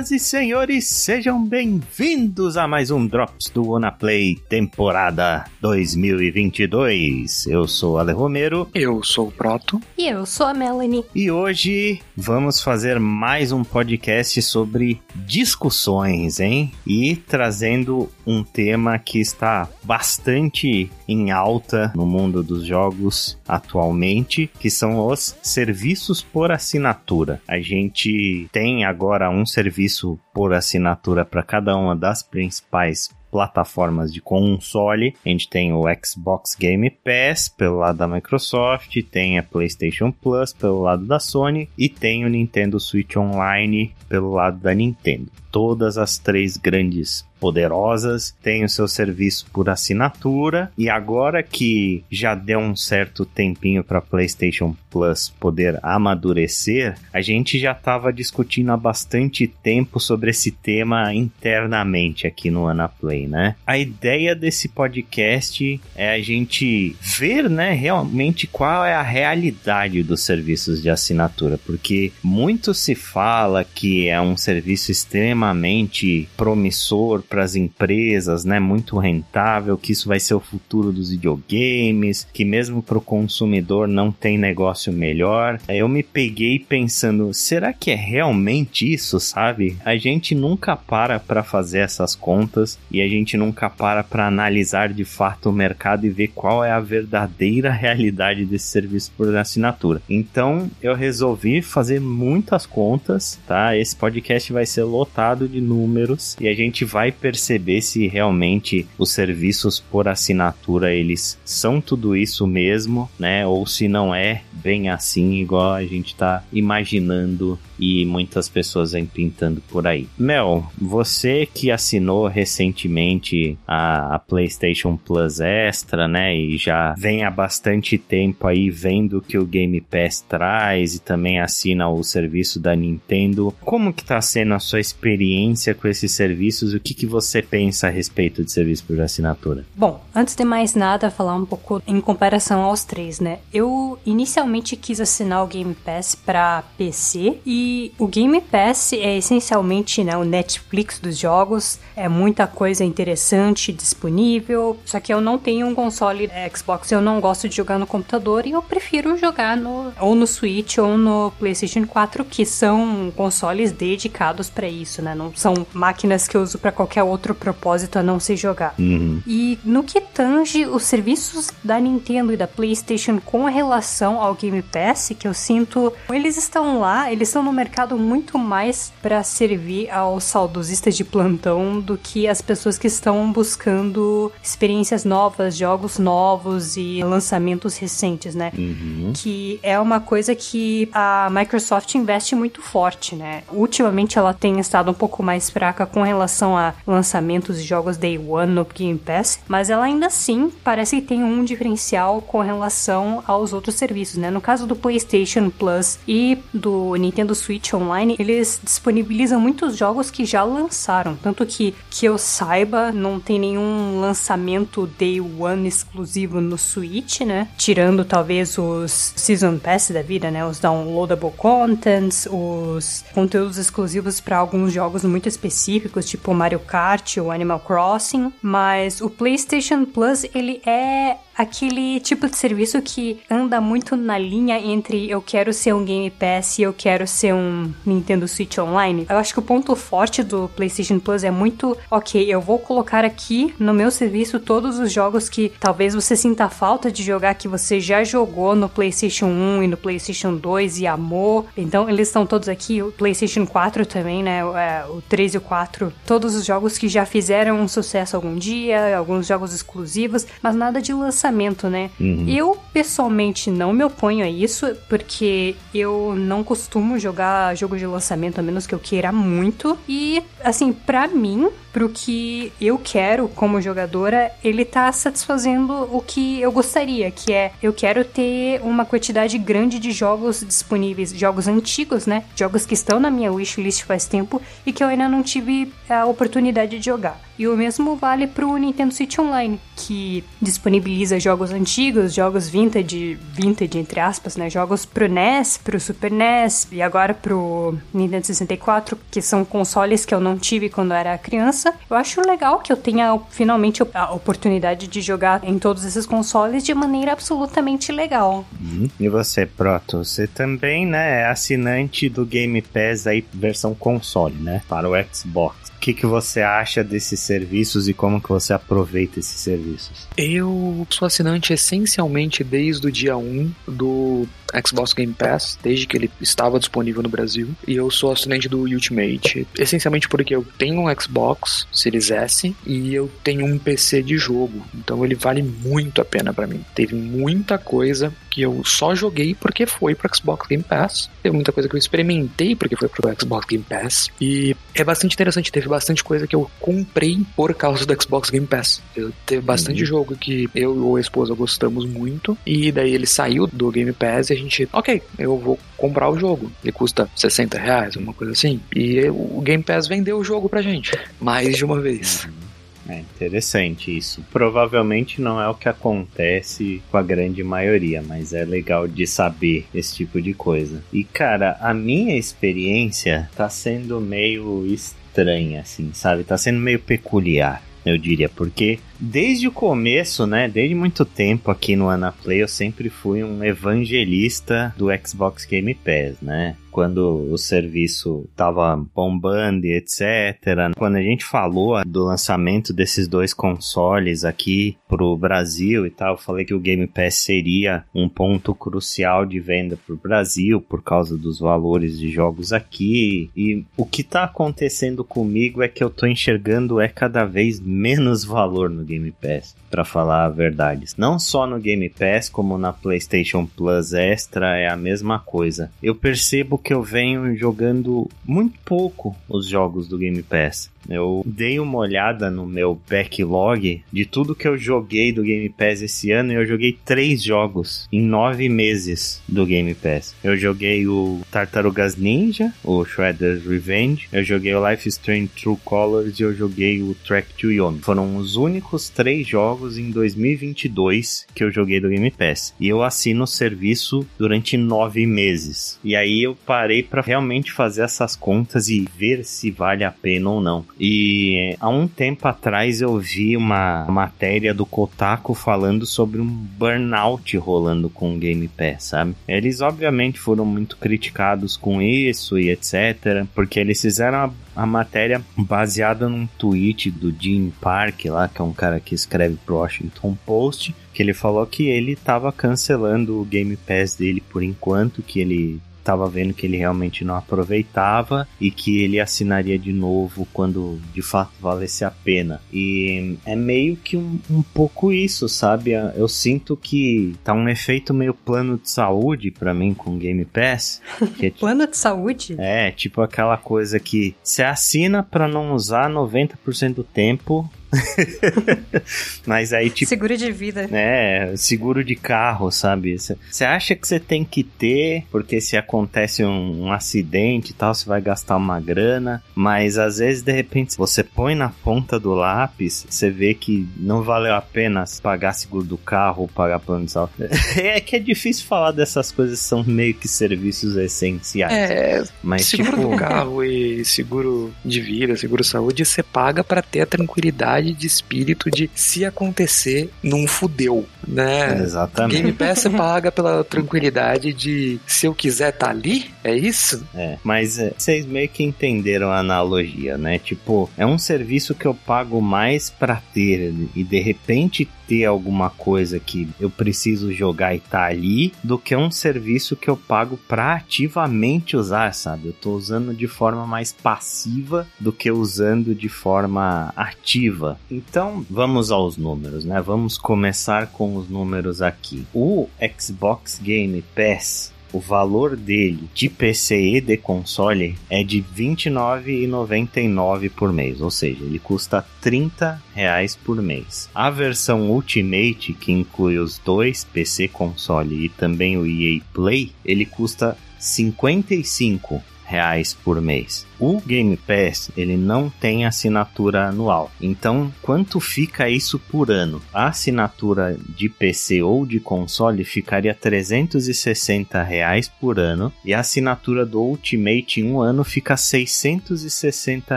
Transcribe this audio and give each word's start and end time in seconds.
Senhoras 0.00 0.10
e 0.10 0.18
senhores, 0.18 0.88
sejam 0.88 1.44
bem-vindos 1.44 2.56
a 2.56 2.66
mais 2.66 2.90
um 2.90 3.06
Drops 3.06 3.50
do 3.50 3.70
Onaplay 3.70 4.36
temporada 4.48 5.44
2022. 5.60 7.46
Eu 7.46 7.68
sou 7.68 7.94
o 7.94 7.98
Ale 7.98 8.12
Romero. 8.12 8.68
Eu 8.74 9.02
sou 9.02 9.28
o 9.28 9.32
Proto. 9.32 9.80
E 9.98 10.08
eu 10.08 10.24
sou 10.24 10.46
a 10.46 10.54
Melanie. 10.54 11.04
E 11.14 11.30
hoje 11.30 12.00
vamos 12.16 12.62
fazer 12.62 12.98
mais 12.98 13.52
um 13.52 13.62
podcast 13.62 14.40
sobre 14.40 15.00
discussões, 15.14 16.40
hein? 16.40 16.72
E 16.86 17.16
trazendo 17.16 18.08
um 18.26 18.42
tema 18.42 18.98
que 18.98 19.20
está 19.20 19.68
bastante 19.82 20.90
em 21.06 21.30
alta 21.32 21.92
no 21.94 22.06
mundo 22.06 22.42
dos 22.42 22.64
jogos 22.64 23.36
atualmente, 23.46 24.48
que 24.60 24.70
são 24.70 25.04
os 25.04 25.36
serviços 25.42 26.22
por 26.22 26.52
assinatura. 26.52 27.42
A 27.46 27.58
gente 27.58 28.48
tem 28.52 28.84
agora 28.84 29.28
um 29.28 29.44
serviço 29.44 29.89
por 30.32 30.52
assinatura 30.52 31.24
para 31.24 31.42
cada 31.42 31.76
uma 31.76 31.96
das 31.96 32.22
principais 32.22 33.10
plataformas 33.30 34.12
de 34.12 34.20
console. 34.20 35.14
A 35.24 35.28
gente 35.28 35.48
tem 35.48 35.72
o 35.72 35.84
Xbox 36.04 36.54
Game 36.54 36.90
Pass 36.90 37.48
pelo 37.48 37.78
lado 37.78 37.98
da 37.98 38.08
Microsoft, 38.08 38.96
tem 39.10 39.38
a 39.38 39.42
PlayStation 39.42 40.10
Plus 40.10 40.52
pelo 40.52 40.82
lado 40.82 41.06
da 41.06 41.20
Sony 41.20 41.68
e 41.78 41.88
tem 41.88 42.24
o 42.24 42.28
Nintendo 42.28 42.80
Switch 42.80 43.16
Online 43.16 43.94
pelo 44.08 44.32
lado 44.32 44.58
da 44.58 44.74
Nintendo. 44.74 45.30
Todas 45.50 45.96
as 45.96 46.18
três 46.18 46.56
grandes 46.56 47.24
poderosas, 47.40 48.34
tem 48.42 48.64
o 48.64 48.68
seu 48.68 48.86
serviço 48.86 49.46
por 49.52 49.70
assinatura 49.70 50.70
e 50.76 50.88
agora 50.88 51.42
que 51.42 52.04
já 52.10 52.34
deu 52.34 52.58
um 52.58 52.76
certo 52.76 53.24
tempinho 53.24 53.82
para 53.82 54.00
PlayStation 54.00 54.76
Plus 54.90 55.32
poder 55.40 55.78
amadurecer, 55.82 56.96
a 57.12 57.20
gente 57.20 57.58
já 57.58 57.72
estava 57.72 58.12
discutindo 58.12 58.72
há 58.72 58.76
bastante 58.76 59.46
tempo 59.46 60.00
sobre 60.00 60.30
esse 60.30 60.50
tema 60.50 61.14
internamente 61.14 62.26
aqui 62.26 62.50
no 62.50 62.66
Anaplay, 62.66 63.26
né? 63.26 63.54
A 63.66 63.78
ideia 63.78 64.34
desse 64.34 64.68
podcast 64.68 65.80
é 65.94 66.10
a 66.10 66.20
gente 66.20 66.96
ver, 67.00 67.48
né, 67.48 67.72
realmente 67.72 68.46
qual 68.46 68.84
é 68.84 68.94
a 68.94 69.02
realidade 69.02 70.02
dos 70.02 70.22
serviços 70.22 70.82
de 70.82 70.90
assinatura, 70.90 71.58
porque 71.58 72.12
muito 72.22 72.74
se 72.74 72.94
fala 72.94 73.64
que 73.64 74.08
é 74.08 74.20
um 74.20 74.36
serviço 74.36 74.90
extremamente 74.90 76.28
promissor 76.36 77.22
para 77.30 77.44
as 77.44 77.54
empresas, 77.54 78.44
né? 78.44 78.58
Muito 78.58 78.98
rentável, 78.98 79.78
que 79.78 79.92
isso 79.92 80.08
vai 80.08 80.18
ser 80.18 80.34
o 80.34 80.40
futuro 80.40 80.90
dos 80.90 81.10
videogames, 81.10 82.26
que 82.32 82.44
mesmo 82.44 82.82
para 82.82 82.98
o 82.98 83.00
consumidor 83.00 83.86
não 83.86 84.10
tem 84.10 84.36
negócio 84.36 84.92
melhor. 84.92 85.60
Eu 85.68 85.88
me 85.88 86.02
peguei 86.02 86.58
pensando, 86.58 87.32
será 87.32 87.72
que 87.72 87.92
é 87.92 87.94
realmente 87.94 88.92
isso, 88.92 89.20
sabe? 89.20 89.76
A 89.84 89.96
gente 89.96 90.34
nunca 90.34 90.76
para 90.76 91.20
para 91.20 91.44
fazer 91.44 91.78
essas 91.78 92.16
contas 92.16 92.78
e 92.90 93.00
a 93.00 93.08
gente 93.08 93.36
nunca 93.36 93.70
para 93.70 94.02
para 94.02 94.26
analisar 94.26 94.92
de 94.92 95.04
fato 95.04 95.50
o 95.50 95.52
mercado 95.52 96.04
e 96.04 96.10
ver 96.10 96.28
qual 96.28 96.64
é 96.64 96.72
a 96.72 96.80
verdadeira 96.80 97.70
realidade 97.70 98.44
desse 98.44 98.66
serviço 98.66 99.12
por 99.16 99.34
assinatura. 99.36 100.02
Então 100.10 100.68
eu 100.82 100.94
resolvi 100.94 101.62
fazer 101.62 102.00
muitas 102.00 102.66
contas, 102.66 103.38
tá? 103.46 103.76
Esse 103.76 103.94
podcast 103.94 104.52
vai 104.52 104.66
ser 104.66 104.82
lotado 104.82 105.46
de 105.46 105.60
números 105.60 106.36
e 106.40 106.48
a 106.48 106.54
gente 106.54 106.84
vai 106.84 107.12
perceber 107.20 107.82
se 107.82 108.06
realmente 108.08 108.86
os 108.98 109.10
serviços 109.10 109.80
por 109.80 110.08
assinatura 110.08 110.92
eles 110.92 111.38
são 111.44 111.80
tudo 111.80 112.16
isso 112.16 112.46
mesmo, 112.46 113.10
né? 113.18 113.46
Ou 113.46 113.66
se 113.66 113.88
não 113.88 114.14
é 114.14 114.42
bem 114.52 114.88
assim, 114.88 115.34
igual 115.34 115.72
a 115.72 115.84
gente 115.84 116.14
tá 116.14 116.42
imaginando 116.52 117.58
e 117.80 118.04
muitas 118.04 118.48
pessoas 118.48 118.92
vêm 118.92 119.06
pintando 119.06 119.62
por 119.62 119.86
aí. 119.86 120.06
Mel, 120.18 120.70
você 120.78 121.46
que 121.46 121.70
assinou 121.70 122.26
recentemente 122.26 123.58
a, 123.66 124.16
a, 124.16 124.18
PlayStation 124.18 124.96
Plus 124.96 125.40
Extra, 125.40 126.06
né, 126.06 126.36
e 126.36 126.58
já 126.58 126.94
vem 126.98 127.24
há 127.24 127.30
bastante 127.30 127.96
tempo 127.96 128.46
aí 128.46 128.68
vendo 128.68 129.22
que 129.22 129.38
o 129.38 129.46
Game 129.46 129.80
Pass 129.80 130.20
traz 130.20 130.94
e 130.94 131.00
também 131.00 131.40
assina 131.40 131.88
o 131.88 132.04
serviço 132.04 132.60
da 132.60 132.76
Nintendo, 132.76 133.54
como 133.62 133.92
que 133.92 134.04
tá 134.04 134.20
sendo 134.20 134.52
a 134.52 134.58
sua 134.58 134.78
experiência 134.80 135.74
com 135.74 135.88
esses 135.88 136.12
serviços? 136.12 136.74
O 136.74 136.80
que 136.80 136.92
que 136.92 137.06
você 137.10 137.42
pensa 137.42 137.88
a 137.88 137.90
respeito 137.90 138.44
de 138.44 138.52
serviço 138.52 138.84
por 138.84 139.00
assinatura? 139.00 139.64
Bom, 139.74 140.00
antes 140.14 140.34
de 140.34 140.44
mais 140.44 140.74
nada, 140.74 141.10
falar 141.10 141.34
um 141.34 141.44
pouco 141.44 141.82
em 141.86 142.00
comparação 142.00 142.62
aos 142.62 142.84
três, 142.84 143.20
né? 143.20 143.38
Eu 143.52 143.98
inicialmente 144.06 144.76
quis 144.76 145.00
assinar 145.00 145.44
o 145.44 145.46
Game 145.46 145.74
Pass 145.74 146.14
para 146.14 146.62
PC 146.78 147.38
e 147.44 147.92
o 147.98 148.06
Game 148.06 148.40
Pass 148.40 148.92
é 148.92 149.18
essencialmente 149.18 150.02
né, 150.04 150.16
o 150.16 150.24
Netflix 150.24 150.98
dos 150.98 151.18
jogos, 151.18 151.78
é 151.96 152.08
muita 152.08 152.46
coisa 152.46 152.84
interessante 152.84 153.72
disponível. 153.72 154.78
Só 154.84 155.00
que 155.00 155.12
eu 155.12 155.20
não 155.20 155.38
tenho 155.38 155.66
um 155.66 155.74
console 155.74 156.30
Xbox, 156.54 156.90
eu 156.92 157.00
não 157.00 157.20
gosto 157.20 157.48
de 157.48 157.56
jogar 157.56 157.78
no 157.78 157.86
computador 157.86 158.46
e 158.46 158.52
eu 158.52 158.62
prefiro 158.62 159.16
jogar 159.16 159.56
no 159.56 159.92
ou 160.00 160.14
no 160.14 160.26
Switch 160.26 160.78
ou 160.78 160.96
no 160.96 161.32
PlayStation 161.38 161.86
4, 161.86 162.24
que 162.24 162.44
são 162.44 163.12
consoles 163.16 163.72
dedicados 163.72 164.48
para 164.48 164.68
isso, 164.68 165.02
né? 165.02 165.14
Não 165.14 165.34
são 165.34 165.66
máquinas 165.72 166.28
que 166.28 166.36
eu 166.36 166.42
uso 166.42 166.58
para 166.58 166.72
qualquer 166.72 166.99
outro 167.04 167.34
propósito 167.34 167.98
a 167.98 168.02
não 168.02 168.20
ser 168.20 168.36
jogar. 168.36 168.74
Uhum. 168.78 169.22
E 169.26 169.58
no 169.64 169.82
que 169.82 170.00
tange 170.00 170.66
os 170.66 170.84
serviços 170.84 171.50
da 171.62 171.78
Nintendo 171.78 172.32
e 172.32 172.36
da 172.36 172.46
PlayStation 172.46 173.20
com 173.24 173.44
relação 173.44 174.20
ao 174.20 174.34
Game 174.34 174.62
Pass, 174.62 175.12
que 175.18 175.26
eu 175.26 175.34
sinto, 175.34 175.92
eles 176.10 176.36
estão 176.36 176.80
lá, 176.80 177.12
eles 177.12 177.28
estão 177.28 177.42
no 177.42 177.52
mercado 177.52 177.96
muito 177.96 178.38
mais 178.38 178.92
para 179.02 179.22
servir 179.22 179.90
aos 179.90 180.24
saudosistas 180.24 180.96
de 180.96 181.04
plantão 181.04 181.80
do 181.80 181.96
que 181.96 182.26
as 182.28 182.40
pessoas 182.40 182.78
que 182.78 182.86
estão 182.86 183.32
buscando 183.32 184.32
experiências 184.42 185.04
novas, 185.04 185.56
jogos 185.56 185.98
novos 185.98 186.76
e 186.76 187.02
lançamentos 187.02 187.76
recentes, 187.76 188.34
né? 188.34 188.52
Uhum. 188.56 189.12
Que 189.14 189.58
é 189.62 189.78
uma 189.78 190.00
coisa 190.00 190.34
que 190.34 190.88
a 190.92 191.28
Microsoft 191.30 191.94
investe 191.94 192.34
muito 192.34 192.62
forte, 192.62 193.14
né? 193.14 193.42
Ultimamente 193.52 194.18
ela 194.18 194.32
tem 194.32 194.58
estado 194.58 194.90
um 194.90 194.94
pouco 194.94 195.22
mais 195.22 195.50
fraca 195.50 195.86
com 195.86 196.02
relação 196.02 196.56
a 196.56 196.74
lançamentos 196.86 197.60
de 197.60 197.66
jogos 197.66 197.96
Day 197.96 198.18
One 198.18 198.52
no 198.52 198.64
Game 198.64 198.98
Pass, 198.98 199.40
mas 199.48 199.70
ela 199.70 199.84
ainda 199.84 200.06
assim 200.06 200.50
parece 200.62 200.96
que 200.96 201.06
tem 201.06 201.22
um 201.22 201.44
diferencial 201.44 202.20
com 202.22 202.40
relação 202.40 203.22
aos 203.26 203.52
outros 203.52 203.74
serviços, 203.74 204.16
né? 204.16 204.30
No 204.30 204.40
caso 204.40 204.66
do 204.66 204.76
PlayStation 204.76 205.50
Plus 205.50 205.98
e 206.06 206.38
do 206.52 206.94
Nintendo 206.96 207.34
Switch 207.34 207.72
Online, 207.72 208.16
eles 208.18 208.60
disponibilizam 208.62 209.40
muitos 209.40 209.76
jogos 209.76 210.10
que 210.10 210.24
já 210.24 210.42
lançaram. 210.42 211.16
Tanto 211.16 211.44
que, 211.46 211.74
que 211.90 212.06
eu 212.06 212.18
saiba, 212.18 212.92
não 212.92 213.20
tem 213.20 213.38
nenhum 213.38 214.00
lançamento 214.00 214.86
Day 214.98 215.20
One 215.20 215.66
exclusivo 215.66 216.40
no 216.40 216.58
Switch, 216.58 217.20
né? 217.20 217.48
Tirando 217.56 218.04
talvez 218.04 218.56
os 218.58 219.12
Season 219.16 219.58
Pass 219.58 219.90
da 219.90 220.02
vida, 220.02 220.30
né? 220.30 220.44
Os 220.44 220.58
downloadable 220.58 221.32
contents, 221.36 222.26
os 222.30 223.04
conteúdos 223.14 223.58
exclusivos 223.58 224.20
para 224.20 224.38
alguns 224.38 224.72
jogos 224.72 225.04
muito 225.04 225.28
específicos, 225.28 226.06
tipo 226.06 226.32
Mario 226.34 226.60
Kart 226.70 227.16
ou 227.18 227.30
Animal 227.32 227.60
Crossing. 227.60 228.32
Mas 228.40 229.00
o 229.00 229.10
PlayStation 229.10 229.84
Plus, 229.84 230.24
ele 230.34 230.62
é 230.64 231.16
aquele 231.40 231.98
tipo 232.00 232.28
de 232.28 232.36
serviço 232.36 232.80
que 232.82 233.18
anda 233.30 233.60
muito 233.62 233.96
na 233.96 234.18
linha 234.18 234.58
entre 234.58 235.10
eu 235.10 235.22
quero 235.22 235.54
ser 235.54 235.74
um 235.74 235.82
Game 235.82 236.10
Pass 236.10 236.58
e 236.58 236.62
eu 236.62 236.74
quero 236.74 237.06
ser 237.06 237.32
um 237.34 237.72
Nintendo 237.84 238.28
Switch 238.28 238.58
Online. 238.58 239.06
Eu 239.08 239.16
acho 239.16 239.32
que 239.32 239.38
o 239.38 239.42
ponto 239.42 239.74
forte 239.74 240.22
do 240.22 240.50
PlayStation 240.54 240.98
Plus 240.98 241.24
é 241.24 241.30
muito, 241.30 241.76
ok, 241.90 242.22
eu 242.30 242.42
vou 242.42 242.58
colocar 242.58 243.06
aqui 243.06 243.54
no 243.58 243.72
meu 243.72 243.90
serviço 243.90 244.38
todos 244.38 244.78
os 244.78 244.92
jogos 244.92 245.30
que 245.30 245.50
talvez 245.58 245.94
você 245.94 246.14
sinta 246.14 246.50
falta 246.50 246.92
de 246.92 247.02
jogar 247.02 247.34
que 247.34 247.48
você 247.48 247.80
já 247.80 248.04
jogou 248.04 248.54
no 248.54 248.68
PlayStation 248.68 249.26
1 249.26 249.62
e 249.62 249.66
no 249.66 249.78
PlayStation 249.78 250.34
2 250.34 250.80
e 250.80 250.86
amou. 250.86 251.46
Então 251.56 251.88
eles 251.88 252.08
estão 252.08 252.26
todos 252.26 252.50
aqui, 252.50 252.82
o 252.82 252.92
PlayStation 252.92 253.46
4 253.46 253.86
também, 253.86 254.22
né? 254.22 254.40
É, 254.40 254.84
o 254.90 255.00
3 255.08 255.34
e 255.34 255.38
o 255.38 255.40
4, 255.40 255.90
todos 256.04 256.34
os 256.34 256.44
jogos 256.44 256.76
que 256.76 256.86
já 256.86 257.06
fizeram 257.06 257.58
um 257.58 257.68
sucesso 257.68 258.14
algum 258.14 258.36
dia, 258.36 258.98
alguns 258.98 259.26
jogos 259.26 259.54
exclusivos, 259.54 260.26
mas 260.42 260.54
nada 260.54 260.82
de 260.82 260.92
lançamento 260.92 261.29
lançamento, 261.30 261.68
né? 261.68 261.90
Uhum. 261.98 262.26
Eu, 262.28 262.58
pessoalmente, 262.72 263.50
não 263.50 263.72
me 263.72 263.84
oponho 263.84 264.24
a 264.24 264.28
isso, 264.28 264.66
porque 264.88 265.54
eu 265.72 266.14
não 266.16 266.42
costumo 266.42 266.98
jogar 266.98 267.54
jogo 267.54 267.78
de 267.78 267.86
lançamento, 267.86 268.38
a 268.38 268.42
menos 268.42 268.66
que 268.66 268.74
eu 268.74 268.78
queira 268.78 269.12
muito. 269.12 269.78
E, 269.88 270.22
assim, 270.44 270.72
para 270.72 271.06
mim, 271.06 271.48
pro 271.72 271.88
que 271.88 272.52
eu 272.60 272.78
quero 272.78 273.28
como 273.28 273.60
jogadora, 273.60 274.32
ele 274.42 274.64
tá 274.64 274.90
satisfazendo 274.92 275.88
o 275.94 276.00
que 276.00 276.40
eu 276.40 276.50
gostaria, 276.50 277.10
que 277.10 277.32
é 277.32 277.52
eu 277.62 277.72
quero 277.72 278.04
ter 278.04 278.60
uma 278.62 278.84
quantidade 278.84 279.38
grande 279.38 279.78
de 279.78 279.92
jogos 279.92 280.44
disponíveis, 280.44 281.12
jogos 281.12 281.46
antigos, 281.46 282.06
né? 282.06 282.24
Jogos 282.34 282.66
que 282.66 282.74
estão 282.74 282.98
na 282.98 283.10
minha 283.10 283.32
wishlist 283.32 283.84
faz 283.84 284.06
tempo 284.06 284.42
e 284.66 284.72
que 284.72 284.82
eu 284.82 284.88
ainda 284.88 285.08
não 285.08 285.22
tive 285.22 285.72
a 285.88 286.04
oportunidade 286.06 286.78
de 286.78 286.84
jogar. 286.84 287.20
E 287.38 287.48
o 287.48 287.56
mesmo 287.56 287.96
vale 287.96 288.26
pro 288.26 288.56
Nintendo 288.56 288.92
Switch 288.92 289.18
Online, 289.18 289.58
que 289.76 290.22
disponibiliza 290.42 291.19
jogos 291.20 291.52
antigos, 291.52 292.14
jogos 292.14 292.48
vintage, 292.48 293.18
vintage 293.32 293.78
entre 293.78 294.00
aspas, 294.00 294.36
né? 294.36 294.50
Jogos 294.50 294.84
pro 294.84 295.08
NES, 295.08 295.58
pro 295.58 295.78
Super 295.78 296.10
NES 296.10 296.68
e 296.72 296.82
agora 296.82 297.14
pro 297.14 297.78
Nintendo 297.92 298.26
64, 298.26 298.98
que 299.10 299.22
são 299.22 299.44
consoles 299.44 300.04
que 300.04 300.14
eu 300.14 300.20
não 300.20 300.38
tive 300.38 300.68
quando 300.68 300.92
era 300.92 301.16
criança. 301.18 301.74
Eu 301.88 301.96
acho 301.96 302.20
legal 302.26 302.60
que 302.60 302.72
eu 302.72 302.76
tenha 302.76 303.18
finalmente 303.30 303.82
a 303.94 304.12
oportunidade 304.12 304.86
de 304.86 305.00
jogar 305.00 305.44
em 305.44 305.58
todos 305.58 305.84
esses 305.84 306.06
consoles 306.06 306.64
de 306.64 306.74
maneira 306.74 307.12
absolutamente 307.12 307.92
legal. 307.92 308.44
Uhum. 308.60 308.88
E 308.98 309.08
você, 309.08 309.46
Proto? 309.46 310.04
Você 310.04 310.26
também, 310.26 310.86
né, 310.86 311.22
é 311.22 311.26
assinante 311.26 312.08
do 312.08 312.24
Game 312.24 312.60
Pass 312.62 313.06
aí, 313.06 313.24
versão 313.32 313.74
console, 313.74 314.36
né? 314.36 314.62
Para 314.68 314.88
o 314.88 314.92
Xbox. 315.12 315.59
Que, 315.80 315.94
que 315.94 316.06
você 316.06 316.42
acha 316.42 316.84
desses 316.84 317.20
serviços 317.20 317.88
e 317.88 317.94
como 317.94 318.20
que 318.20 318.28
você 318.28 318.52
aproveita 318.52 319.18
esses 319.18 319.40
serviços? 319.40 320.06
Eu 320.16 320.86
sou 320.90 321.06
assinante 321.06 321.52
essencialmente 321.52 322.44
desde 322.44 322.86
o 322.86 322.92
dia 322.92 323.16
1 323.16 323.50
do 323.66 324.28
Xbox 324.66 324.92
Game 324.92 325.12
Pass, 325.12 325.58
desde 325.62 325.86
que 325.86 325.96
ele 325.96 326.10
estava 326.20 326.58
disponível 326.58 327.02
no 327.02 327.08
Brasil. 327.08 327.48
E 327.66 327.74
eu 327.74 327.90
sou 327.90 328.12
assinante 328.12 328.48
do 328.48 328.60
Ultimate, 328.60 329.46
essencialmente 329.58 330.08
porque 330.08 330.34
eu 330.34 330.46
tenho 330.58 330.80
um 330.80 331.00
Xbox 331.00 331.66
Series 331.72 332.10
S 332.10 332.54
e 332.66 332.94
eu 332.94 333.10
tenho 333.22 333.44
um 333.44 333.58
PC 333.58 334.02
de 334.02 334.16
jogo. 334.16 334.64
Então 334.74 335.04
ele 335.04 335.14
vale 335.14 335.42
muito 335.42 336.00
a 336.00 336.04
pena 336.04 336.32
para 336.32 336.46
mim. 336.46 336.64
Teve 336.74 336.94
muita 336.94 337.58
coisa 337.58 338.12
que 338.30 338.42
eu 338.42 338.62
só 338.64 338.94
joguei 338.94 339.34
porque 339.34 339.66
foi 339.66 339.94
pro 339.94 340.14
Xbox 340.14 340.46
Game 340.46 340.62
Pass. 340.62 341.10
Teve 341.22 341.34
muita 341.34 341.52
coisa 341.52 341.68
que 341.68 341.74
eu 341.74 341.78
experimentei 341.78 342.54
porque 342.54 342.76
foi 342.76 342.88
pro 342.88 343.10
Xbox 343.18 343.46
Game 343.46 343.64
Pass. 343.68 344.08
E 344.20 344.56
é 344.74 344.84
bastante 344.84 345.14
interessante, 345.14 345.50
teve 345.50 345.68
bastante 345.68 346.04
coisa 346.04 346.26
que 346.26 346.36
eu 346.36 346.50
comprei 346.60 347.20
por 347.34 347.52
causa 347.54 347.84
do 347.84 348.02
Xbox 348.02 348.30
Game 348.30 348.46
Pass. 348.46 348.80
Eu, 348.96 349.12
teve 349.26 349.42
bastante 349.42 349.80
uhum. 349.80 349.86
jogo 349.86 350.16
que 350.16 350.48
eu 350.54 350.96
e 350.96 350.98
a 350.98 351.00
esposa 351.00 351.34
gostamos 351.34 351.84
muito. 351.84 352.38
E 352.46 352.70
daí 352.70 352.94
ele 352.94 353.06
saiu 353.06 353.46
do 353.46 353.70
Game 353.70 353.92
Pass 353.92 354.30
e 354.30 354.34
a 354.34 354.36
gente, 354.40 354.68
ok, 354.72 355.02
eu 355.18 355.36
vou 355.36 355.58
comprar 355.76 356.10
o 356.10 356.18
jogo. 356.18 356.50
Ele 356.62 356.72
custa 356.72 357.08
60 357.14 357.58
reais, 357.58 357.96
uma 357.96 358.12
coisa 358.12 358.32
assim. 358.32 358.60
E 358.74 359.08
o 359.08 359.40
Game 359.40 359.62
Pass 359.62 359.86
vendeu 359.86 360.18
o 360.18 360.24
jogo 360.24 360.48
pra 360.48 360.62
gente. 360.62 360.92
Mais 361.20 361.56
de 361.56 361.64
uma 361.64 361.80
vez. 361.80 362.24
Uhum. 362.24 362.50
É 362.88 362.98
interessante 362.98 363.96
isso. 363.96 364.24
Provavelmente 364.32 365.20
não 365.20 365.40
é 365.40 365.48
o 365.48 365.54
que 365.54 365.68
acontece 365.68 366.82
com 366.90 366.96
a 366.96 367.02
grande 367.02 367.44
maioria, 367.44 368.02
mas 368.02 368.32
é 368.32 368.44
legal 368.44 368.88
de 368.88 369.06
saber 369.06 369.66
esse 369.72 369.94
tipo 369.94 370.20
de 370.20 370.34
coisa. 370.34 370.82
E 370.92 371.04
cara, 371.04 371.56
a 371.60 371.72
minha 371.72 372.16
experiência 372.16 373.30
tá 373.36 373.48
sendo 373.48 374.00
meio 374.00 374.66
estranha, 374.66 375.60
assim, 375.60 375.90
sabe? 375.92 376.24
Tá 376.24 376.36
sendo 376.36 376.58
meio 376.58 376.80
peculiar 376.80 377.62
eu 377.84 377.96
diria, 377.96 378.28
porque 378.28 378.78
desde 379.00 379.48
o 379.48 379.52
começo, 379.52 380.26
né, 380.26 380.48
desde 380.48 380.74
muito 380.74 381.04
tempo 381.04 381.50
aqui 381.50 381.74
no 381.74 381.88
Anaplay, 381.88 382.42
eu 382.42 382.48
sempre 382.48 382.90
fui 382.90 383.24
um 383.24 383.42
evangelista 383.42 384.74
do 384.76 384.88
Xbox 385.04 385.44
Game 385.44 385.74
Pass, 385.74 386.20
né? 386.20 386.56
Quando 386.70 387.28
o 387.32 387.36
serviço 387.36 388.28
tava 388.36 388.76
bombando 388.94 389.66
e 389.66 389.76
etc. 389.76 390.72
Quando 390.76 390.96
a 390.96 391.02
gente 391.02 391.24
falou 391.24 391.82
do 391.84 392.04
lançamento 392.04 392.72
desses 392.72 393.08
dois 393.08 393.34
consoles 393.34 394.24
aqui 394.24 394.76
pro 394.88 395.16
Brasil 395.16 395.84
e 395.84 395.90
tal, 395.90 396.14
eu 396.14 396.18
falei 396.18 396.44
que 396.44 396.54
o 396.54 396.60
Game 396.60 396.86
Pass 396.86 397.16
seria 397.16 397.84
um 397.92 398.08
ponto 398.08 398.54
crucial 398.54 399.26
de 399.26 399.40
venda 399.40 399.76
pro 399.84 399.96
Brasil 399.96 400.60
por 400.60 400.80
causa 400.80 401.18
dos 401.18 401.40
valores 401.40 401.98
de 401.98 402.08
jogos 402.08 402.52
aqui. 402.52 403.30
E 403.36 403.64
o 403.76 403.84
que 403.84 404.04
tá 404.04 404.22
acontecendo 404.22 405.02
comigo 405.02 405.62
é 405.62 405.68
que 405.68 405.82
eu 405.82 405.90
tô 405.90 406.06
enxergando 406.06 406.80
é 406.80 406.86
cada 406.86 407.24
vez 407.24 407.58
menos 407.58 408.24
valor 408.24 408.70
no 408.70 408.84
Game 408.90 409.12
Pass, 409.12 409.56
para 409.70 409.84
falar 409.84 410.24
a 410.24 410.28
verdade. 410.28 410.86
Não 410.96 411.18
só 411.18 411.46
no 411.46 411.58
Game 411.58 411.88
Pass, 411.88 412.28
como 412.28 412.58
na 412.58 412.72
PlayStation 412.72 413.46
Plus 413.46 413.92
Extra 413.92 414.56
é 414.56 414.68
a 414.68 414.76
mesma 414.76 415.18
coisa. 415.18 415.70
Eu 415.82 415.94
percebo 415.94 416.58
que 416.58 416.72
eu 416.72 416.82
venho 416.82 417.36
jogando 417.36 418.08
muito 418.24 418.58
pouco 418.64 419.16
os 419.28 419.46
jogos 419.48 419.86
do 419.88 419.98
Game 419.98 420.22
Pass. 420.22 420.70
Eu 420.88 421.22
dei 421.26 421.58
uma 421.60 421.78
olhada 421.78 422.30
no 422.30 422.46
meu 422.46 422.80
backlog 422.88 423.82
de 423.92 424.04
tudo 424.04 424.34
que 424.34 424.46
eu 424.46 424.58
joguei 424.58 425.12
do 425.12 425.22
Game 425.22 425.48
Pass 425.48 425.82
esse 425.82 426.10
ano 426.10 426.32
e 426.32 426.36
eu 426.36 426.46
joguei 426.46 426.76
três 426.84 427.22
jogos 427.22 427.88
em 427.92 428.00
nove 428.00 428.48
meses 428.48 429.22
do 429.28 429.46
Game 429.46 429.74
Pass. 429.74 430.14
Eu 430.22 430.36
joguei 430.36 430.86
o 430.86 431.20
Tartarugas 431.30 431.96
Ninja, 431.96 432.52
o 432.64 432.84
Shredder's 432.84 433.44
Revenge, 433.44 434.08
eu 434.12 434.24
joguei 434.24 434.54
o 434.54 434.68
Life 434.68 434.88
Strange 434.88 435.28
True 435.28 435.56
Colors 435.64 436.18
e 436.18 436.22
eu 436.22 436.34
joguei 436.34 436.82
o 436.82 436.94
Track 436.94 437.34
to 437.34 437.50
Yomi. 437.50 437.80
Foram 437.80 438.16
os 438.16 438.36
únicos 438.36 438.88
três 438.88 439.26
jogos 439.26 439.78
em 439.78 439.90
2022 439.90 441.26
que 441.34 441.44
eu 441.44 441.50
joguei 441.50 441.80
do 441.80 441.88
Game 441.88 442.10
Pass. 442.10 442.54
E 442.58 442.68
eu 442.68 442.82
assino 442.82 443.24
o 443.24 443.26
serviço 443.26 444.06
durante 444.18 444.56
nove 444.56 445.06
meses. 445.06 445.78
E 445.84 445.94
aí 445.94 446.22
eu 446.22 446.36
parei 446.46 446.82
para 446.82 447.02
realmente 447.02 447.52
fazer 447.52 447.82
essas 447.82 448.16
contas 448.16 448.68
e 448.68 448.86
ver 448.96 449.24
se 449.24 449.50
vale 449.50 449.84
a 449.84 449.90
pena 449.90 450.30
ou 450.30 450.40
não. 450.40 450.64
E 450.80 451.54
há 451.60 451.68
um 451.68 451.86
tempo 451.86 452.26
atrás 452.26 452.80
eu 452.80 452.98
vi 452.98 453.36
uma 453.36 453.84
matéria 453.84 454.54
do 454.54 454.64
Kotaku 454.64 455.34
falando 455.34 455.84
sobre 455.84 456.22
um 456.22 456.26
burnout 456.26 457.36
rolando 457.36 457.90
com 457.90 458.14
o 458.14 458.18
Game 458.18 458.48
Pass, 458.48 458.84
sabe? 458.84 459.14
Eles 459.28 459.60
obviamente 459.60 460.18
foram 460.18 460.46
muito 460.46 460.78
criticados 460.78 461.54
com 461.54 461.82
isso 461.82 462.38
e 462.38 462.48
etc, 462.48 463.26
porque 463.34 463.60
eles 463.60 463.78
fizeram 463.78 464.18
a 464.18 464.30
a 464.54 464.66
matéria 464.66 465.24
baseada 465.36 466.08
num 466.08 466.26
tweet 466.26 466.90
do 466.90 467.14
Jim 467.18 467.50
Park 467.60 468.04
lá, 468.06 468.28
que 468.28 468.40
é 468.40 468.44
um 468.44 468.52
cara 468.52 468.80
que 468.80 468.94
escreve 468.94 469.38
pro 469.46 469.56
Washington 469.56 470.16
Post, 470.26 470.74
que 470.92 471.02
ele 471.02 471.14
falou 471.14 471.46
que 471.46 471.68
ele 471.68 471.96
tava 471.96 472.30
cancelando 472.32 473.20
o 473.20 473.24
Game 473.24 473.56
Pass 473.56 473.94
dele 473.94 474.20
por 474.20 474.42
enquanto, 474.42 475.02
que 475.02 475.20
ele 475.20 475.60
estava 475.80 476.08
vendo 476.08 476.34
que 476.34 476.46
ele 476.46 476.56
realmente 476.56 477.04
não 477.04 477.16
aproveitava 477.16 478.28
e 478.40 478.50
que 478.50 478.82
ele 478.82 479.00
assinaria 479.00 479.58
de 479.58 479.72
novo 479.72 480.26
quando 480.32 480.80
de 480.94 481.02
fato 481.02 481.32
valesse 481.40 481.84
a 481.84 481.90
pena. 481.90 482.40
E 482.52 483.16
é 483.24 483.34
meio 483.34 483.76
que 483.76 483.96
um, 483.96 484.18
um 484.30 484.42
pouco 484.42 484.92
isso, 484.92 485.28
sabe? 485.28 485.72
Eu 485.72 486.08
sinto 486.08 486.56
que 486.56 487.14
tá 487.24 487.32
um 487.32 487.48
efeito 487.48 487.92
meio 487.92 488.14
plano 488.14 488.58
de 488.58 488.70
saúde 488.70 489.30
para 489.30 489.54
mim 489.54 489.74
com 489.74 489.98
Game 489.98 490.24
Pass. 490.24 490.80
É, 491.20 491.30
plano 491.38 491.66
de 491.66 491.76
saúde? 491.76 492.36
É, 492.38 492.70
tipo 492.70 493.00
aquela 493.00 493.36
coisa 493.36 493.80
que 493.80 494.14
você 494.22 494.42
assina 494.42 495.02
para 495.02 495.26
não 495.26 495.52
usar 495.52 495.90
90% 495.90 496.74
do 496.74 496.84
tempo 496.84 497.50
Mas 499.26 499.52
aí, 499.52 499.70
tipo. 499.70 499.88
Seguro 499.88 500.16
de 500.16 500.30
vida. 500.32 500.68
É, 500.72 501.32
seguro 501.36 501.84
de 501.84 501.94
carro, 501.94 502.50
sabe? 502.50 502.96
Você 502.98 503.44
acha 503.44 503.74
que 503.74 503.86
você 503.86 504.00
tem 504.00 504.24
que 504.24 504.42
ter, 504.42 505.04
porque 505.10 505.40
se 505.40 505.56
acontece 505.56 506.24
um, 506.24 506.64
um 506.64 506.72
acidente 506.72 507.52
e 507.52 507.54
tal, 507.54 507.74
você 507.74 507.86
vai 507.86 508.00
gastar 508.00 508.36
uma 508.36 508.60
grana. 508.60 509.22
Mas 509.34 509.78
às 509.78 509.98
vezes, 509.98 510.22
de 510.22 510.32
repente, 510.32 510.76
você 510.76 511.02
põe 511.02 511.34
na 511.34 511.48
ponta 511.48 511.98
do 511.98 512.14
lápis, 512.14 512.86
você 512.88 513.10
vê 513.10 513.34
que 513.34 513.68
não 513.76 514.02
valeu 514.02 514.34
a 514.34 514.40
pena 514.40 514.84
pagar 515.02 515.32
seguro 515.32 515.64
do 515.64 515.78
carro 515.78 516.22
ou 516.22 516.28
pagar 516.28 516.60
plano 516.60 516.84
de 516.84 516.92
saúde. 516.92 517.12
É 517.60 517.80
que 517.80 517.96
é 517.96 517.98
difícil 517.98 518.46
falar 518.46 518.72
dessas 518.72 519.12
coisas, 519.12 519.38
são 519.38 519.62
meio 519.64 519.94
que 519.94 520.08
serviços 520.08 520.76
essenciais. 520.76 521.52
É, 521.52 522.04
mas 522.22 522.46
seguro 522.46 522.76
tipo... 522.76 522.90
do 522.90 522.96
carro 522.96 523.44
e 523.44 523.84
seguro 523.84 524.52
de 524.64 524.80
vida, 524.80 525.16
seguro 525.16 525.44
saúde, 525.44 525.84
você 525.84 526.02
paga 526.02 526.42
para 526.42 526.62
ter 526.62 526.80
a 526.80 526.86
tranquilidade 526.86 527.59
de 527.60 527.86
espírito 527.86 528.50
de 528.50 528.70
se 528.74 529.04
acontecer, 529.04 529.90
não 530.02 530.26
fudeu, 530.26 530.86
né? 531.06 531.60
Exatamente. 531.62 532.16
Game 532.16 532.32
Pass 532.32 532.60
você 532.60 532.70
paga 532.70 533.12
pela 533.12 533.42
tranquilidade 533.44 534.32
de 534.32 534.78
se 534.86 535.06
eu 535.06 535.14
quiser 535.14 535.52
tá 535.52 535.70
ali, 535.70 536.10
é 536.22 536.34
isso? 536.34 536.86
É, 536.94 537.16
mas 537.22 537.58
é, 537.58 537.72
vocês 537.76 538.06
meio 538.06 538.28
que 538.28 538.42
entenderam 538.42 539.10
a 539.10 539.18
analogia, 539.18 539.96
né? 539.96 540.18
Tipo, 540.18 540.70
é 540.76 540.86
um 540.86 540.98
serviço 540.98 541.54
que 541.54 541.66
eu 541.66 541.74
pago 541.74 542.20
mais 542.20 542.70
pra 542.70 543.02
ter 543.12 543.52
e 543.74 543.82
de 543.82 544.00
repente 544.00 544.68
ter 544.90 545.04
alguma 545.04 545.50
coisa 545.50 546.00
que 546.00 546.28
eu 546.40 546.50
preciso 546.50 547.12
jogar 547.12 547.54
e 547.54 547.60
tá 547.60 547.84
ali, 547.84 548.32
do 548.42 548.58
que 548.58 548.74
um 548.74 548.90
serviço 548.90 549.54
que 549.54 549.70
eu 549.70 549.76
pago 549.76 550.18
pra 550.26 550.54
ativamente 550.54 551.56
usar, 551.56 551.94
sabe? 551.94 552.26
Eu 552.26 552.32
tô 552.32 552.50
usando 552.56 552.92
de 552.92 553.06
forma 553.06 553.46
mais 553.46 553.72
passiva 553.72 554.66
do 554.80 554.92
que 554.92 555.08
usando 555.08 555.76
de 555.76 555.88
forma 555.88 556.72
ativa. 556.74 557.56
Então, 557.70 558.26
vamos 558.28 558.72
aos 558.72 558.96
números, 558.96 559.44
né? 559.44 559.60
Vamos 559.60 559.96
começar 559.96 560.66
com 560.66 560.89
os 560.96 561.08
números 561.08 561.62
aqui. 561.62 562.06
O 562.14 562.48
Xbox 562.78 563.38
Game 563.42 563.82
Pass 563.94 564.52
o 564.72 564.78
valor 564.78 565.36
dele 565.36 565.88
de 565.92 566.08
PC 566.08 566.76
e 566.76 566.80
de 566.80 566.96
console 566.96 567.76
é 567.88 568.02
de 568.02 568.18
R$ 568.20 568.54
29,99 568.56 570.30
por 570.30 570.52
mês, 570.52 570.80
ou 570.80 570.90
seja, 570.90 571.24
ele 571.24 571.38
custa 571.38 571.84
30 572.00 572.62
reais 572.74 573.16
por 573.16 573.40
mês. 573.42 573.88
A 573.94 574.10
versão 574.10 574.70
Ultimate, 574.70 575.52
que 575.54 575.72
inclui 575.72 576.18
os 576.18 576.38
dois 576.38 576.84
PC 576.84 577.28
console 577.28 578.04
e 578.04 578.08
também 578.08 578.56
o 578.56 578.66
EA 578.66 579.00
Play, 579.12 579.52
ele 579.64 579.84
custa 579.84 580.36
55 580.58 582.02
reais 582.24 582.74
por 582.74 583.00
mês. 583.00 583.46
O 583.60 583.78
Game 583.78 584.16
Pass, 584.16 584.70
ele 584.74 584.96
não 584.96 585.28
tem 585.28 585.66
assinatura 585.66 586.48
anual. 586.48 586.90
Então, 586.98 587.52
quanto 587.60 588.00
fica 588.00 588.48
isso 588.48 588.78
por 588.78 589.10
ano? 589.10 589.42
A 589.52 589.66
assinatura 589.66 590.56
de 590.66 590.88
PC 590.88 591.42
ou 591.42 591.66
de 591.66 591.78
console 591.78 592.42
ficaria 592.42 592.94
360 592.94 594.42
reais 594.42 594.88
por 594.88 595.18
ano 595.18 595.52
e 595.62 595.74
a 595.74 595.80
assinatura 595.80 596.46
do 596.46 596.62
Ultimate 596.62 597.42
em 597.42 597.52
um 597.52 597.60
ano 597.60 597.84
fica 597.84 598.16
660 598.16 599.76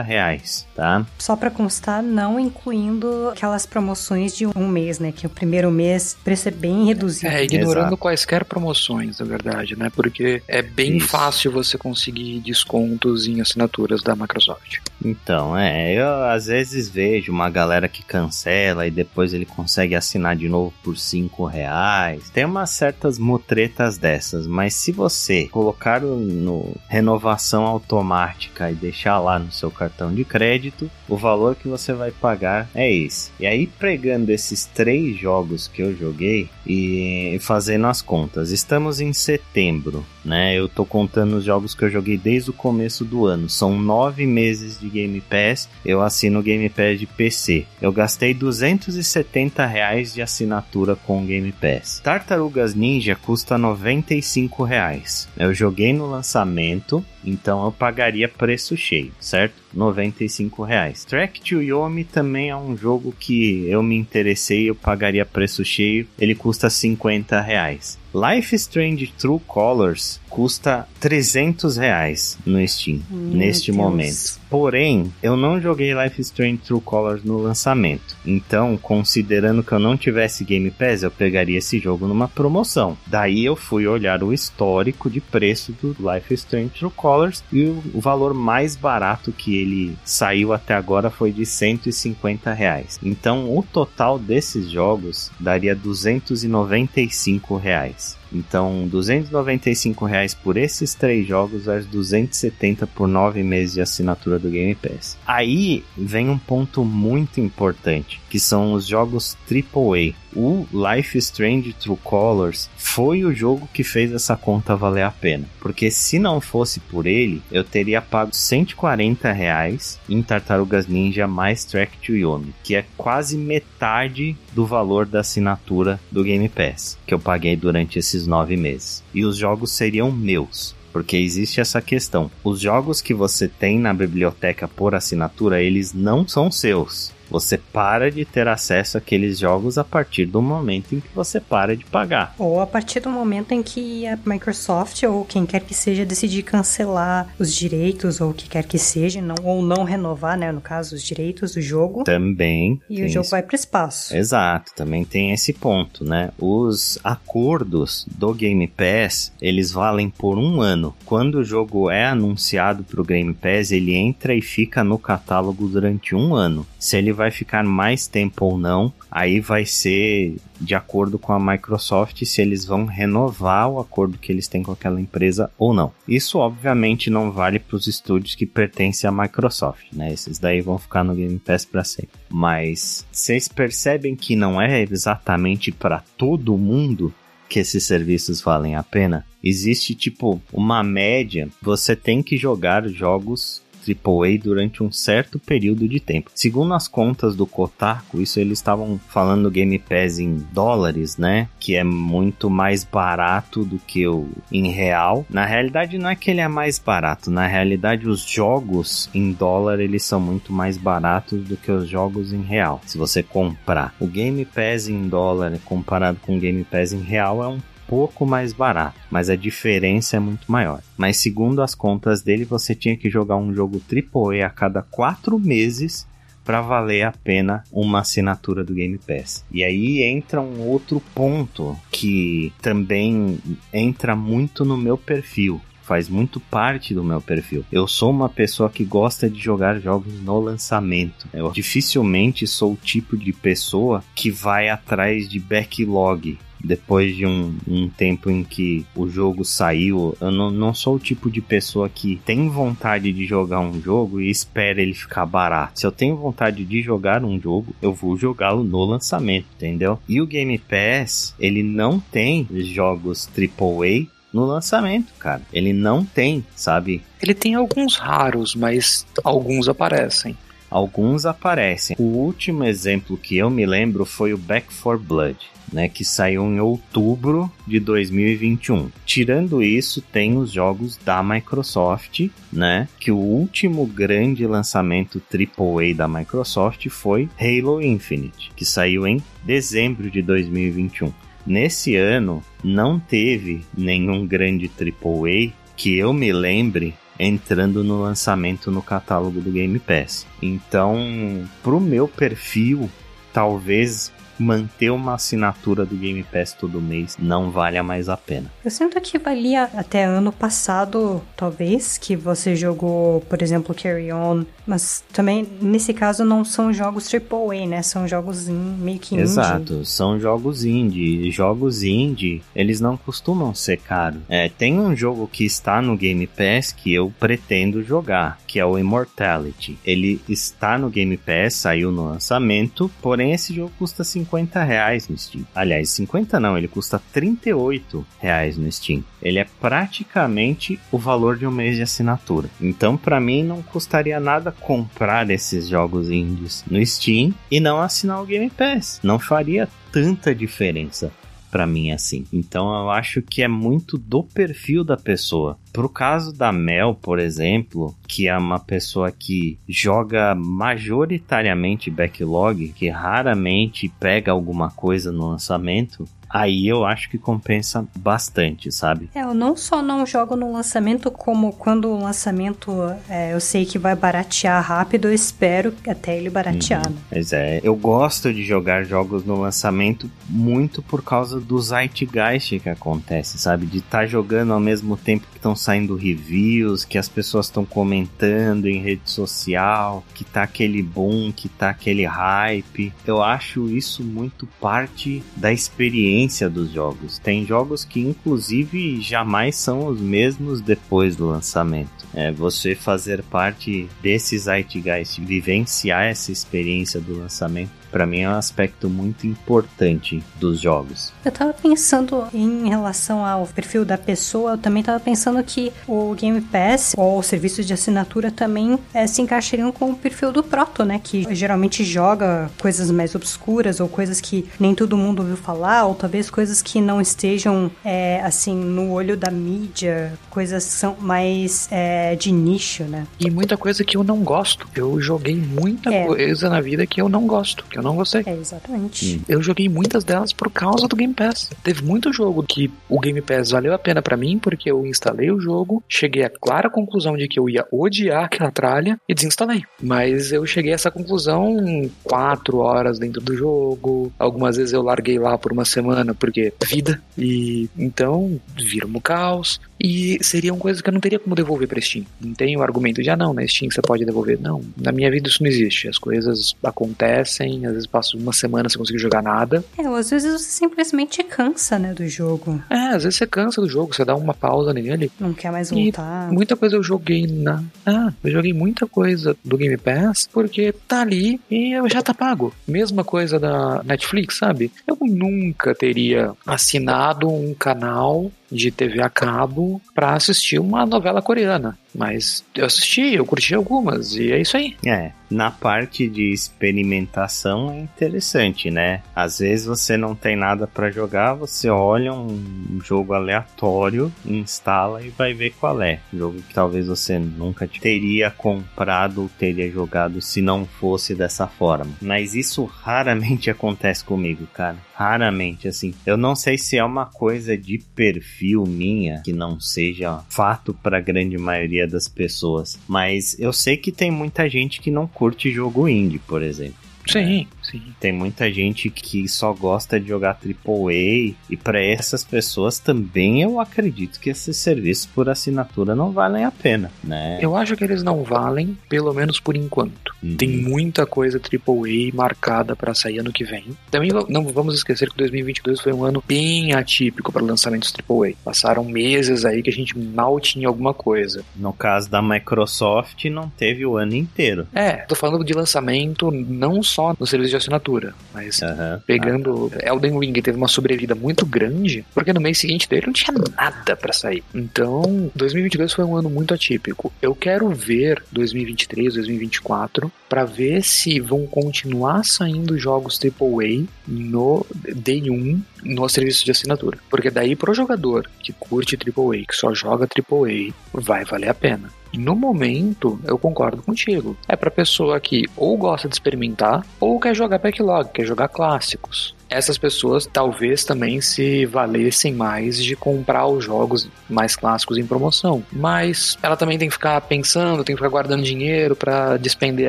reais, 0.00 0.66
tá? 0.74 1.06
Só 1.18 1.36
para 1.36 1.50
constar, 1.50 2.02
não 2.02 2.40
incluindo 2.40 3.28
aquelas 3.28 3.66
promoções 3.66 4.34
de 4.34 4.46
um 4.46 4.66
mês, 4.66 4.98
né? 4.98 5.12
Que 5.12 5.26
o 5.26 5.30
primeiro 5.30 5.70
mês 5.70 6.16
o 6.18 6.24
preço 6.24 6.48
é 6.48 6.50
bem 6.50 6.86
reduzido. 6.86 7.26
É, 7.26 7.44
ignorando 7.44 7.88
Exato. 7.88 7.98
quaisquer 7.98 8.44
promoções, 8.46 9.18
na 9.18 9.26
verdade, 9.26 9.76
né? 9.76 9.90
Porque 9.94 10.42
é 10.48 10.62
bem 10.62 10.96
isso. 10.96 11.08
fácil 11.08 11.52
você 11.52 11.76
conseguir 11.76 12.40
descontos 12.40 13.26
em 13.26 13.42
assinatura 13.42 13.73
assinaturas 13.74 14.02
da 14.02 14.14
Microsoft. 14.14 14.78
Então, 15.04 15.56
é, 15.56 15.92
eu 15.92 16.24
às 16.24 16.46
vezes 16.46 16.88
vejo 16.88 17.32
uma 17.32 17.50
galera 17.50 17.88
que 17.88 18.02
cancela 18.02 18.86
e 18.86 18.90
depois 18.90 19.34
ele 19.34 19.44
consegue 19.44 19.94
assinar 19.94 20.36
de 20.36 20.48
novo 20.48 20.72
por 20.82 20.96
5 20.96 21.44
reais. 21.44 22.30
Tem 22.30 22.44
umas 22.44 22.70
certas 22.70 23.18
mutretas 23.18 23.98
dessas, 23.98 24.46
mas 24.46 24.74
se 24.74 24.92
você 24.92 25.48
colocar 25.48 26.00
no 26.00 26.74
renovação 26.88 27.64
automática 27.64 28.70
e 28.70 28.74
deixar 28.74 29.18
lá 29.18 29.38
no 29.38 29.52
seu 29.52 29.70
cartão 29.70 30.14
de 30.14 30.24
crédito, 30.24 30.90
o 31.08 31.16
valor 31.16 31.54
que 31.54 31.68
você 31.68 31.92
vai 31.92 32.10
pagar 32.10 32.68
é 32.74 32.90
esse. 32.90 33.30
E 33.38 33.46
aí, 33.46 33.66
pregando 33.66 34.32
esses 34.32 34.64
três 34.64 35.18
jogos 35.18 35.68
que 35.68 35.82
eu 35.82 35.94
joguei 35.94 36.48
e 36.66 37.36
fazendo 37.40 37.86
as 37.86 38.00
contas, 38.00 38.50
estamos 38.50 39.00
em 39.00 39.12
setembro, 39.12 40.04
né? 40.24 40.58
Eu 40.58 40.68
tô 40.68 40.84
contando 40.84 41.36
os 41.36 41.44
jogos 41.44 41.74
que 41.74 41.84
eu 41.84 41.90
joguei 41.90 42.16
desde 42.16 42.50
o 42.50 42.54
começo 42.54 43.04
do 43.04 43.26
ano. 43.26 43.48
São 43.48 43.78
nove 43.78 44.26
meses 44.26 44.78
de 44.80 44.88
Game 44.88 45.20
Pass. 45.20 45.68
Eu 45.84 46.00
assino 46.00 46.42
Game 46.42 46.68
Pass 46.68 46.98
de 46.98 47.06
PC. 47.06 47.66
Eu 47.80 47.92
gastei 47.92 48.32
270 48.32 49.66
reais 49.66 50.14
de 50.14 50.22
assinatura 50.22 50.96
com 50.96 51.24
Game 51.24 51.52
Pass. 51.52 52.00
Tartarugas 52.02 52.74
Ninja 52.74 53.14
custa 53.14 53.58
95 53.58 54.64
reais. 54.64 55.28
Eu 55.36 55.52
joguei 55.52 55.92
no 55.92 56.06
lançamento 56.06 57.04
então 57.24 57.64
eu 57.64 57.72
pagaria 57.72 58.28
preço 58.28 58.76
cheio, 58.76 59.12
certo? 59.20 59.54
95 59.72 60.62
reais. 60.62 61.04
Track 61.04 61.40
to 61.40 61.60
Yomi 61.62 62.04
também 62.04 62.50
é 62.50 62.56
um 62.56 62.76
jogo 62.76 63.14
que 63.18 63.66
eu 63.68 63.82
me 63.82 63.96
interessei, 63.96 64.70
eu 64.70 64.74
pagaria 64.74 65.24
preço 65.24 65.64
cheio. 65.64 66.06
Ele 66.18 66.34
custa 66.34 66.70
50 66.70 67.40
reais. 67.40 67.98
Life 68.14 68.54
Strange 68.54 69.12
True 69.18 69.40
Colors 69.44 70.20
custa 70.28 70.86
300 71.00 71.76
reais 71.76 72.38
no 72.46 72.66
Steam 72.66 73.00
Meu 73.10 73.36
neste 73.36 73.72
Deus. 73.72 73.76
momento. 73.76 74.40
Porém, 74.48 75.12
eu 75.20 75.36
não 75.36 75.60
joguei 75.60 75.92
Life 75.92 76.20
Strange 76.20 76.58
True 76.58 76.80
Colors 76.80 77.24
no 77.24 77.38
lançamento. 77.38 78.13
Então, 78.26 78.76
considerando 78.76 79.62
que 79.62 79.72
eu 79.72 79.78
não 79.78 79.96
tivesse 79.96 80.44
Game 80.44 80.70
Pass, 80.70 81.02
eu 81.02 81.10
pegaria 81.10 81.58
esse 81.58 81.78
jogo 81.78 82.06
numa 82.06 82.28
promoção. 82.28 82.96
Daí 83.06 83.44
eu 83.44 83.56
fui 83.56 83.86
olhar 83.86 84.22
o 84.22 84.32
histórico 84.32 85.10
de 85.10 85.20
preço 85.20 85.72
do 85.72 85.94
Life 85.98 86.32
Strange 86.34 86.70
True 86.70 86.92
Colors 86.94 87.44
e 87.52 87.64
o 87.64 88.00
valor 88.00 88.34
mais 88.34 88.76
barato 88.76 89.32
que 89.32 89.56
ele 89.56 89.96
saiu 90.04 90.52
até 90.52 90.74
agora 90.74 91.10
foi 91.10 91.32
de 91.32 91.44
150 91.44 92.52
reais. 92.52 92.98
Então, 93.02 93.56
o 93.56 93.62
total 93.62 94.18
desses 94.18 94.70
jogos 94.70 95.30
daria 95.38 95.74
295 95.74 97.56
reais. 97.56 98.16
Então, 98.34 98.88
295 98.88 100.04
reais 100.04 100.34
por 100.34 100.56
esses 100.56 100.94
três 100.94 101.26
jogos 101.26 101.66
versus 101.66 101.90
270 101.90 102.86
por 102.88 103.06
nove 103.06 103.42
meses 103.42 103.74
de 103.74 103.80
assinatura 103.80 104.38
do 104.38 104.50
Game 104.50 104.74
Pass. 104.74 105.16
Aí 105.26 105.84
vem 105.96 106.28
um 106.28 106.38
ponto 106.38 106.84
muito 106.84 107.40
importante, 107.40 108.20
que 108.28 108.40
são 108.40 108.72
os 108.72 108.86
jogos 108.86 109.36
AAA. 109.48 110.14
O 110.34 110.66
Life 110.72 111.16
Strange 111.18 111.72
True 111.74 111.98
Colors 112.02 112.68
foi 112.76 113.24
o 113.24 113.34
jogo 113.34 113.68
que 113.72 113.84
fez 113.84 114.12
essa 114.12 114.36
conta 114.36 114.76
valer 114.76 115.02
a 115.02 115.10
pena, 115.10 115.46
porque 115.60 115.90
se 115.90 116.18
não 116.18 116.40
fosse 116.40 116.80
por 116.80 117.06
ele, 117.06 117.42
eu 117.50 117.62
teria 117.62 118.02
pago 118.02 118.34
140 118.34 119.32
reais 119.32 119.98
em 120.08 120.22
Tartarugas 120.22 120.86
Ninja 120.86 121.26
mais 121.26 121.64
Track 121.64 121.98
to 121.98 122.14
Yomi, 122.14 122.54
que 122.62 122.74
é 122.74 122.84
quase 122.96 123.36
metade 123.36 124.36
do 124.52 124.66
valor 124.66 125.06
da 125.06 125.20
assinatura 125.20 126.00
do 126.10 126.24
Game 126.24 126.48
Pass 126.48 126.98
que 127.06 127.14
eu 127.14 127.18
paguei 127.18 127.56
durante 127.56 127.98
esses 127.98 128.26
nove 128.26 128.56
meses. 128.56 129.02
E 129.12 129.24
os 129.24 129.36
jogos 129.36 129.72
seriam 129.72 130.10
meus. 130.10 130.74
Porque 130.92 131.16
existe 131.16 131.60
essa 131.60 131.82
questão. 131.82 132.30
Os 132.44 132.60
jogos 132.60 133.00
que 133.00 133.12
você 133.12 133.48
tem 133.48 133.80
na 133.80 133.92
biblioteca 133.92 134.68
por 134.68 134.94
assinatura, 134.94 135.60
eles 135.60 135.92
não 135.92 136.26
são 136.26 136.52
seus. 136.52 137.12
Você 137.34 137.58
para 137.58 138.12
de 138.12 138.24
ter 138.24 138.46
acesso 138.46 138.96
àqueles 138.96 139.40
jogos 139.40 139.76
a 139.76 139.82
partir 139.82 140.24
do 140.24 140.40
momento 140.40 140.94
em 140.94 141.00
que 141.00 141.08
você 141.12 141.40
para 141.40 141.76
de 141.76 141.84
pagar. 141.84 142.32
Ou 142.38 142.60
a 142.60 142.66
partir 142.66 143.00
do 143.00 143.10
momento 143.10 143.50
em 143.50 143.60
que 143.60 144.06
a 144.06 144.16
Microsoft 144.24 145.02
ou 145.02 145.24
quem 145.24 145.44
quer 145.44 145.58
que 145.58 145.74
seja 145.74 146.06
decidir 146.06 146.44
cancelar 146.44 147.34
os 147.36 147.52
direitos 147.52 148.20
ou 148.20 148.30
o 148.30 148.34
que 148.34 148.48
quer 148.48 148.62
que 148.62 148.78
seja, 148.78 149.20
não, 149.20 149.34
ou 149.42 149.62
não 149.62 149.82
renovar, 149.82 150.38
né, 150.38 150.52
no 150.52 150.60
caso, 150.60 150.94
os 150.94 151.02
direitos 151.02 151.54
do 151.54 151.60
jogo. 151.60 152.04
Também. 152.04 152.80
E 152.88 153.02
o 153.02 153.08
jogo 153.08 153.22
esse... 153.22 153.32
vai 153.32 153.42
para 153.42 153.56
espaço. 153.56 154.16
Exato, 154.16 154.72
também 154.76 155.04
tem 155.04 155.32
esse 155.32 155.52
ponto, 155.52 156.04
né? 156.04 156.30
Os 156.38 157.00
acordos 157.02 158.06
do 158.16 158.32
Game 158.32 158.68
Pass, 158.68 159.32
eles 159.42 159.72
valem 159.72 160.08
por 160.08 160.38
um 160.38 160.60
ano. 160.60 160.94
Quando 161.04 161.40
o 161.40 161.44
jogo 161.44 161.90
é 161.90 162.06
anunciado 162.06 162.84
para 162.84 163.00
o 163.00 163.04
Game 163.04 163.34
Pass, 163.34 163.72
ele 163.72 163.96
entra 163.96 164.36
e 164.36 164.40
fica 164.40 164.84
no 164.84 165.00
catálogo 165.00 165.66
durante 165.66 166.14
um 166.14 166.32
ano. 166.32 166.64
Se 166.78 166.96
ele 166.96 167.12
vai 167.12 167.23
ficar 167.30 167.64
mais 167.64 168.06
tempo 168.06 168.44
ou 168.44 168.58
não, 168.58 168.92
aí 169.10 169.40
vai 169.40 169.64
ser 169.64 170.36
de 170.60 170.74
acordo 170.74 171.18
com 171.18 171.32
a 171.32 171.40
Microsoft 171.40 172.24
se 172.24 172.40
eles 172.40 172.64
vão 172.64 172.84
renovar 172.84 173.68
o 173.68 173.78
acordo 173.78 174.18
que 174.18 174.32
eles 174.32 174.48
têm 174.48 174.62
com 174.62 174.72
aquela 174.72 175.00
empresa 175.00 175.50
ou 175.58 175.74
não. 175.74 175.92
Isso 176.06 176.38
obviamente 176.38 177.10
não 177.10 177.30
vale 177.30 177.58
para 177.58 177.76
os 177.76 177.86
estúdios 177.86 178.34
que 178.34 178.46
pertencem 178.46 179.08
à 179.08 179.12
Microsoft, 179.12 179.86
né? 179.92 180.12
Esses 180.12 180.38
daí 180.38 180.60
vão 180.60 180.78
ficar 180.78 181.04
no 181.04 181.14
Game 181.14 181.38
Pass 181.38 181.64
para 181.64 181.84
sempre. 181.84 182.20
Mas 182.30 183.06
vocês 183.10 183.48
percebem 183.48 184.16
que 184.16 184.36
não 184.36 184.60
é 184.60 184.82
exatamente 184.82 185.70
para 185.70 186.02
todo 186.16 186.56
mundo 186.56 187.12
que 187.48 187.60
esses 187.60 187.84
serviços 187.84 188.40
valem 188.40 188.74
a 188.74 188.82
pena? 188.82 189.24
Existe 189.42 189.94
tipo 189.94 190.40
uma 190.52 190.82
média, 190.82 191.48
você 191.60 191.94
tem 191.94 192.22
que 192.22 192.36
jogar 192.36 192.88
jogos 192.88 193.62
AAA 193.86 194.38
durante 194.42 194.82
um 194.82 194.90
certo 194.90 195.38
período 195.38 195.88
de 195.88 196.00
tempo. 196.00 196.30
Segundo 196.34 196.74
as 196.74 196.88
contas 196.88 197.36
do 197.36 197.46
Kotaku, 197.46 198.20
isso 198.20 198.40
eles 198.40 198.58
estavam 198.58 198.98
falando 199.08 199.50
Game 199.50 199.78
Pass 199.78 200.18
em 200.18 200.36
dólares, 200.52 201.16
né? 201.16 201.48
Que 201.58 201.76
é 201.76 201.84
muito 201.84 202.48
mais 202.48 202.84
barato 202.84 203.64
do 203.64 203.78
que 203.78 204.06
o 204.06 204.28
em 204.50 204.70
real. 204.70 205.26
Na 205.28 205.44
realidade, 205.44 205.98
não 205.98 206.10
é 206.10 206.16
que 206.16 206.30
ele 206.30 206.40
é 206.40 206.48
mais 206.48 206.78
barato. 206.78 207.30
Na 207.30 207.46
realidade, 207.46 208.08
os 208.08 208.20
jogos 208.20 209.08
em 209.14 209.32
dólar 209.32 209.80
eles 209.80 210.04
são 210.04 210.20
muito 210.20 210.52
mais 210.52 210.76
baratos 210.76 211.42
do 211.44 211.56
que 211.56 211.70
os 211.70 211.88
jogos 211.88 212.32
em 212.32 212.42
real. 212.42 212.80
Se 212.86 212.98
você 212.98 213.22
comprar 213.22 213.94
o 214.00 214.06
Game 214.06 214.44
Pass 214.44 214.88
em 214.88 215.08
dólar 215.08 215.58
comparado 215.64 216.18
com 216.20 216.36
o 216.36 216.40
Game 216.40 216.62
Pass 216.64 216.92
em 216.92 217.00
real, 217.00 217.42
é 217.42 217.48
um 217.48 217.58
pouco 217.86 218.26
mais 218.26 218.52
barato, 218.52 218.98
mas 219.10 219.30
a 219.30 219.36
diferença 219.36 220.16
é 220.16 220.20
muito 220.20 220.50
maior. 220.50 220.80
Mas 220.96 221.16
segundo 221.16 221.62
as 221.62 221.74
contas 221.74 222.22
dele, 222.22 222.44
você 222.44 222.74
tinha 222.74 222.96
que 222.96 223.10
jogar 223.10 223.36
um 223.36 223.54
jogo 223.54 223.80
AAA 223.90 224.46
a 224.46 224.50
cada 224.50 224.82
quatro 224.82 225.38
meses 225.38 226.06
para 226.44 226.60
valer 226.60 227.02
a 227.02 227.12
pena 227.12 227.64
uma 227.72 228.00
assinatura 228.00 228.62
do 228.62 228.74
Game 228.74 228.98
Pass. 228.98 229.44
E 229.50 229.64
aí 229.64 230.02
entra 230.02 230.40
um 230.40 230.60
outro 230.60 231.00
ponto 231.14 231.76
que 231.90 232.52
também 232.60 233.38
entra 233.72 234.14
muito 234.14 234.64
no 234.64 234.76
meu 234.76 234.98
perfil. 234.98 235.60
Faz 235.82 236.08
muito 236.08 236.40
parte 236.40 236.94
do 236.94 237.04
meu 237.04 237.20
perfil. 237.20 237.62
Eu 237.70 237.86
sou 237.86 238.10
uma 238.10 238.28
pessoa 238.28 238.70
que 238.70 238.84
gosta 238.84 239.28
de 239.28 239.38
jogar 239.38 239.78
jogos 239.80 240.18
no 240.22 240.40
lançamento. 240.40 241.28
Eu 241.32 241.50
dificilmente 241.50 242.46
sou 242.46 242.72
o 242.72 242.78
tipo 242.82 243.18
de 243.18 243.34
pessoa 243.34 244.02
que 244.14 244.30
vai 244.30 244.70
atrás 244.70 245.28
de 245.28 245.38
backlog 245.38 246.38
depois 246.64 247.14
de 247.14 247.26
um, 247.26 247.56
um 247.68 247.88
tempo 247.88 248.30
em 248.30 248.42
que 248.42 248.84
o 248.94 249.08
jogo 249.08 249.44
saiu, 249.44 250.16
eu 250.20 250.30
não, 250.30 250.50
não 250.50 250.74
sou 250.74 250.96
o 250.96 250.98
tipo 250.98 251.30
de 251.30 251.40
pessoa 251.40 251.88
que 251.88 252.20
tem 252.24 252.48
vontade 252.48 253.12
de 253.12 253.26
jogar 253.26 253.60
um 253.60 253.80
jogo 253.80 254.20
e 254.20 254.30
espera 254.30 254.80
ele 254.80 254.94
ficar 254.94 255.26
barato. 255.26 255.78
Se 255.78 255.86
eu 255.86 255.92
tenho 255.92 256.16
vontade 256.16 256.64
de 256.64 256.82
jogar 256.82 257.24
um 257.24 257.40
jogo, 257.40 257.74
eu 257.82 257.92
vou 257.92 258.16
jogá-lo 258.16 258.64
no 258.64 258.84
lançamento, 258.84 259.46
entendeu? 259.56 259.98
E 260.08 260.20
o 260.20 260.26
Game 260.26 260.58
Pass, 260.58 261.34
ele 261.38 261.62
não 261.62 262.00
tem 262.00 262.46
jogos 262.50 263.28
AAA 263.36 264.06
no 264.32 264.44
lançamento, 264.44 265.12
cara. 265.18 265.42
Ele 265.52 265.72
não 265.72 266.04
tem, 266.04 266.44
sabe? 266.56 267.00
Ele 267.22 267.34
tem 267.34 267.54
alguns 267.54 267.96
raros, 267.96 268.56
mas 268.56 269.06
alguns 269.22 269.68
aparecem. 269.68 270.36
Alguns 270.74 271.24
aparecem. 271.24 271.94
O 272.00 272.02
último 272.02 272.64
exemplo 272.64 273.16
que 273.16 273.36
eu 273.36 273.48
me 273.48 273.64
lembro 273.64 274.04
foi 274.04 274.34
o 274.34 274.38
Back 274.38 274.66
4 274.82 275.00
Blood. 275.00 275.38
Né, 275.72 275.88
que 275.88 276.04
saiu 276.04 276.44
em 276.44 276.60
outubro 276.60 277.50
de 277.66 277.80
2021. 277.80 278.90
Tirando 279.04 279.60
isso, 279.60 280.00
tem 280.00 280.36
os 280.36 280.52
jogos 280.52 280.96
da 280.98 281.20
Microsoft, 281.20 282.28
né? 282.52 282.86
Que 283.00 283.10
o 283.10 283.16
último 283.16 283.84
grande 283.84 284.46
lançamento 284.46 285.20
AAA 285.32 285.94
da 285.96 286.06
Microsoft 286.06 286.86
foi 286.90 287.28
Halo 287.40 287.82
Infinite, 287.82 288.52
que 288.54 288.64
saiu 288.64 289.04
em 289.04 289.20
dezembro 289.42 290.08
de 290.10 290.22
2021. 290.22 291.12
Nesse 291.44 291.96
ano, 291.96 292.40
não 292.62 293.00
teve 293.00 293.64
nenhum 293.76 294.26
grande 294.26 294.70
AAA 294.78 295.50
que 295.76 295.96
eu 295.96 296.12
me 296.12 296.32
lembre 296.32 296.94
entrando 297.18 297.84
no 297.84 298.02
lançamento 298.02 298.70
no 298.70 298.82
catálogo 298.82 299.40
do 299.40 299.50
Game 299.50 299.78
Pass. 299.78 300.26
Então, 300.42 301.48
pro 301.62 301.80
meu 301.80 302.08
perfil, 302.08 302.90
talvez 303.32 304.12
manter 304.38 304.90
uma 304.90 305.14
assinatura 305.14 305.84
do 305.84 305.96
Game 305.96 306.22
Pass 306.22 306.52
todo 306.52 306.80
mês 306.80 307.16
não 307.18 307.50
valha 307.50 307.82
mais 307.82 308.08
a 308.08 308.16
pena. 308.16 308.50
Eu 308.64 308.70
sinto 308.70 309.00
que 309.00 309.18
valia 309.18 309.64
até 309.74 310.04
ano 310.04 310.32
passado, 310.32 311.22
talvez, 311.36 311.98
que 311.98 312.16
você 312.16 312.54
jogou, 312.56 313.20
por 313.22 313.42
exemplo, 313.42 313.74
Carry 313.74 314.12
On, 314.12 314.44
mas 314.66 315.04
também 315.12 315.46
nesse 315.60 315.92
caso 315.92 316.24
não 316.24 316.44
são 316.44 316.72
jogos 316.72 317.08
AAA, 317.12 317.66
né? 317.66 317.82
São 317.82 318.06
jogos 318.08 318.48
meio 318.48 318.98
que 318.98 319.14
indie. 319.14 319.24
Exato, 319.24 319.84
são 319.84 320.18
jogos 320.18 320.64
indie. 320.64 321.30
Jogos 321.30 321.82
indie, 321.82 322.42
eles 322.54 322.80
não 322.80 322.96
costumam 322.96 323.54
ser 323.54 323.78
caros. 323.78 324.20
É, 324.28 324.48
tem 324.48 324.78
um 324.78 324.94
jogo 324.96 325.28
que 325.30 325.44
está 325.44 325.80
no 325.80 325.96
Game 325.96 326.26
Pass 326.26 326.72
que 326.72 326.92
eu 326.92 327.12
pretendo 327.18 327.82
jogar, 327.82 328.38
que 328.46 328.58
é 328.58 328.64
o 328.64 328.78
Immortality. 328.78 329.78
Ele 329.84 330.20
está 330.28 330.78
no 330.78 330.88
Game 330.90 331.16
Pass, 331.16 331.54
saiu 331.54 331.90
no 331.92 332.06
lançamento, 332.06 332.90
porém 333.00 333.32
esse 333.32 333.54
jogo 333.54 333.72
custa 333.78 334.02
50 334.02 334.23
50 334.24 334.64
reais 334.64 335.08
no 335.08 335.16
Steam. 335.16 335.44
Aliás, 335.54 335.90
50 335.90 336.40
não, 336.40 336.56
ele 336.56 336.66
custa 336.66 337.00
38 337.12 338.04
reais 338.18 338.56
no 338.56 338.70
Steam. 338.70 339.04
Ele 339.22 339.38
é 339.38 339.46
praticamente 339.60 340.80
o 340.90 340.98
valor 340.98 341.36
de 341.36 341.46
um 341.46 341.50
mês 341.50 341.76
de 341.76 341.82
assinatura. 341.82 342.48
Então, 342.60 342.96
para 342.96 343.20
mim, 343.20 343.42
não 343.42 343.62
custaria 343.62 344.18
nada 344.18 344.50
comprar 344.52 345.28
esses 345.30 345.68
jogos 345.68 346.10
indies 346.10 346.64
no 346.70 346.84
Steam 346.84 347.34
e 347.50 347.60
não 347.60 347.80
assinar 347.80 348.22
o 348.22 348.26
Game 348.26 348.50
Pass. 348.50 349.00
Não 349.02 349.18
faria 349.18 349.68
tanta 349.92 350.34
diferença 350.34 351.12
para 351.54 351.68
mim 351.68 351.92
assim. 351.92 352.26
Então 352.32 352.74
eu 352.74 352.90
acho 352.90 353.22
que 353.22 353.40
é 353.40 353.46
muito 353.46 353.96
do 353.96 354.24
perfil 354.24 354.82
da 354.82 354.96
pessoa. 354.96 355.56
Pro 355.72 355.88
caso 355.88 356.32
da 356.32 356.50
Mel, 356.50 356.98
por 357.00 357.20
exemplo, 357.20 357.94
que 358.08 358.26
é 358.26 358.36
uma 358.36 358.58
pessoa 358.58 359.12
que 359.12 359.56
joga 359.68 360.34
majoritariamente 360.34 361.92
backlog, 361.92 362.70
que 362.70 362.88
raramente 362.88 363.88
pega 364.00 364.32
alguma 364.32 364.68
coisa 364.68 365.12
no 365.12 365.28
lançamento, 365.28 366.08
aí 366.34 366.66
eu 366.66 366.84
acho 366.84 367.08
que 367.08 367.16
compensa 367.16 367.86
bastante, 367.96 368.72
sabe? 368.72 369.08
É, 369.14 369.22
eu 369.22 369.32
não 369.32 369.56
só 369.56 369.80
não 369.80 370.04
jogo 370.04 370.34
no 370.34 370.52
lançamento, 370.52 371.08
como 371.08 371.52
quando 371.52 371.88
o 371.88 372.02
lançamento 372.02 372.72
é, 373.08 373.32
eu 373.32 373.38
sei 373.38 373.64
que 373.64 373.78
vai 373.78 373.94
baratear 373.94 374.60
rápido, 374.60 375.06
eu 375.06 375.14
espero 375.14 375.72
até 375.86 376.18
ele 376.18 376.28
baratear. 376.28 376.88
Uhum. 376.88 376.96
Mas 377.08 377.32
é, 377.32 377.60
eu 377.62 377.76
gosto 377.76 378.34
de 378.34 378.42
jogar 378.42 378.82
jogos 378.82 379.24
no 379.24 379.40
lançamento 379.40 380.10
muito 380.28 380.82
por 380.82 381.04
causa 381.04 381.40
do 381.40 381.56
zeitgeist 381.60 382.58
que 382.58 382.68
acontece, 382.68 383.38
sabe? 383.38 383.66
De 383.66 383.78
estar 383.78 383.98
tá 383.98 384.06
jogando 384.06 384.52
ao 384.52 384.60
mesmo 384.60 384.96
tempo 384.96 385.28
que 385.30 385.36
estão 385.36 385.54
saindo 385.54 385.94
reviews, 385.94 386.84
que 386.84 386.98
as 386.98 387.08
pessoas 387.08 387.46
estão 387.46 387.64
comentando 387.64 388.66
em 388.66 388.80
rede 388.80 389.08
social, 389.08 390.04
que 390.12 390.24
tá 390.24 390.42
aquele 390.42 390.82
boom, 390.82 391.30
que 391.30 391.48
tá 391.48 391.70
aquele 391.70 392.04
hype. 392.04 392.92
Eu 393.06 393.22
acho 393.22 393.70
isso 393.70 394.02
muito 394.02 394.48
parte 394.60 395.22
da 395.36 395.52
experiência 395.52 396.23
experiência 396.24 396.48
dos 396.48 396.70
jogos. 396.70 397.18
Tem 397.18 397.44
jogos 397.44 397.84
que, 397.84 398.00
inclusive, 398.00 399.00
jamais 399.00 399.56
são 399.56 399.86
os 399.86 400.00
mesmos 400.00 400.60
depois 400.60 401.16
do 401.16 401.26
lançamento. 401.26 402.03
É, 402.14 402.30
você 402.30 402.74
fazer 402.74 403.22
parte 403.24 403.88
desse 404.02 404.38
Zeitgeist, 404.38 405.20
vivenciar 405.20 406.04
essa 406.04 406.30
experiência 406.30 407.00
do 407.00 407.18
lançamento, 407.18 407.70
para 407.94 408.06
mim 408.06 408.22
é 408.22 408.28
um 408.28 408.34
aspecto 408.34 408.90
muito 408.90 409.24
importante 409.24 410.20
dos 410.40 410.60
jogos. 410.60 411.12
Eu 411.24 411.30
tava 411.30 411.52
pensando 411.52 412.26
em 412.34 412.68
relação 412.68 413.24
ao 413.24 413.46
perfil 413.46 413.84
da 413.84 413.96
pessoa, 413.96 414.54
eu 414.54 414.58
também 414.58 414.82
tava 414.82 414.98
pensando 414.98 415.40
que 415.44 415.72
o 415.86 416.12
Game 416.14 416.40
Pass 416.40 416.92
ou 416.96 417.20
os 417.20 417.26
serviços 417.26 417.64
de 417.64 417.72
assinatura 417.72 418.32
também 418.32 418.76
é, 418.92 419.06
se 419.06 419.22
encaixariam 419.22 419.70
com 419.70 419.92
o 419.92 419.96
perfil 419.96 420.32
do 420.32 420.42
Proto, 420.42 420.84
né? 420.84 421.00
Que 421.02 421.32
geralmente 421.36 421.84
joga 421.84 422.50
coisas 422.60 422.90
mais 422.90 423.14
obscuras 423.14 423.78
ou 423.78 423.88
coisas 423.88 424.20
que 424.20 424.44
nem 424.58 424.74
todo 424.74 424.96
mundo 424.96 425.20
ouviu 425.20 425.36
falar, 425.36 425.86
ou 425.86 425.94
talvez 425.94 426.28
coisas 426.28 426.60
que 426.60 426.80
não 426.80 427.00
estejam 427.00 427.70
é, 427.84 428.20
assim 428.24 428.56
no 428.56 428.90
olho 428.90 429.16
da 429.16 429.30
mídia, 429.30 430.18
coisas 430.30 430.64
que 430.64 430.72
são 430.72 430.96
mais 430.98 431.68
é, 431.70 432.03
de 432.14 432.32
nicho, 432.32 432.84
né? 432.84 433.06
E 433.20 433.30
muita 433.30 433.56
coisa 433.56 433.84
que 433.84 433.96
eu 433.96 434.02
não 434.02 434.24
gosto. 434.24 434.68
Eu 434.74 435.00
joguei 435.00 435.36
muita 435.36 435.92
é. 435.92 436.06
coisa 436.06 436.50
na 436.50 436.60
vida 436.60 436.86
que 436.86 437.00
eu 437.00 437.08
não 437.08 437.26
gosto, 437.26 437.64
que 437.64 437.78
eu 437.78 437.82
não 437.82 437.96
gostei. 437.96 438.22
É, 438.26 438.32
exatamente. 438.32 439.16
Hum. 439.16 439.24
Eu 439.28 439.42
joguei 439.42 439.68
muitas 439.68 440.02
delas 440.02 440.32
por 440.32 440.50
causa 440.50 440.88
do 440.88 440.96
Game 440.96 441.14
Pass. 441.14 441.50
Teve 441.62 441.82
muito 441.82 442.12
jogo 442.12 442.42
que 442.42 442.70
o 442.88 442.98
Game 442.98 443.20
Pass 443.22 443.50
valeu 443.50 443.72
a 443.72 443.78
pena 443.78 444.02
para 444.02 444.16
mim, 444.16 444.38
porque 444.38 444.70
eu 444.70 444.84
instalei 444.86 445.30
o 445.30 445.40
jogo, 445.40 445.82
cheguei 445.88 446.24
à 446.24 446.30
clara 446.30 446.68
conclusão 446.68 447.16
de 447.16 447.28
que 447.28 447.38
eu 447.38 447.48
ia 447.48 447.66
odiar 447.70 448.24
aquela 448.24 448.50
tralha 448.50 448.98
e 449.08 449.14
desinstalei. 449.14 449.62
Mas 449.80 450.32
eu 450.32 450.44
cheguei 450.46 450.72
a 450.72 450.74
essa 450.74 450.90
conclusão 450.90 451.56
quatro 452.02 452.58
horas 452.58 452.98
dentro 452.98 453.20
do 453.20 453.36
jogo. 453.36 454.12
Algumas 454.18 454.56
vezes 454.56 454.72
eu 454.72 454.82
larguei 454.82 455.18
lá 455.18 455.38
por 455.38 455.52
uma 455.52 455.64
semana, 455.64 456.14
porque 456.14 456.52
vida. 456.66 457.00
E 457.16 457.68
então 457.78 458.40
vira 458.56 458.86
um 458.86 459.00
caos. 459.00 459.60
E 459.84 460.16
seriam 460.24 460.56
coisas 460.56 460.80
que 460.80 460.88
eu 460.88 460.94
não 460.94 461.00
teria 461.00 461.18
como 461.18 461.34
devolver 461.34 461.68
pra 461.68 461.78
Steam. 461.78 462.06
Não 462.18 462.32
tem 462.32 462.56
o 462.56 462.62
argumento 462.62 463.02
de, 463.02 463.10
ah, 463.10 463.16
não, 463.16 463.34
na 463.34 463.46
Steam 463.46 463.70
você 463.70 463.82
pode 463.82 464.02
devolver. 464.06 464.40
Não, 464.40 464.62
na 464.78 464.90
minha 464.90 465.10
vida 465.10 465.28
isso 465.28 465.42
não 465.42 465.50
existe. 465.50 465.88
As 465.88 465.98
coisas 465.98 466.56
acontecem, 466.64 467.66
às 467.66 467.72
vezes 467.72 467.86
passo 467.86 468.16
uma 468.16 468.32
semana 468.32 468.66
sem 468.70 468.78
conseguir 468.78 468.98
jogar 468.98 469.22
nada. 469.22 469.62
É, 469.76 469.86
ou 469.86 469.96
às 469.96 470.08
vezes 470.08 470.40
você 470.40 470.48
simplesmente 470.48 471.22
cansa, 471.22 471.78
né, 471.78 471.92
do 471.92 472.08
jogo. 472.08 472.62
É, 472.70 472.94
às 472.94 473.02
vezes 473.02 473.18
você 473.18 473.26
cansa 473.26 473.60
do 473.60 473.68
jogo, 473.68 473.94
você 473.94 474.06
dá 474.06 474.16
uma 474.16 474.32
pausa 474.32 474.72
nele. 474.72 475.12
Não 475.20 475.34
quer 475.34 475.52
mais 475.52 475.70
voltar. 475.70 476.30
E 476.30 476.34
muita 476.34 476.56
coisa 476.56 476.76
eu 476.76 476.82
joguei 476.82 477.26
na. 477.26 477.62
Ah, 477.84 478.10
eu 478.24 478.30
joguei 478.30 478.54
muita 478.54 478.86
coisa 478.86 479.36
do 479.44 479.58
Game 479.58 479.76
Pass 479.76 480.26
porque 480.32 480.72
tá 480.88 481.02
ali 481.02 481.38
e 481.50 481.74
já 481.90 482.00
tá 482.00 482.14
pago. 482.14 482.54
Mesma 482.66 483.04
coisa 483.04 483.38
da 483.38 483.82
Netflix, 483.84 484.38
sabe? 484.38 484.72
Eu 484.86 484.96
nunca 485.02 485.74
teria 485.74 486.32
assinado 486.46 487.28
um 487.28 487.52
canal 487.52 488.32
de 488.54 488.70
TV 488.70 489.02
a 489.02 489.10
cabo 489.10 489.80
para 489.94 490.14
assistir 490.14 490.58
uma 490.58 490.86
novela 490.86 491.20
coreana. 491.20 491.76
Mas 491.94 492.44
eu 492.54 492.66
assisti, 492.66 493.14
eu 493.14 493.24
curti 493.24 493.54
algumas, 493.54 494.14
e 494.16 494.32
é 494.32 494.40
isso 494.40 494.56
aí. 494.56 494.76
É, 494.84 495.12
na 495.30 495.50
parte 495.50 496.08
de 496.08 496.32
experimentação 496.32 497.70
é 497.70 497.80
interessante, 497.80 498.70
né? 498.70 499.02
Às 499.14 499.38
vezes 499.38 499.66
você 499.66 499.96
não 499.96 500.14
tem 500.14 500.36
nada 500.36 500.66
para 500.66 500.90
jogar, 500.90 501.34
você 501.34 501.68
olha 501.68 502.12
um 502.12 502.80
jogo 502.82 503.14
aleatório, 503.14 504.12
instala 504.24 505.02
e 505.02 505.10
vai 505.10 505.34
ver 505.34 505.50
qual 505.58 505.82
é. 505.82 506.00
Jogo 506.12 506.40
que 506.42 506.54
talvez 506.54 506.86
você 506.86 507.18
nunca 507.18 507.66
teria 507.66 508.30
comprado 508.30 509.22
ou 509.22 509.28
teria 509.28 509.70
jogado 509.70 510.20
se 510.20 510.40
não 510.40 510.64
fosse 510.64 511.14
dessa 511.14 511.46
forma. 511.46 511.92
Mas 512.00 512.34
isso 512.34 512.64
raramente 512.64 513.50
acontece 513.50 514.04
comigo, 514.04 514.46
cara. 514.52 514.76
Raramente, 514.94 515.66
assim. 515.66 515.92
Eu 516.06 516.16
não 516.16 516.36
sei 516.36 516.56
se 516.56 516.76
é 516.76 516.84
uma 516.84 517.06
coisa 517.06 517.56
de 517.56 517.78
perfil 517.96 518.64
minha, 518.64 519.20
que 519.24 519.32
não 519.32 519.58
seja 519.58 520.20
fato 520.28 520.72
para 520.72 521.00
grande 521.00 521.36
maioria 521.36 521.83
maioria 521.84 521.88
das 521.88 522.08
pessoas. 522.08 522.78
Mas 522.88 523.38
eu 523.38 523.52
sei 523.52 523.76
que 523.76 523.92
tem 523.92 524.10
muita 524.10 524.48
gente 524.48 524.80
que 524.80 524.90
não 524.90 525.06
curte 525.06 525.50
jogo 525.50 525.88
indie, 525.88 526.18
por 526.18 526.42
exemplo. 526.42 526.76
Sim, 527.06 527.46
sim. 527.70 527.82
Tem 528.00 528.12
muita 528.12 528.52
gente 528.52 528.90
que 528.90 529.28
só 529.28 529.52
gosta 529.52 529.98
de 529.98 530.08
jogar 530.08 530.38
AAA 530.44 531.34
e 531.50 531.56
para 531.62 531.82
essas 531.82 532.24
pessoas 532.24 532.78
também 532.78 533.42
eu 533.42 533.60
acredito 533.60 534.20
que 534.20 534.30
esses 534.30 534.56
serviços 534.56 535.06
por 535.06 535.28
assinatura 535.28 535.94
não 535.94 536.12
valem 536.12 536.44
a 536.44 536.50
pena, 536.50 536.90
né? 537.02 537.38
Eu 537.40 537.56
acho 537.56 537.76
que 537.76 537.84
eles 537.84 538.02
não 538.02 538.22
valem, 538.22 538.76
pelo 538.88 539.12
menos 539.12 539.40
por 539.40 539.56
enquanto. 539.56 540.14
Uhum. 540.22 540.36
Tem 540.36 540.48
muita 540.48 541.06
coisa 541.06 541.38
AAA 541.40 542.14
marcada 542.14 542.76
para 542.76 542.94
sair 542.94 543.18
ano 543.18 543.32
que 543.32 543.44
vem. 543.44 543.76
Também 543.90 544.10
não 544.28 544.46
vamos 544.48 544.74
esquecer 544.74 545.10
que 545.10 545.16
2022 545.16 545.80
foi 545.80 545.92
um 545.92 546.04
ano 546.04 546.22
bem 546.26 546.72
atípico 546.72 547.32
para 547.32 547.42
lançamentos 547.42 547.92
AAA. 547.92 548.32
Passaram 548.44 548.84
meses 548.84 549.44
aí 549.44 549.62
que 549.62 549.70
a 549.70 549.72
gente 549.72 549.98
mal 549.98 550.38
tinha 550.40 550.68
alguma 550.68 550.94
coisa. 550.94 551.44
No 551.56 551.72
caso 551.72 552.10
da 552.10 552.22
Microsoft, 552.22 553.24
não 553.26 553.48
teve 553.48 553.84
o 553.86 553.96
ano 553.96 554.14
inteiro. 554.14 554.66
É, 554.74 554.96
tô 554.98 555.14
falando 555.14 555.44
de 555.44 555.52
lançamento 555.52 556.30
não 556.30 556.82
só 556.82 557.14
no 557.18 557.26
serviço 557.26 557.53
de 557.54 557.58
assinatura, 557.58 558.14
mas 558.32 558.62
Aham. 558.62 559.00
pegando 559.06 559.70
Elden 559.80 560.18
Ring 560.18 560.32
teve 560.34 560.56
uma 560.56 560.68
sobrevida 560.68 561.14
muito 561.14 561.46
grande, 561.46 562.04
porque 562.12 562.32
no 562.32 562.40
mês 562.40 562.58
seguinte 562.58 562.88
dele 562.88 563.06
não 563.06 563.12
tinha 563.12 563.36
nada 563.56 563.96
pra 563.96 564.12
sair. 564.12 564.42
Então, 564.54 565.30
2022 565.34 565.92
foi 565.92 566.04
um 566.04 566.16
ano 566.16 566.28
muito 566.28 566.52
atípico. 566.52 567.12
Eu 567.22 567.34
quero 567.34 567.68
ver 567.70 568.22
2023, 568.32 569.14
2024 569.14 570.10
pra 570.28 570.44
ver 570.44 570.82
se 570.82 571.20
vão 571.20 571.46
continuar 571.46 572.24
saindo 572.24 572.76
jogos 572.76 573.18
AAA 573.22 573.86
no 574.06 574.66
Day 574.72 575.30
1 575.30 575.62
no 575.84 576.08
serviço 576.08 576.44
de 576.44 576.50
assinatura. 576.50 576.98
Porque 577.08 577.30
daí 577.30 577.54
pro 577.54 577.74
jogador 577.74 578.28
que 578.40 578.52
curte 578.52 578.96
AAA, 578.96 579.44
que 579.46 579.54
só 579.54 579.72
joga 579.74 580.06
AAA, 580.06 580.72
vai 580.92 581.24
valer 581.24 581.48
a 581.48 581.54
pena. 581.54 581.90
No 582.18 582.34
momento, 582.34 583.18
eu 583.24 583.38
concordo 583.38 583.82
contigo. 583.82 584.36
É 584.48 584.56
pra 584.56 584.70
pessoa 584.70 585.20
que 585.20 585.44
ou 585.56 585.76
gosta 585.76 586.08
de 586.08 586.14
experimentar 586.14 586.84
ou 587.00 587.18
quer 587.18 587.34
jogar 587.34 587.58
backlog, 587.58 588.10
quer 588.12 588.24
jogar 588.24 588.48
clássicos. 588.48 589.34
Essas 589.48 589.78
pessoas 589.78 590.26
talvez 590.26 590.84
também 590.84 591.20
se 591.20 591.64
valessem 591.66 592.32
mais 592.32 592.82
de 592.82 592.96
comprar 592.96 593.46
os 593.46 593.64
jogos 593.64 594.08
mais 594.28 594.56
clássicos 594.56 594.98
em 594.98 595.06
promoção. 595.06 595.62
Mas 595.70 596.36
ela 596.42 596.56
também 596.56 596.78
tem 596.78 596.88
que 596.88 596.94
ficar 596.94 597.20
pensando, 597.20 597.84
tem 597.84 597.94
que 597.94 598.00
ficar 598.00 598.10
guardando 598.10 598.42
dinheiro 598.42 598.96
pra 598.96 599.36
despender 599.36 599.88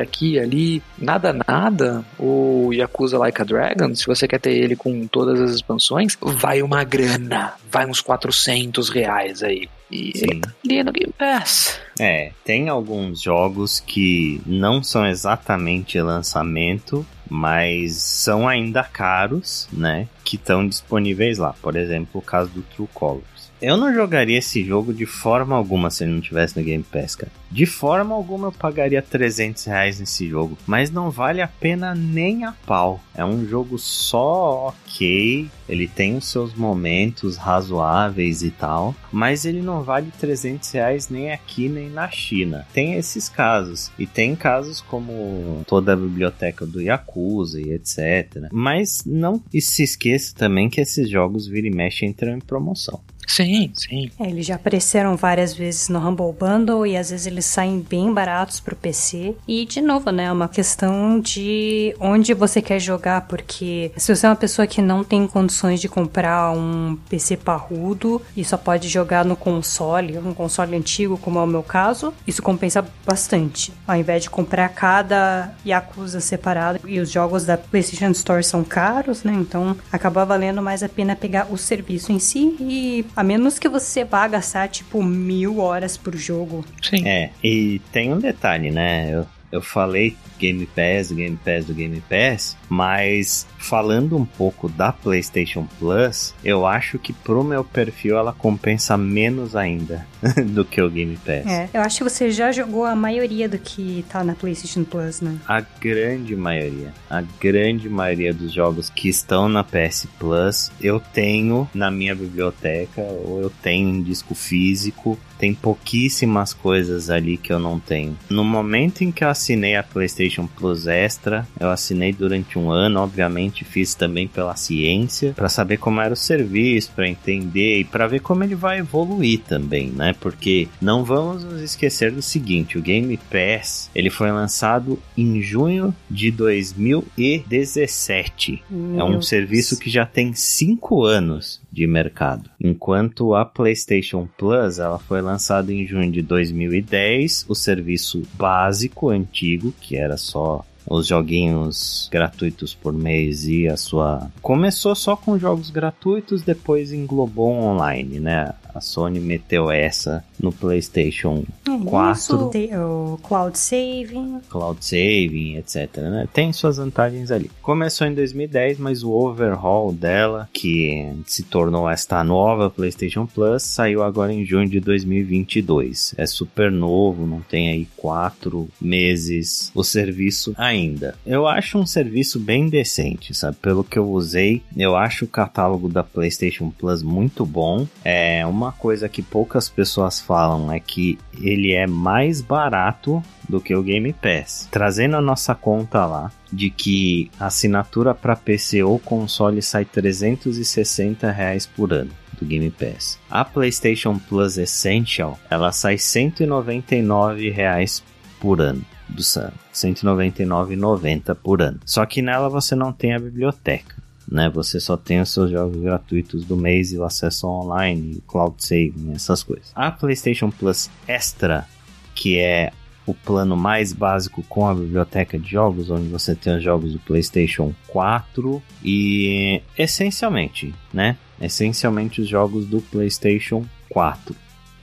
aqui 0.00 0.38
ali. 0.38 0.82
Nada, 0.96 1.32
nada. 1.32 2.04
O 2.18 2.70
Yakuza 2.72 3.18
Like 3.18 3.42
a 3.42 3.44
Dragon, 3.44 3.94
se 3.94 4.06
você 4.06 4.28
quer 4.28 4.38
ter 4.38 4.52
ele 4.52 4.76
com 4.76 5.06
todas 5.06 5.40
as 5.40 5.52
expansões, 5.52 6.16
vai 6.20 6.62
uma 6.62 6.84
grana. 6.84 7.54
Vai 7.70 7.86
uns 7.86 8.00
400 8.00 8.88
reais 8.88 9.42
aí. 9.42 9.68
E 9.90 10.12
Sim. 10.16 10.24
ele 10.28 10.40
tá 10.40 10.52
ali 10.64 10.82
no 10.82 10.92
Game 10.92 11.12
Pass. 11.16 11.80
É, 11.98 12.32
tem 12.44 12.68
alguns 12.68 13.20
jogos 13.20 13.80
que 13.80 14.40
não 14.44 14.82
são 14.82 15.06
exatamente 15.06 16.00
lançamento, 16.00 17.06
mas 17.30 17.94
são 17.94 18.48
ainda 18.48 18.82
caros, 18.82 19.68
né? 19.72 20.08
Que 20.24 20.36
estão 20.36 20.66
disponíveis 20.66 21.38
lá. 21.38 21.54
Por 21.62 21.76
exemplo, 21.76 22.20
o 22.20 22.22
caso 22.22 22.50
do 22.50 22.62
True 22.62 22.88
Colors. 22.92 23.35
Eu 23.60 23.76
não 23.76 23.92
jogaria 23.92 24.38
esse 24.38 24.62
jogo 24.62 24.92
de 24.92 25.06
forma 25.06 25.56
alguma 25.56 25.90
se 25.90 26.04
ele 26.04 26.12
não 26.12 26.20
tivesse 26.20 26.58
no 26.58 26.64
Game 26.64 26.84
Pass, 26.84 27.16
cara. 27.16 27.32
De 27.50 27.64
forma 27.64 28.14
alguma 28.14 28.48
eu 28.48 28.52
pagaria 28.52 29.00
300 29.00 29.64
reais 29.64 29.98
nesse 29.98 30.28
jogo, 30.28 30.58
mas 30.66 30.90
não 30.90 31.10
vale 31.10 31.40
a 31.40 31.48
pena 31.48 31.94
nem 31.94 32.44
a 32.44 32.52
pau. 32.52 33.00
É 33.14 33.24
um 33.24 33.46
jogo 33.46 33.78
só 33.78 34.68
ok, 34.68 35.48
ele 35.68 35.88
tem 35.88 36.16
os 36.16 36.28
seus 36.28 36.54
momentos 36.54 37.36
razoáveis 37.36 38.42
e 38.42 38.50
tal, 38.50 38.94
mas 39.10 39.44
ele 39.44 39.62
não 39.62 39.82
vale 39.82 40.12
300 40.20 40.70
reais 40.72 41.08
nem 41.08 41.32
aqui 41.32 41.68
nem 41.68 41.88
na 41.88 42.10
China. 42.10 42.66
Tem 42.74 42.94
esses 42.94 43.28
casos, 43.28 43.90
e 43.98 44.06
tem 44.06 44.36
casos 44.36 44.82
como 44.82 45.62
toda 45.66 45.94
a 45.94 45.96
biblioteca 45.96 46.66
do 46.66 46.80
Yakuza 46.80 47.60
e 47.60 47.72
etc. 47.72 48.48
Mas 48.52 49.02
não 49.06 49.42
se 49.58 49.82
esqueça 49.82 50.34
também 50.34 50.68
que 50.68 50.80
esses 50.80 51.08
jogos 51.08 51.46
vira 51.46 51.66
e 51.66 51.70
mexe 51.70 52.04
entram 52.04 52.36
em 52.36 52.40
promoção. 52.40 53.00
Sim, 53.26 53.72
sim. 53.74 54.10
É, 54.18 54.28
eles 54.28 54.46
já 54.46 54.54
apareceram 54.54 55.16
várias 55.16 55.52
vezes 55.52 55.88
no 55.88 55.98
Humble 55.98 56.32
Bundle 56.32 56.86
e 56.86 56.96
às 56.96 57.10
vezes 57.10 57.26
eles 57.26 57.44
saem 57.44 57.80
bem 57.80 58.12
baratos 58.12 58.60
pro 58.60 58.76
PC. 58.76 59.34
E, 59.46 59.66
de 59.66 59.80
novo, 59.80 60.10
né, 60.10 60.24
é 60.24 60.32
uma 60.32 60.48
questão 60.48 61.20
de 61.20 61.94
onde 61.98 62.32
você 62.32 62.62
quer 62.62 62.78
jogar, 62.78 63.22
porque 63.22 63.90
se 63.96 64.14
você 64.14 64.26
é 64.26 64.30
uma 64.30 64.36
pessoa 64.36 64.66
que 64.66 64.80
não 64.80 65.02
tem 65.02 65.26
condições 65.26 65.80
de 65.80 65.88
comprar 65.88 66.52
um 66.52 66.96
PC 67.08 67.36
parrudo 67.36 68.22
e 68.36 68.44
só 68.44 68.56
pode 68.56 68.88
jogar 68.88 69.24
no 69.24 69.36
console, 69.36 70.18
um 70.18 70.32
console 70.32 70.76
antigo, 70.76 71.18
como 71.18 71.38
é 71.38 71.42
o 71.42 71.46
meu 71.46 71.62
caso, 71.62 72.14
isso 72.26 72.42
compensa 72.42 72.84
bastante. 73.04 73.72
Ao 73.86 73.96
invés 73.96 74.22
de 74.22 74.30
comprar 74.30 74.68
cada 74.68 75.52
Yakuza 75.66 76.20
separado, 76.20 76.80
e 76.86 77.00
os 77.00 77.10
jogos 77.10 77.44
da 77.44 77.58
PlayStation 77.58 78.10
Store 78.10 78.42
são 78.44 78.62
caros, 78.62 79.24
né, 79.24 79.32
então 79.34 79.76
acaba 79.90 80.24
valendo 80.24 80.62
mais 80.62 80.82
a 80.82 80.88
pena 80.88 81.16
pegar 81.16 81.48
o 81.50 81.58
serviço 81.58 82.12
em 82.12 82.18
si 82.18 82.56
e 82.60 83.04
a 83.16 83.24
menos 83.24 83.58
que 83.58 83.68
você 83.68 84.04
vá 84.04 84.28
gastar, 84.28 84.68
tipo, 84.68 85.02
mil 85.02 85.58
horas 85.58 85.96
por 85.96 86.14
jogo. 86.14 86.64
Sim. 86.82 87.08
É, 87.08 87.30
e 87.42 87.80
tem 87.90 88.12
um 88.12 88.20
detalhe, 88.20 88.70
né? 88.70 89.08
Eu, 89.10 89.26
eu 89.56 89.62
falei 89.62 90.16
Game 90.38 90.66
Pass, 90.66 91.10
Game 91.10 91.38
Pass 91.42 91.64
do 91.64 91.74
Game 91.74 92.02
Pass, 92.08 92.56
mas 92.68 93.46
falando 93.58 94.16
um 94.16 94.24
pouco 94.24 94.68
da 94.68 94.92
PlayStation 94.92 95.66
Plus, 95.78 96.34
eu 96.44 96.66
acho 96.66 96.98
que 96.98 97.12
pro 97.12 97.42
meu 97.42 97.64
perfil 97.64 98.16
ela 98.16 98.32
compensa 98.32 98.96
menos 98.96 99.56
ainda 99.56 100.06
do 100.46 100.64
que 100.64 100.80
o 100.80 100.90
Game 100.90 101.16
Pass. 101.16 101.46
É, 101.46 101.68
eu 101.72 101.80
acho 101.80 101.98
que 101.98 102.04
você 102.04 102.30
já 102.30 102.52
jogou 102.52 102.84
a 102.84 102.94
maioria 102.94 103.48
do 103.48 103.58
que 103.58 104.04
tá 104.08 104.22
na 104.22 104.34
PlayStation 104.34 104.84
Plus, 104.84 105.20
né? 105.20 105.38
A 105.48 105.60
grande 105.60 106.36
maioria, 106.36 106.92
a 107.08 107.22
grande 107.40 107.88
maioria 107.88 108.32
dos 108.32 108.52
jogos 108.52 108.90
que 108.90 109.08
estão 109.08 109.48
na 109.48 109.64
PS 109.64 110.06
Plus, 110.18 110.70
eu 110.80 111.00
tenho 111.00 111.68
na 111.74 111.90
minha 111.90 112.14
biblioteca 112.14 113.00
ou 113.00 113.40
eu 113.40 113.50
tenho 113.62 113.88
em 113.88 114.02
disco 114.02 114.34
físico. 114.34 115.18
Tem 115.38 115.54
pouquíssimas 115.54 116.52
coisas 116.52 117.08
ali 117.10 117.36
que 117.36 117.52
eu 117.52 117.58
não 117.58 117.78
tenho. 117.78 118.16
No 118.28 118.44
momento 118.44 119.02
em 119.02 119.12
que 119.12 119.24
eu 119.24 119.28
assinei 119.28 119.76
a 119.76 119.82
PlayStation 119.82 120.46
Plus 120.46 120.86
Extra, 120.86 121.46
eu 121.58 121.70
assinei 121.70 122.12
durante 122.12 122.58
um 122.58 122.70
ano, 122.70 123.00
obviamente 123.00 123.64
fiz 123.64 123.94
também 123.94 124.28
pela 124.28 124.56
ciência, 124.56 125.32
para 125.32 125.48
saber 125.48 125.78
como 125.78 126.00
era 126.00 126.12
o 126.12 126.16
serviço, 126.16 126.92
para 126.94 127.08
entender 127.08 127.80
e 127.80 127.84
para 127.84 128.06
ver 128.06 128.20
como 128.20 128.44
ele 128.44 128.54
vai 128.54 128.78
evoluir 128.78 129.40
também, 129.40 129.88
né? 129.88 130.14
Porque 130.20 130.68
não 130.80 131.04
vamos 131.04 131.44
nos 131.44 131.60
esquecer 131.60 132.10
do 132.10 132.22
seguinte, 132.22 132.78
o 132.78 132.82
Game 132.82 133.18
Pass, 133.30 133.90
ele 133.94 134.08
foi 134.10 134.30
lançado 134.30 134.98
em 135.16 135.42
junho 135.42 135.94
de 136.10 136.30
2017. 136.30 138.62
É 138.70 139.04
um 139.04 139.10
Meu 139.10 139.22
serviço 139.22 139.78
que 139.78 139.90
já 139.90 140.06
tem 140.06 140.32
5 140.34 141.04
anos 141.04 141.60
de 141.76 141.86
mercado. 141.86 142.48
Enquanto 142.58 143.34
a 143.34 143.44
PlayStation 143.44 144.26
Plus, 144.38 144.78
ela 144.78 144.98
foi 144.98 145.20
lançada 145.20 145.70
em 145.70 145.86
junho 145.86 146.10
de 146.10 146.22
2010, 146.22 147.44
o 147.48 147.54
serviço 147.54 148.22
básico 148.32 149.10
antigo, 149.10 149.74
que 149.78 149.94
era 149.94 150.16
só 150.16 150.64
os 150.88 151.06
joguinhos 151.06 152.08
gratuitos 152.10 152.72
por 152.72 152.94
mês 152.94 153.44
e 153.44 153.68
a 153.68 153.76
sua. 153.76 154.30
Começou 154.40 154.94
só 154.94 155.14
com 155.16 155.38
jogos 155.38 155.68
gratuitos, 155.68 156.42
depois 156.42 156.92
englobou 156.92 157.52
online, 157.52 158.20
né? 158.20 158.54
A 158.76 158.80
Sony 158.80 159.18
meteu 159.20 159.70
essa 159.70 160.22
no 160.38 160.52
PlayStation 160.52 161.44
É 161.66 161.84
4. 161.84 162.20
Isso, 162.20 162.48
tem 162.50 162.76
o 162.76 163.18
Cloud 163.22 163.58
Saving. 163.58 164.40
cloud 164.50 164.84
saving, 164.84 165.56
etc. 165.56 165.96
Né? 165.96 166.28
Tem 166.32 166.52
suas 166.52 166.76
vantagens 166.76 167.30
ali. 167.30 167.50
Começou 167.62 168.06
em 168.06 168.14
2010, 168.14 168.78
mas 168.78 169.02
o 169.02 169.10
overhaul 169.10 169.92
dela, 169.92 170.48
que 170.52 171.10
se 171.26 171.42
tornou 171.42 171.88
esta 171.88 172.22
nova 172.22 172.68
PlayStation 172.68 173.26
Plus, 173.26 173.62
saiu 173.62 174.02
agora 174.02 174.32
em 174.32 174.44
junho 174.44 174.68
de 174.68 174.78
2022. 174.80 176.14
É 176.18 176.26
super 176.26 176.70
novo, 176.70 177.26
não 177.26 177.40
tem 177.40 177.70
aí 177.70 177.88
quatro 177.96 178.68
meses 178.80 179.70
o 179.74 179.82
serviço 179.82 180.54
ainda. 180.56 181.14
Eu 181.26 181.46
acho 181.46 181.78
um 181.78 181.86
serviço 181.86 182.38
bem 182.38 182.68
decente, 182.68 183.34
sabe? 183.34 183.56
Pelo 183.60 183.82
que 183.82 183.98
eu 183.98 184.08
usei, 184.10 184.62
eu 184.76 184.96
acho 184.96 185.24
o 185.24 185.28
catálogo 185.28 185.88
da 185.88 186.02
PlayStation 186.04 186.70
Plus 186.70 187.02
muito 187.02 187.44
bom. 187.46 187.86
É 188.04 188.44
uma 188.46 188.65
coisa 188.72 189.08
que 189.08 189.22
poucas 189.22 189.68
pessoas 189.68 190.20
falam 190.20 190.72
é 190.72 190.80
que 190.80 191.18
ele 191.38 191.72
é 191.72 191.86
mais 191.86 192.40
barato 192.40 193.22
do 193.48 193.60
que 193.60 193.74
o 193.74 193.82
Game 193.82 194.12
Pass. 194.12 194.68
Trazendo 194.70 195.16
a 195.16 195.20
nossa 195.20 195.54
conta 195.54 196.04
lá 196.06 196.30
de 196.52 196.70
que 196.70 197.30
assinatura 197.38 198.14
para 198.14 198.36
PC 198.36 198.82
ou 198.82 198.98
console 198.98 199.62
sai 199.62 199.84
360 199.84 201.30
reais 201.30 201.66
por 201.66 201.92
ano 201.92 202.10
do 202.38 202.46
Game 202.46 202.70
Pass. 202.70 203.18
A 203.30 203.44
PlayStation 203.44 204.18
Plus 204.18 204.58
Essential 204.58 205.38
ela 205.50 205.72
sai 205.72 205.98
199 205.98 207.50
reais 207.50 208.02
por 208.40 208.60
ano 208.60 208.84
do 209.08 209.22
Sun, 209.22 209.50
199,90 209.72 211.34
por 211.34 211.62
ano. 211.62 211.80
Só 211.84 212.04
que 212.04 212.20
nela 212.20 212.48
você 212.48 212.74
não 212.74 212.92
tem 212.92 213.14
a 213.14 213.18
biblioteca. 213.18 213.95
Né, 214.28 214.50
você 214.50 214.80
só 214.80 214.96
tem 214.96 215.20
os 215.20 215.32
seus 215.32 215.52
jogos 215.52 215.80
gratuitos 215.80 216.44
do 216.44 216.56
mês 216.56 216.92
e 216.92 216.98
o 216.98 217.04
acesso 217.04 217.46
online, 217.46 218.20
cloud 218.26 218.56
saving, 218.58 219.12
essas 219.14 219.42
coisas. 219.42 219.70
A 219.74 219.90
PlayStation 219.92 220.50
Plus 220.50 220.90
Extra, 221.06 221.64
que 222.12 222.36
é 222.38 222.72
o 223.06 223.14
plano 223.14 223.56
mais 223.56 223.92
básico 223.92 224.42
com 224.48 224.66
a 224.66 224.74
biblioteca 224.74 225.38
de 225.38 225.48
jogos, 225.48 225.90
onde 225.90 226.08
você 226.08 226.34
tem 226.34 226.56
os 226.56 226.62
jogos 226.62 226.92
do 226.92 226.98
PlayStation 226.98 227.72
4 227.86 228.60
e 228.82 229.62
essencialmente, 229.78 230.74
né? 230.92 231.16
Essencialmente 231.40 232.20
os 232.20 232.28
jogos 232.28 232.66
do 232.66 232.80
PlayStation 232.80 233.64
4 233.90 234.34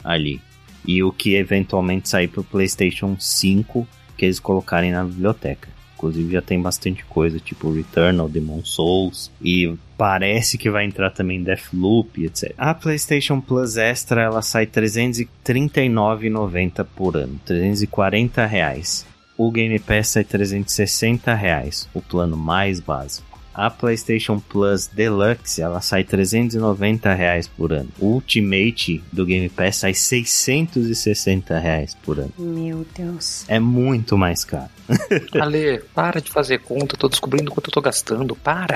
ali. 0.04 0.42
E 0.86 1.04
o 1.04 1.12
que 1.12 1.36
eventualmente 1.36 2.08
sair 2.08 2.30
para 2.30 2.42
o 2.42 2.46
PlayStation 2.46 3.18
5 3.20 3.86
que 4.18 4.26
eles 4.26 4.40
colocarem 4.40 4.92
na 4.92 5.04
biblioteca. 5.04 5.68
Inclusive 6.04 6.34
já 6.34 6.42
tem 6.42 6.62
bastante 6.62 7.06
coisa, 7.06 7.40
tipo 7.40 7.72
Returnal, 7.72 8.28
Demon 8.28 8.62
Souls 8.66 9.32
e 9.42 9.74
parece 9.98 10.58
que 10.58 10.70
vai 10.70 10.84
entrar 10.86 11.12
também 11.12 11.42
Deathloop, 11.42 12.26
etc. 12.26 12.54
A 12.58 12.74
PlayStation 12.74 13.40
Plus 13.40 13.78
Extra 13.78 14.24
ela 14.24 14.42
sai 14.42 14.66
R$ 14.66 14.72
339,90 14.72 16.86
por 16.94 17.16
ano, 17.16 17.40
340 17.46 18.46
reais. 18.46 19.06
o 19.38 19.50
Game 19.50 19.80
Pass 19.80 20.10
sai 20.10 20.26
360 20.26 21.34
reais, 21.34 21.88
o 21.94 22.02
plano 22.02 22.36
mais 22.36 22.82
básico. 22.82 23.34
A 23.54 23.70
PlayStation 23.70 24.40
Plus 24.40 24.88
Deluxe 24.88 25.62
ela 25.62 25.80
sai 25.80 26.04
390 26.04 27.14
reais 27.14 27.48
por 27.48 27.72
ano. 27.72 27.88
O 28.00 28.08
Ultimate 28.08 29.02
do 29.12 29.24
Game 29.26 29.48
Pass 29.48 29.78
sai 29.78 29.94
660 29.94 31.60
reais 31.60 31.96
por 32.04 32.20
ano. 32.20 32.34
Meu 32.38 32.86
Deus. 32.96 33.46
É 33.48 33.60
muito 33.60 34.18
mais 34.18 34.44
caro. 34.44 34.70
Ale, 35.40 35.82
para 35.94 36.22
de 36.22 36.32
fazer 36.32 36.60
conta, 36.60 36.96
eu 36.96 37.00
tô 37.00 37.08
descobrindo 37.10 37.52
quanto 37.52 37.70
eu 37.70 37.74
tô 37.74 37.82
gastando, 37.82 38.36
para. 38.36 38.76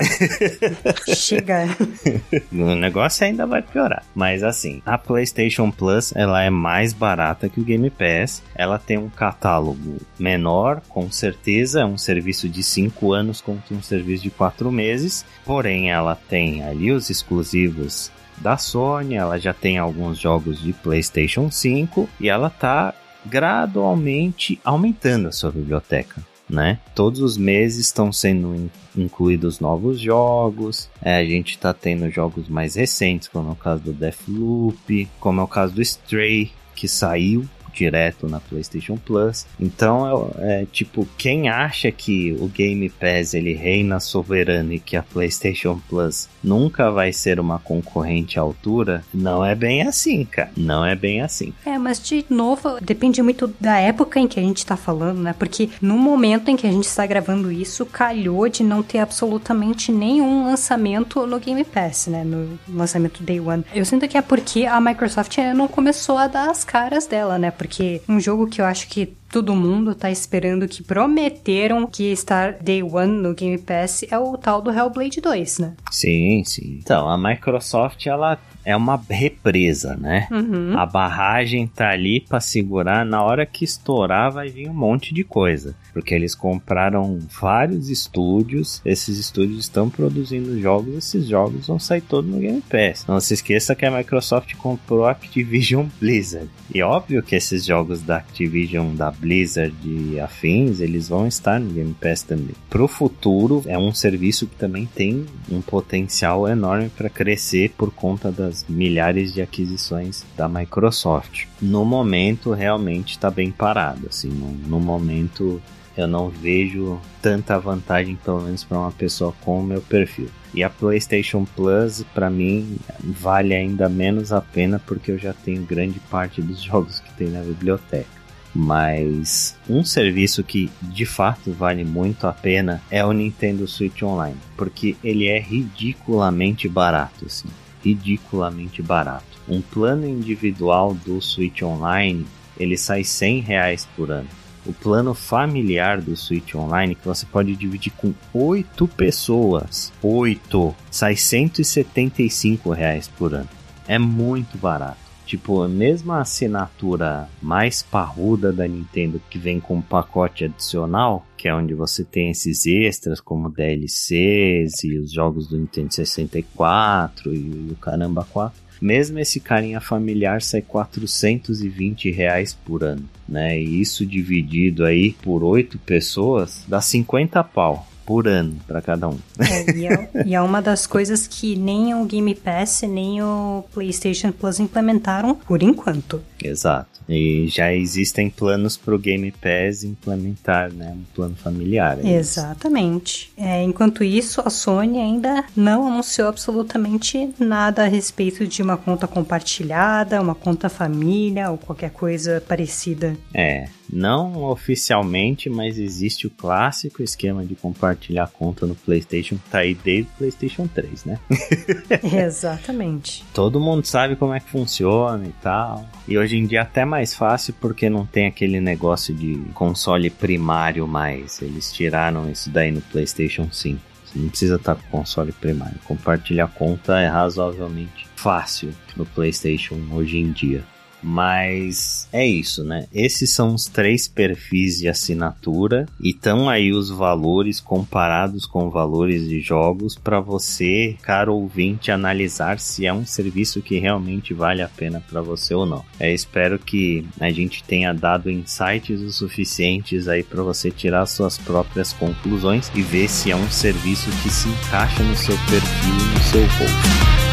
Chega. 1.15 1.65
o 2.51 2.75
negócio 2.75 3.25
ainda 3.25 3.45
vai 3.45 3.61
piorar. 3.61 4.03
Mas 4.15 4.43
assim, 4.43 4.81
a 4.85 4.97
PlayStation 4.97 5.71
Plus 5.71 6.13
ela 6.15 6.41
é 6.43 6.49
mais 6.49 6.93
barata 6.93 7.49
que 7.49 7.59
o 7.59 7.63
Game 7.63 7.89
Pass. 7.89 8.41
Ela 8.55 8.79
tem 8.79 8.97
um 8.97 9.09
catálogo 9.09 9.97
menor, 10.19 10.81
com 10.89 11.11
certeza. 11.11 11.81
É 11.81 11.85
um 11.85 11.97
serviço 11.97 12.47
de 12.49 12.63
5 12.63 13.13
anos 13.13 13.41
contra 13.41 13.75
um 13.75 13.81
serviço 13.81 14.23
de 14.23 14.29
4 14.29 14.71
meses. 14.71 15.25
Porém, 15.45 15.91
ela 15.91 16.15
tem 16.15 16.63
ali 16.63 16.91
os 16.91 17.09
exclusivos 17.09 18.11
da 18.37 18.57
Sony, 18.57 19.15
ela 19.15 19.39
já 19.39 19.53
tem 19.53 19.77
alguns 19.77 20.19
jogos 20.19 20.61
de 20.61 20.71
PlayStation 20.71 21.49
5 21.49 22.07
e 22.19 22.29
ela 22.29 22.49
tá 22.49 22.93
gradualmente 23.25 24.59
aumentando 24.63 25.27
a 25.27 25.31
sua 25.31 25.51
biblioteca. 25.51 26.21
Né? 26.49 26.79
Todos 26.95 27.19
os 27.19 27.37
meses 27.37 27.87
estão 27.87 28.11
sendo 28.13 28.71
incluídos 28.95 29.59
novos 29.59 29.99
jogos. 29.99 30.89
É, 31.01 31.17
a 31.17 31.25
gente 31.25 31.51
está 31.51 31.73
tendo 31.73 32.09
jogos 32.09 32.47
mais 32.47 32.75
recentes, 32.75 33.27
como 33.27 33.49
é 33.49 33.51
o 33.51 33.55
caso 33.55 33.83
do 33.83 33.91
Deathloop, 33.91 35.09
como 35.19 35.41
é 35.41 35.43
o 35.43 35.47
caso 35.47 35.73
do 35.73 35.81
Stray, 35.81 36.51
que 36.73 36.87
saiu 36.87 37.45
direto 37.77 38.27
na 38.27 38.39
PlayStation 38.39 38.97
Plus. 38.97 39.45
Então, 39.59 40.31
é, 40.39 40.47
é, 40.47 40.65
tipo, 40.71 41.07
quem 41.17 41.49
acha 41.49 41.91
que 41.91 42.31
o 42.39 42.47
Game 42.47 42.89
Pass 42.89 43.33
ele 43.33 43.53
reina 43.53 43.99
soberano 43.99 44.73
e 44.73 44.79
que 44.79 44.95
a 44.95 45.03
PlayStation 45.03 45.79
Plus 45.87 46.27
nunca 46.43 46.89
vai 46.89 47.13
ser 47.13 47.39
uma 47.39 47.59
concorrente 47.59 48.39
à 48.39 48.41
altura, 48.41 49.03
não 49.13 49.45
é 49.45 49.53
bem 49.53 49.83
assim, 49.83 50.25
cara. 50.25 50.49
Não 50.55 50.85
é 50.85 50.95
bem 50.95 51.21
assim. 51.21 51.53
É, 51.65 51.77
mas 51.77 52.01
de 52.01 52.25
novo, 52.29 52.79
depende 52.81 53.21
muito 53.21 53.53
da 53.59 53.77
época 53.77 54.19
em 54.19 54.27
que 54.27 54.39
a 54.39 54.43
gente 54.43 54.65
tá 54.65 54.75
falando, 54.77 55.19
né? 55.19 55.35
Porque 55.37 55.69
no 55.81 55.97
momento 55.97 56.49
em 56.49 56.55
que 56.55 56.65
a 56.65 56.71
gente 56.71 56.85
está 56.85 57.05
gravando 57.05 57.51
isso, 57.51 57.85
calhou 57.85 58.47
de 58.49 58.63
não 58.63 58.81
ter 58.81 58.99
absolutamente 58.99 59.91
nenhum 59.91 60.45
lançamento 60.45 61.27
no 61.27 61.39
Game 61.39 61.63
Pass, 61.63 62.07
né? 62.07 62.23
No 62.23 62.57
lançamento 62.69 63.21
Day 63.21 63.39
One. 63.39 63.63
Eu 63.75 63.85
sinto 63.85 64.07
que 64.07 64.17
é 64.17 64.21
porque 64.21 64.65
a 64.65 64.79
Microsoft 64.79 65.37
não 65.55 65.67
começou 65.67 66.17
a 66.17 66.27
dar 66.27 66.49
as 66.49 66.63
caras 66.63 67.05
dela, 67.05 67.37
né? 67.37 67.51
Porque 67.51 67.66
um 68.07 68.19
jogo 68.19 68.47
que 68.47 68.61
eu 68.61 68.65
acho 68.65 68.87
que 68.87 69.13
todo 69.29 69.55
mundo 69.55 69.93
tá 69.93 70.09
esperando, 70.09 70.67
que 70.67 70.81
prometeram 70.81 71.85
que 71.85 72.11
estar 72.11 72.53
Day 72.53 72.81
One 72.81 73.21
no 73.21 73.33
Game 73.33 73.57
Pass, 73.57 74.03
é 74.09 74.17
o 74.17 74.37
tal 74.37 74.61
do 74.61 74.71
Hellblade 74.71 75.19
2, 75.21 75.59
né? 75.59 75.75
Sim, 75.91 76.43
sim. 76.45 76.79
Então, 76.81 77.09
a 77.09 77.17
Microsoft, 77.17 78.05
ela 78.05 78.39
é 78.67 78.75
uma 78.75 79.01
represa, 79.09 79.95
né? 79.95 80.27
Uhum. 80.29 80.77
A 80.77 80.85
barragem 80.85 81.65
tá 81.65 81.91
ali 81.91 82.19
para 82.19 82.41
segurar. 82.41 83.05
Na 83.05 83.23
hora 83.23 83.45
que 83.45 83.63
estourar, 83.63 84.29
vai 84.29 84.49
vir 84.49 84.69
um 84.69 84.73
monte 84.73 85.13
de 85.13 85.23
coisa. 85.23 85.73
Porque 85.93 86.13
eles 86.13 86.35
compraram 86.35 87.17
vários 87.39 87.89
estúdios. 87.89 88.81
Esses 88.83 89.17
estúdios 89.17 89.59
estão 89.59 89.89
produzindo 89.89 90.59
jogos. 90.59 90.97
Esses 90.97 91.27
jogos 91.27 91.67
vão 91.67 91.79
sair 91.79 92.01
todos 92.01 92.29
no 92.29 92.41
Game 92.41 92.61
Pass. 92.61 93.05
Não 93.07 93.21
se 93.21 93.35
esqueça 93.35 93.73
que 93.73 93.85
a 93.85 93.97
Microsoft 93.97 94.53
comprou 94.55 95.05
a 95.05 95.11
Activision 95.11 95.85
Blizzard. 95.97 96.49
E 96.75 96.81
óbvio 96.83 97.23
que 97.23 97.37
esses 97.37 97.63
jogos 97.63 98.01
da 98.01 98.17
Activision, 98.17 98.93
da 98.93 99.09
Blizzard 99.09 99.73
e 99.85 100.19
afins, 100.19 100.81
eles 100.81 101.07
vão 101.07 101.25
estar 101.25 101.57
no 101.57 101.71
Game 101.71 101.93
Pass 101.93 102.21
também. 102.21 102.53
Pro 102.69 102.89
futuro, 102.89 103.63
é 103.65 103.77
um 103.77 103.93
serviço 103.93 104.45
que 104.45 104.57
também 104.57 104.85
tem 104.93 105.25
um 105.49 105.61
potencial 105.61 106.45
enorme 106.49 106.89
para 106.89 107.09
crescer 107.09 107.71
por 107.77 107.91
conta 107.91 108.29
das 108.29 108.56
milhares 108.67 109.33
de 109.33 109.41
aquisições 109.41 110.25
da 110.35 110.47
Microsoft. 110.47 111.45
No 111.61 111.85
momento, 111.85 112.51
realmente 112.51 113.11
está 113.11 113.29
bem 113.29 113.51
parado. 113.51 114.07
Assim, 114.09 114.29
no, 114.29 114.51
no 114.67 114.79
momento, 114.79 115.61
eu 115.97 116.07
não 116.07 116.29
vejo 116.29 116.99
tanta 117.21 117.57
vantagem, 117.59 118.15
pelo 118.15 118.41
menos 118.41 118.63
para 118.63 118.77
uma 118.77 118.91
pessoa 118.91 119.33
com 119.41 119.59
o 119.59 119.63
meu 119.63 119.81
perfil. 119.81 120.29
E 120.53 120.63
a 120.63 120.69
PlayStation 120.69 121.45
Plus, 121.55 122.03
para 122.13 122.29
mim, 122.29 122.77
vale 123.03 123.53
ainda 123.53 123.89
menos 123.89 124.31
a 124.31 124.41
pena 124.41 124.79
porque 124.85 125.11
eu 125.11 125.17
já 125.17 125.33
tenho 125.33 125.63
grande 125.63 125.99
parte 126.11 126.41
dos 126.41 126.61
jogos 126.63 126.99
que 126.99 127.13
tem 127.13 127.29
na 127.29 127.41
biblioteca. 127.41 128.17
Mas 128.53 129.55
um 129.69 129.83
serviço 129.83 130.43
que 130.43 130.71
de 130.81 131.05
fato 131.05 131.51
vale 131.51 131.83
muito 131.83 132.25
a 132.25 132.33
pena 132.33 132.81
é 132.89 133.05
o 133.05 133.11
Nintendo 133.11 133.67
Switch 133.67 134.01
Online, 134.01 134.37
porque 134.55 134.95
ele 135.03 135.27
é 135.27 135.39
ridiculamente 135.39 136.67
barato, 136.67 137.25
assim, 137.25 137.49
ridiculamente 137.83 138.81
barato. 138.81 139.25
Um 139.47 139.61
plano 139.61 140.07
individual 140.07 140.93
do 140.93 141.21
Switch 141.21 141.61
Online 141.61 142.25
ele 142.59 142.77
sai 142.77 143.03
100 143.03 143.39
reais 143.41 143.87
por 143.95 144.11
ano. 144.11 144.27
O 144.65 144.73
plano 144.73 145.13
familiar 145.13 146.01
do 146.01 146.15
Switch 146.17 146.53
Online, 146.55 146.93
que 146.93 147.05
você 147.05 147.25
pode 147.25 147.55
dividir 147.55 147.93
com 147.93 148.13
8 148.33 148.85
pessoas, 148.89 149.93
8, 150.01 150.75
sai 150.91 151.15
175 151.15 152.71
reais 152.71 153.07
por 153.07 153.33
ano. 153.33 153.47
É 153.87 153.97
muito 153.97 154.57
barato. 154.57 155.06
Tipo, 155.27 155.61
a 155.61 155.67
mesma 155.67 156.21
assinatura 156.21 157.27
mais 157.41 157.83
parruda 157.83 158.53
da 158.53 158.65
Nintendo 158.65 159.21
que 159.29 159.37
vem 159.37 159.59
com 159.59 159.75
um 159.75 159.81
pacote 159.81 160.45
adicional, 160.45 161.27
que 161.35 161.49
é 161.49 161.53
onde 161.53 161.73
você 161.73 162.05
tem 162.05 162.31
esses 162.31 162.65
extras 162.65 163.19
como 163.19 163.49
DLCs 163.49 164.85
e 164.85 164.97
os 164.97 165.11
jogos 165.11 165.49
do 165.49 165.57
Nintendo 165.57 165.93
64 165.93 167.33
e 167.35 167.67
o 167.69 167.75
caramba 167.75 168.25
4. 168.31 168.57
Mesmo 168.81 169.19
esse 169.19 169.41
carinha 169.41 169.81
familiar 169.81 170.41
sai 170.41 170.61
420 170.61 172.09
reais 172.09 172.53
por 172.53 172.85
ano, 172.85 173.03
né? 173.27 173.59
E 173.59 173.81
isso 173.81 174.05
dividido 174.05 174.85
aí 174.85 175.11
por 175.21 175.43
oito 175.43 175.77
pessoas 175.79 176.63
dá 176.69 176.79
50 176.79 177.43
pau 177.43 177.85
por 178.07 178.25
ano 178.25 178.55
para 178.65 178.81
cada 178.81 179.09
um. 179.09 179.19
É, 179.37 179.75
e, 179.75 179.85
é, 179.85 180.09
e, 180.25 180.33
é, 180.33 180.41
uma 180.41 180.61
das 180.61 180.87
coisas 180.87 181.27
que 181.27 181.57
nem 181.57 181.93
o 181.93 182.05
Game 182.05 182.33
Pass 182.33 182.83
nem 182.83 183.21
o 183.21 183.65
PlayStation 183.73 184.31
Plus 184.31 184.61
implementaram 184.61 185.35
por 185.35 185.61
enquanto. 185.61 186.23
Exato. 186.41 187.01
E 187.09 187.47
já 187.49 187.73
existem 187.73 188.29
planos 188.29 188.77
para 188.77 188.95
o 188.95 188.99
Game 188.99 189.31
Pass 189.31 189.83
implementar, 189.83 190.71
né, 190.71 190.93
um 190.95 191.03
plano 191.13 191.35
familiar. 191.35 191.99
É 192.03 192.13
Exatamente. 192.17 193.31
É, 193.37 193.61
enquanto 193.63 194.03
isso, 194.03 194.41
a 194.45 194.49
Sony 194.49 194.99
ainda 194.99 195.43
não 195.55 195.87
anunciou 195.87 196.29
absolutamente 196.29 197.29
nada 197.37 197.83
a 197.83 197.87
respeito 197.87 198.47
de 198.47 198.61
uma 198.61 198.77
conta 198.77 199.07
compartilhada, 199.07 200.21
uma 200.21 200.35
conta 200.35 200.69
família 200.69 201.51
ou 201.51 201.57
qualquer 201.57 201.91
coisa 201.91 202.41
parecida. 202.47 203.17
É, 203.33 203.67
não 203.91 204.43
oficialmente, 204.43 205.49
mas 205.49 205.77
existe 205.77 206.27
o 206.27 206.29
clássico 206.29 207.01
esquema 207.01 207.45
de 207.45 207.55
compartilhar 207.97 208.27
conta 208.27 208.65
no 208.65 208.75
PlayStation 208.75 209.35
que 209.35 209.49
tá 209.49 209.59
aí 209.59 209.73
desde 209.73 210.03
o 210.03 210.17
PlayStation 210.17 210.67
3, 210.67 211.05
né? 211.05 211.19
Exatamente. 212.25 213.25
Todo 213.33 213.59
mundo 213.59 213.85
sabe 213.85 214.15
como 214.15 214.33
é 214.33 214.39
que 214.39 214.49
funciona 214.49 215.25
e 215.25 215.33
tal. 215.41 215.85
E 216.07 216.17
hoje 216.17 216.37
em 216.37 216.45
dia 216.45 216.61
até 216.61 216.85
mais 216.85 217.15
fácil 217.15 217.53
porque 217.59 217.89
não 217.89 218.05
tem 218.05 218.27
aquele 218.27 218.61
negócio 218.61 219.13
de 219.13 219.35
console 219.53 220.09
primário 220.09 220.87
mais. 220.87 221.41
Eles 221.41 221.71
tiraram 221.73 222.29
isso 222.29 222.49
daí 222.49 222.71
no 222.71 222.81
PlayStation 222.81 223.49
5. 223.51 223.79
Você 224.05 224.19
não 224.19 224.29
precisa 224.29 224.55
estar 224.55 224.75
com 224.75 224.99
console 224.99 225.31
primário. 225.31 225.79
Compartilhar 225.83 226.47
conta 226.47 226.99
é 226.99 227.07
razoavelmente 227.07 228.07
fácil 228.15 228.73
no 228.95 229.05
PlayStation 229.05 229.75
hoje 229.91 230.17
em 230.17 230.31
dia. 230.31 230.63
Mas 231.07 232.05
é 232.11 232.27
isso, 232.27 232.65
né? 232.65 232.85
Esses 232.93 233.33
são 233.33 233.53
os 233.55 233.65
três 233.65 234.09
perfis 234.09 234.79
de 234.79 234.89
assinatura 234.89 235.87
e 236.01 236.09
estão 236.09 236.49
aí 236.49 236.73
os 236.73 236.89
valores 236.89 237.61
comparados 237.61 238.45
com 238.45 238.69
valores 238.69 239.27
de 239.29 239.39
jogos 239.39 239.95
para 239.95 240.19
você, 240.19 240.97
caro 241.01 241.33
ouvinte, 241.33 241.91
analisar 241.91 242.59
se 242.59 242.85
é 242.85 242.91
um 242.91 243.05
serviço 243.05 243.61
que 243.61 243.79
realmente 243.79 244.33
vale 244.33 244.61
a 244.61 244.67
pena 244.67 245.01
para 245.09 245.21
você 245.21 245.53
ou 245.53 245.65
não. 245.65 245.85
Eu 245.97 246.13
espero 246.13 246.59
que 246.59 247.07
a 247.21 247.29
gente 247.29 247.63
tenha 247.63 247.93
dado 247.93 248.29
insights 248.29 248.99
o 248.99 249.09
suficientes 249.09 250.09
aí 250.09 250.23
para 250.23 250.43
você 250.43 250.69
tirar 250.69 251.05
suas 251.05 251.37
próprias 251.37 251.93
conclusões 251.93 252.69
e 252.75 252.81
ver 252.81 253.07
se 253.07 253.31
é 253.31 253.35
um 253.35 253.49
serviço 253.49 254.09
que 254.21 254.29
se 254.29 254.49
encaixa 254.49 255.01
no 255.03 255.15
seu 255.15 255.37
perfil 255.49 255.93
e 255.93 256.17
no 256.17 256.23
seu 256.23 256.41
bolso. 256.41 257.26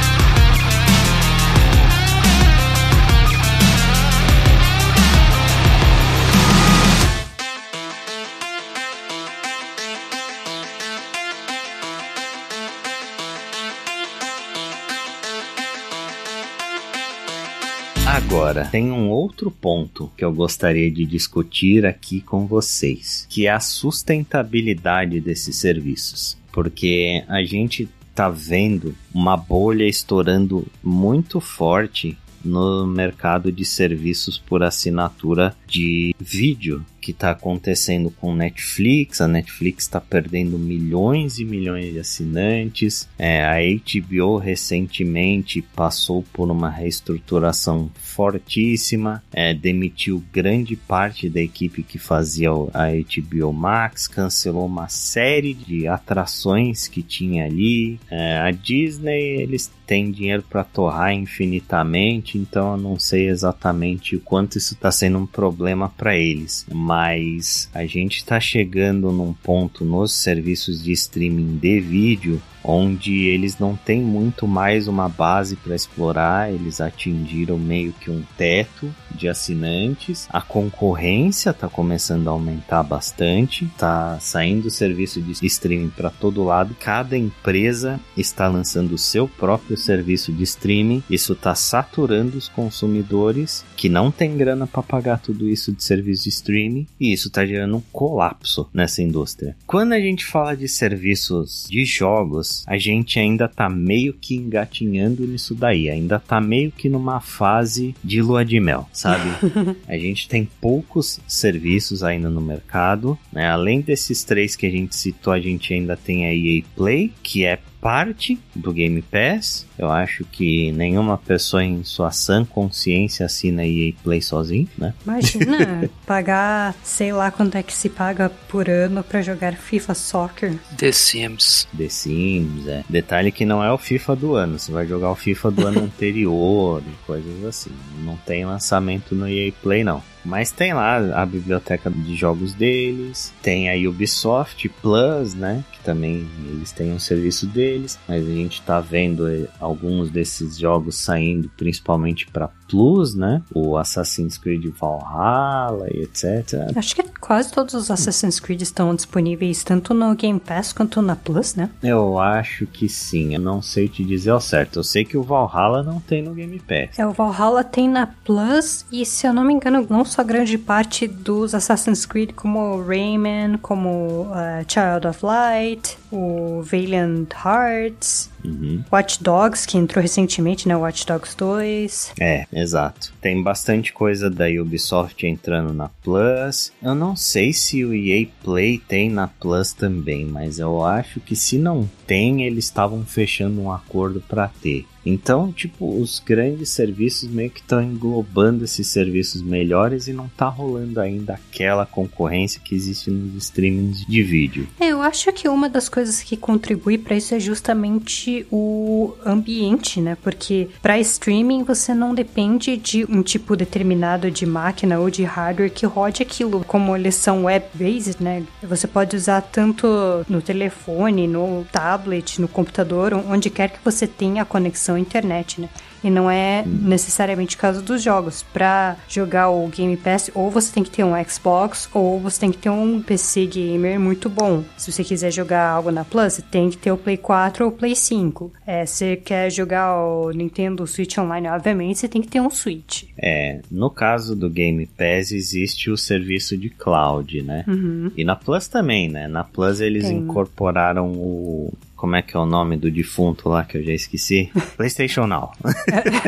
Agora, 18.54 18.68
tem 18.68 18.92
um 18.92 19.10
outro 19.10 19.50
ponto 19.50 20.12
que 20.16 20.24
eu 20.24 20.32
gostaria 20.32 20.88
de 20.88 21.04
discutir 21.04 21.84
aqui 21.84 22.20
com 22.20 22.46
vocês, 22.46 23.26
que 23.28 23.48
é 23.48 23.50
a 23.50 23.58
sustentabilidade 23.58 25.20
desses 25.20 25.56
serviços. 25.56 26.38
Porque 26.52 27.24
a 27.26 27.42
gente 27.42 27.88
tá 28.14 28.28
vendo 28.28 28.94
uma 29.12 29.36
bolha 29.36 29.82
estourando 29.82 30.64
muito 30.84 31.40
forte 31.40 32.16
no 32.44 32.86
mercado 32.86 33.50
de 33.50 33.64
serviços 33.64 34.38
por 34.38 34.62
assinatura 34.62 35.56
de 35.66 36.14
vídeo 36.20 36.84
que 37.00 37.10
está 37.10 37.30
acontecendo 37.30 38.10
com 38.10 38.34
Netflix. 38.34 39.20
A 39.20 39.28
Netflix 39.28 39.84
está 39.84 40.00
perdendo 40.00 40.58
milhões 40.58 41.38
e 41.38 41.44
milhões 41.44 41.92
de 41.92 41.98
assinantes. 41.98 43.08
É, 43.18 43.44
a 43.44 43.56
HBO 43.58 44.36
recentemente 44.36 45.62
passou 45.74 46.22
por 46.32 46.50
uma 46.50 46.70
reestruturação 46.70 47.90
fortíssima, 48.14 49.22
é, 49.32 49.52
demitiu 49.54 50.22
grande 50.32 50.76
parte 50.76 51.28
da 51.28 51.40
equipe 51.40 51.82
que 51.82 51.98
fazia 51.98 52.50
a 52.50 52.88
HBO 52.90 53.52
Max, 53.52 54.06
cancelou 54.06 54.66
uma 54.66 54.88
série 54.88 55.54
de 55.54 55.86
atrações 55.86 56.88
que 56.88 57.02
tinha 57.02 57.46
ali. 57.46 57.98
É, 58.10 58.38
a 58.38 58.50
Disney 58.50 59.42
eles 59.42 59.70
têm 59.86 60.10
dinheiro 60.10 60.42
para 60.48 60.64
torrar 60.64 61.12
infinitamente, 61.12 62.38
então 62.38 62.72
eu 62.72 62.78
não 62.78 62.98
sei 62.98 63.28
exatamente 63.28 64.16
o 64.16 64.20
quanto 64.20 64.56
isso 64.56 64.74
está 64.74 64.90
sendo 64.90 65.18
um 65.18 65.26
problema 65.26 65.88
para 65.88 66.16
eles. 66.16 66.66
Mas 66.72 67.14
mas 67.34 67.68
a 67.74 67.84
gente 67.84 68.18
está 68.18 68.40
chegando 68.40 69.12
num 69.12 69.32
ponto 69.32 69.84
nos 69.84 70.12
serviços 70.14 70.82
de 70.82 70.92
streaming 70.92 71.58
de 71.58 71.80
vídeo 71.80 72.42
onde 72.64 73.26
eles 73.26 73.58
não 73.58 73.76
têm 73.76 74.00
muito 74.00 74.48
mais 74.48 74.88
uma 74.88 75.08
base 75.08 75.54
para 75.56 75.76
explorar, 75.76 76.52
eles 76.52 76.80
atingiram 76.80 77.58
meio 77.58 77.92
que 77.92 78.10
um 78.10 78.22
teto 78.38 78.92
de 79.14 79.28
assinantes. 79.28 80.26
A 80.30 80.40
concorrência 80.40 81.50
está 81.50 81.68
começando 81.68 82.28
a 82.28 82.30
aumentar 82.32 82.82
bastante, 82.82 83.66
está 83.66 84.18
saindo 84.18 84.70
serviço 84.70 85.20
de 85.20 85.46
streaming 85.46 85.90
para 85.90 86.10
todo 86.10 86.44
lado. 86.44 86.74
Cada 86.80 87.16
empresa 87.16 88.00
está 88.16 88.48
lançando 88.48 88.92
o 88.92 88.98
seu 88.98 89.28
próprio 89.28 89.76
serviço 89.76 90.32
de 90.32 90.42
streaming. 90.44 91.02
Isso 91.10 91.34
está 91.34 91.54
saturando 91.54 92.38
os 92.38 92.48
consumidores 92.48 93.64
que 93.76 93.88
não 93.88 94.10
têm 94.10 94.36
grana 94.36 94.66
para 94.66 94.82
pagar 94.82 95.18
tudo 95.18 95.48
isso 95.48 95.72
de 95.72 95.84
serviço 95.84 96.24
de 96.24 96.30
streaming 96.30 96.86
e 96.98 97.12
isso 97.12 97.28
está 97.28 97.44
gerando 97.44 97.76
um 97.76 97.82
colapso 97.92 98.68
nessa 98.72 99.02
indústria. 99.02 99.56
Quando 99.66 99.92
a 99.92 100.00
gente 100.00 100.24
fala 100.24 100.56
de 100.56 100.68
serviços 100.68 101.66
de 101.68 101.84
jogos 101.84 102.53
a 102.66 102.76
gente 102.78 103.18
ainda 103.18 103.48
tá 103.48 103.68
meio 103.68 104.12
que 104.12 104.36
engatinhando 104.36 105.26
nisso 105.26 105.54
daí, 105.54 105.88
ainda 105.88 106.18
tá 106.18 106.40
meio 106.40 106.70
que 106.70 106.88
numa 106.88 107.20
fase 107.20 107.94
de 108.04 108.20
lua 108.20 108.44
de 108.44 108.60
mel, 108.60 108.88
sabe? 108.92 109.30
a 109.88 109.96
gente 109.96 110.28
tem 110.28 110.48
poucos 110.60 111.20
serviços 111.26 112.02
ainda 112.02 112.28
no 112.28 112.40
mercado, 112.40 113.18
né? 113.32 113.48
Além 113.48 113.80
desses 113.80 114.22
três 114.24 114.54
que 114.54 114.66
a 114.66 114.70
gente 114.70 114.94
citou, 114.94 115.32
a 115.32 115.40
gente 115.40 115.72
ainda 115.72 115.96
tem 115.96 116.26
a 116.26 116.34
EA 116.34 116.62
Play, 116.76 117.12
que 117.22 117.44
é 117.44 117.58
parte 117.84 118.40
do 118.54 118.72
Game 118.72 119.02
Pass. 119.02 119.66
Eu 119.76 119.90
acho 119.90 120.24
que 120.24 120.72
nenhuma 120.72 121.18
pessoa 121.18 121.62
em 121.62 121.84
sua 121.84 122.10
sã 122.10 122.42
consciência 122.42 123.26
assina 123.26 123.62
EA 123.62 123.92
Play 124.02 124.22
sozinho, 124.22 124.66
né? 124.78 124.94
Imagina 125.04 125.90
pagar, 126.06 126.74
sei 126.82 127.12
lá 127.12 127.30
quanto 127.30 127.58
é 127.58 127.62
que 127.62 127.74
se 127.74 127.90
paga 127.90 128.30
por 128.48 128.70
ano 128.70 129.04
para 129.04 129.20
jogar 129.20 129.54
FIFA 129.54 129.92
Soccer. 129.92 130.58
The 130.78 130.92
Sims. 130.92 131.68
The 131.76 131.90
Sims, 131.90 132.66
é. 132.66 132.84
Detalhe 132.88 133.30
que 133.30 133.44
não 133.44 133.62
é 133.62 133.70
o 133.70 133.76
FIFA 133.76 134.16
do 134.16 134.34
ano, 134.34 134.58
você 134.58 134.72
vai 134.72 134.86
jogar 134.86 135.10
o 135.10 135.14
FIFA 135.14 135.50
do 135.50 135.66
ano 135.66 135.80
anterior 135.84 136.82
e 136.86 137.06
coisas 137.06 137.44
assim. 137.44 137.72
Não 137.98 138.16
tem 138.16 138.46
lançamento 138.46 139.14
no 139.14 139.28
EA 139.28 139.52
Play 139.62 139.84
não. 139.84 140.02
Mas 140.24 140.50
tem 140.50 140.72
lá 140.72 140.96
a 141.20 141.26
biblioteca 141.26 141.90
de 141.90 142.16
jogos 142.16 142.54
deles, 142.54 143.32
tem 143.42 143.68
a 143.68 143.88
Ubisoft 143.88 144.68
Plus, 144.80 145.34
né? 145.34 145.62
Que 145.72 145.80
também 145.80 146.26
eles 146.48 146.72
têm 146.72 146.92
um 146.92 146.98
serviço 146.98 147.46
deles, 147.46 147.98
mas 148.08 148.26
a 148.26 148.30
gente 148.30 148.62
tá 148.62 148.80
vendo 148.80 149.28
eh, 149.28 149.46
alguns 149.60 150.10
desses 150.10 150.56
jogos 150.58 150.96
saindo 150.96 151.50
principalmente 151.56 152.26
para 152.26 152.48
Plus, 152.68 153.14
né? 153.14 153.42
O 153.54 153.76
Assassin's 153.76 154.38
Creed 154.38 154.64
Valhalla 154.78 155.86
e 155.92 156.02
etc. 156.02 156.70
Acho 156.76 156.94
que 156.96 157.02
quase 157.20 157.52
todos 157.52 157.74
os 157.74 157.90
Assassin's 157.90 158.40
Creed 158.40 158.62
estão 158.62 158.94
disponíveis 158.94 159.62
tanto 159.62 159.94
no 159.94 160.14
Game 160.14 160.40
Pass 160.40 160.72
quanto 160.72 161.00
na 161.02 161.16
Plus, 161.16 161.54
né? 161.54 161.70
Eu 161.82 162.18
acho 162.18 162.66
que 162.66 162.88
sim. 162.88 163.34
Eu 163.34 163.40
não 163.40 163.62
sei 163.62 163.88
te 163.88 164.04
dizer 164.04 164.30
ao 164.30 164.40
certo. 164.40 164.78
Eu 164.78 164.84
sei 164.84 165.04
que 165.04 165.16
o 165.16 165.22
Valhalla 165.22 165.82
não 165.82 166.00
tem 166.00 166.22
no 166.22 166.34
Game 166.34 166.58
Pass. 166.58 166.98
É, 166.98 167.06
o 167.06 167.12
Valhalla 167.12 167.62
tem 167.62 167.88
na 167.88 168.06
Plus 168.06 168.84
e, 168.90 169.04
se 169.04 169.26
eu 169.26 169.32
não 169.32 169.44
me 169.44 169.54
engano, 169.54 169.86
não 169.88 170.04
só 170.04 170.22
grande 170.22 170.58
parte 170.58 171.06
dos 171.06 171.54
Assassin's 171.54 172.06
Creed, 172.06 172.32
como 172.32 172.82
Rayman, 172.82 173.58
como 173.58 174.22
uh, 174.22 174.64
Child 174.66 175.06
of 175.08 175.24
Light, 175.24 175.98
o 176.10 176.62
Valiant 176.62 177.28
Hearts, 177.44 178.30
Uhum. 178.44 178.84
Watch 178.92 179.22
Dogs, 179.22 179.66
que 179.66 179.78
entrou 179.78 180.02
recentemente, 180.02 180.68
né? 180.68 180.76
Watch 180.76 181.06
Dogs 181.06 181.36
2. 181.36 182.12
É, 182.20 182.46
exato. 182.52 183.12
Tem 183.20 183.42
bastante 183.42 183.92
coisa 183.92 184.30
da 184.30 184.46
Ubisoft 184.46 185.26
entrando 185.26 185.72
na 185.72 185.88
Plus. 186.02 186.72
Eu 186.82 186.94
não 186.94 187.16
sei 187.16 187.52
se 187.52 187.84
o 187.84 187.94
EA 187.94 188.26
Play 188.42 188.78
tem 188.78 189.10
na 189.10 189.26
Plus 189.26 189.72
também, 189.72 190.24
mas 190.24 190.58
eu 190.58 190.84
acho 190.84 191.20
que 191.20 191.34
se 191.34 191.58
não 191.58 191.88
tem, 192.06 192.44
eles 192.44 192.64
estavam 192.66 193.04
fechando 193.04 193.60
um 193.60 193.72
acordo 193.72 194.20
para 194.20 194.48
ter. 194.48 194.86
Então, 195.04 195.52
tipo, 195.52 196.00
os 196.00 196.18
grandes 196.18 196.70
serviços 196.70 197.28
meio 197.28 197.50
que 197.50 197.60
estão 197.60 197.82
englobando 197.82 198.64
esses 198.64 198.86
serviços 198.86 199.42
melhores 199.42 200.08
e 200.08 200.12
não 200.12 200.28
tá 200.28 200.48
rolando 200.48 201.00
ainda 201.00 201.34
aquela 201.34 201.84
concorrência 201.84 202.60
que 202.62 202.74
existe 202.74 203.10
nos 203.10 203.34
streamings 203.44 204.04
de 204.06 204.22
vídeo. 204.22 204.66
É, 204.80 204.88
eu 204.88 205.02
acho 205.02 205.32
que 205.32 205.48
uma 205.48 205.68
das 205.68 205.88
coisas 205.88 206.22
que 206.22 206.36
contribui 206.36 206.96
para 206.98 207.16
isso 207.16 207.34
é 207.34 207.40
justamente 207.40 208.46
o 208.50 209.14
ambiente, 209.24 210.00
né? 210.00 210.16
Porque 210.22 210.68
para 210.80 210.98
streaming 210.98 211.62
você 211.64 211.94
não 211.94 212.14
depende 212.14 212.76
de 212.76 213.04
um 213.04 213.22
tipo 213.22 213.56
determinado 213.56 214.30
de 214.30 214.46
máquina 214.46 214.98
ou 214.98 215.10
de 215.10 215.24
hardware 215.24 215.70
que 215.70 215.86
rode 215.86 216.22
aquilo. 216.22 216.64
Como 216.66 216.96
eles 216.96 217.14
são 217.14 217.44
web-based, 217.44 218.22
né? 218.22 218.42
Você 218.62 218.86
pode 218.86 219.16
usar 219.16 219.42
tanto 219.42 219.86
no 220.28 220.40
telefone, 220.40 221.26
no 221.26 221.66
tablet, 221.70 222.40
no 222.40 222.48
computador, 222.48 223.12
onde 223.12 223.50
quer 223.50 223.70
que 223.70 223.78
você 223.84 224.06
tenha 224.06 224.42
a 224.42 224.46
conexão 224.46 224.93
à 224.94 225.00
internet, 225.00 225.60
né? 225.60 225.68
E 226.04 226.10
não 226.10 226.30
é 226.30 226.62
necessariamente 226.66 227.56
o 227.56 227.58
caso 227.58 227.80
dos 227.80 228.02
jogos. 228.02 228.42
Para 228.52 228.96
jogar 229.08 229.48
o 229.48 229.66
Game 229.68 229.96
Pass, 229.96 230.30
ou 230.34 230.50
você 230.50 230.70
tem 230.70 230.84
que 230.84 230.90
ter 230.90 231.02
um 231.02 231.12
Xbox, 231.24 231.88
ou 231.94 232.20
você 232.20 232.40
tem 232.40 232.52
que 232.52 232.58
ter 232.58 232.68
um 232.68 233.00
PC 233.00 233.46
gamer 233.46 233.98
muito 233.98 234.28
bom. 234.28 234.62
Se 234.76 234.92
você 234.92 235.02
quiser 235.02 235.30
jogar 235.30 235.66
algo 235.66 235.90
na 235.90 236.04
Plus, 236.04 236.34
você 236.34 236.42
tem 236.42 236.68
que 236.68 236.76
ter 236.76 236.92
o 236.92 236.98
Play 236.98 237.16
4 237.16 237.64
ou 237.64 237.70
o 237.70 237.74
Play 237.74 237.96
5. 237.96 238.52
É, 238.66 238.84
se 238.84 239.16
quer 239.16 239.50
jogar 239.50 239.96
o 239.96 240.30
Nintendo 240.30 240.86
Switch 240.86 241.16
Online, 241.16 241.48
obviamente, 241.48 242.00
você 242.00 242.08
tem 242.08 242.20
que 242.20 242.28
ter 242.28 242.40
um 242.40 242.50
Switch. 242.50 243.04
É, 243.16 243.60
no 243.70 243.88
caso 243.88 244.36
do 244.36 244.50
Game 244.50 244.84
Pass 244.86 245.32
existe 245.32 245.90
o 245.90 245.96
serviço 245.96 246.54
de 246.54 246.68
cloud, 246.68 247.40
né? 247.40 247.64
Uhum. 247.66 248.10
E 248.14 248.24
na 248.24 248.36
Plus 248.36 248.68
também, 248.68 249.08
né? 249.08 249.26
Na 249.26 249.42
Plus 249.42 249.80
eles 249.80 250.08
Tem. 250.08 250.18
incorporaram 250.18 251.12
o 251.12 251.72
como 252.04 252.16
é 252.16 252.20
que 252.20 252.36
é 252.36 252.38
o 252.38 252.44
nome 252.44 252.76
do 252.76 252.90
defunto 252.90 253.48
lá 253.48 253.64
que 253.64 253.78
eu 253.78 253.82
já 253.82 253.94
esqueci? 253.94 254.52
PlayStation 254.76 255.26
Now. 255.26 255.52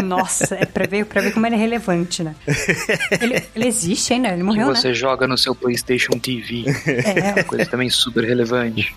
Nossa, 0.03 0.55
é 0.55 0.65
pra 0.65 0.87
ver, 0.87 1.05
pra 1.05 1.21
ver 1.21 1.35
como 1.35 1.47
ele 1.47 1.55
é 1.55 1.59
relevante, 1.59 2.23
né? 2.23 2.35
Ele, 3.21 3.43
ele 3.55 3.67
existe 3.67 4.15
ainda, 4.15 4.29
ele 4.29 4.39
Que 4.39 4.43
morreu, 4.43 4.69
você 4.69 4.95
joga 4.95 5.29
no 5.29 5.37
seu 5.37 5.55
PlayStation 5.55 6.19
TV. 6.19 6.63
né? 6.65 7.35
Uma 7.35 7.45
coisa 7.45 7.67
também 7.67 7.91
super 7.91 8.25
relevante. 8.25 8.97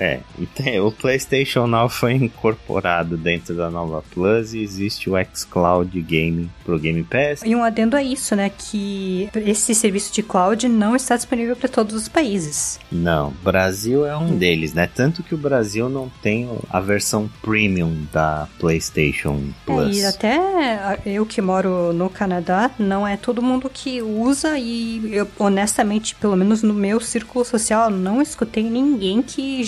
É, 0.00 0.20
então, 0.38 0.86
o 0.86 0.90
PlayStation 0.92 1.66
Now 1.66 1.88
foi 1.90 2.14
incorporado 2.14 3.18
dentro 3.18 3.54
da 3.54 3.68
nova 3.68 4.02
Plus 4.14 4.54
e 4.54 4.62
existe 4.62 5.10
o 5.10 5.14
xCloud 5.34 6.00
Gaming 6.00 6.50
pro 6.64 6.78
Game 6.78 7.02
Pass. 7.02 7.42
E 7.44 7.54
um 7.54 7.62
adendo 7.62 7.94
a 7.96 8.02
isso, 8.02 8.34
né? 8.34 8.50
Que 8.56 9.28
esse 9.34 9.74
serviço 9.74 10.10
de 10.12 10.22
cloud 10.22 10.66
não 10.68 10.96
está 10.96 11.16
disponível 11.16 11.54
para 11.54 11.68
todos 11.68 11.94
os 11.94 12.08
países. 12.08 12.80
Não, 12.90 13.30
Brasil 13.42 14.06
é 14.06 14.16
um 14.16 14.38
deles, 14.38 14.72
né? 14.72 14.88
Tanto 14.92 15.22
que 15.22 15.34
o 15.34 15.38
Brasil 15.38 15.90
não 15.90 16.10
tem 16.22 16.48
a 16.70 16.80
versão 16.80 17.28
premium 17.42 18.06
da 18.10 18.48
PlayStation 18.58 19.40
É, 19.50 19.52
Plus. 19.66 19.98
e 19.98 20.04
até 20.04 20.98
eu 21.04 21.26
que 21.26 21.42
moro 21.42 21.92
no 21.92 22.08
Canadá, 22.08 22.70
não 22.78 23.06
é 23.06 23.18
todo 23.18 23.42
mundo 23.42 23.68
que 23.68 24.00
usa 24.00 24.58
e 24.58 25.10
eu, 25.14 25.28
honestamente, 25.38 26.14
pelo 26.14 26.36
menos 26.36 26.62
no 26.62 26.72
meu 26.72 27.00
círculo 27.00 27.44
social, 27.44 27.90
não 27.90 28.22
escutei 28.22 28.62
ninguém 28.62 29.20
que 29.20 29.62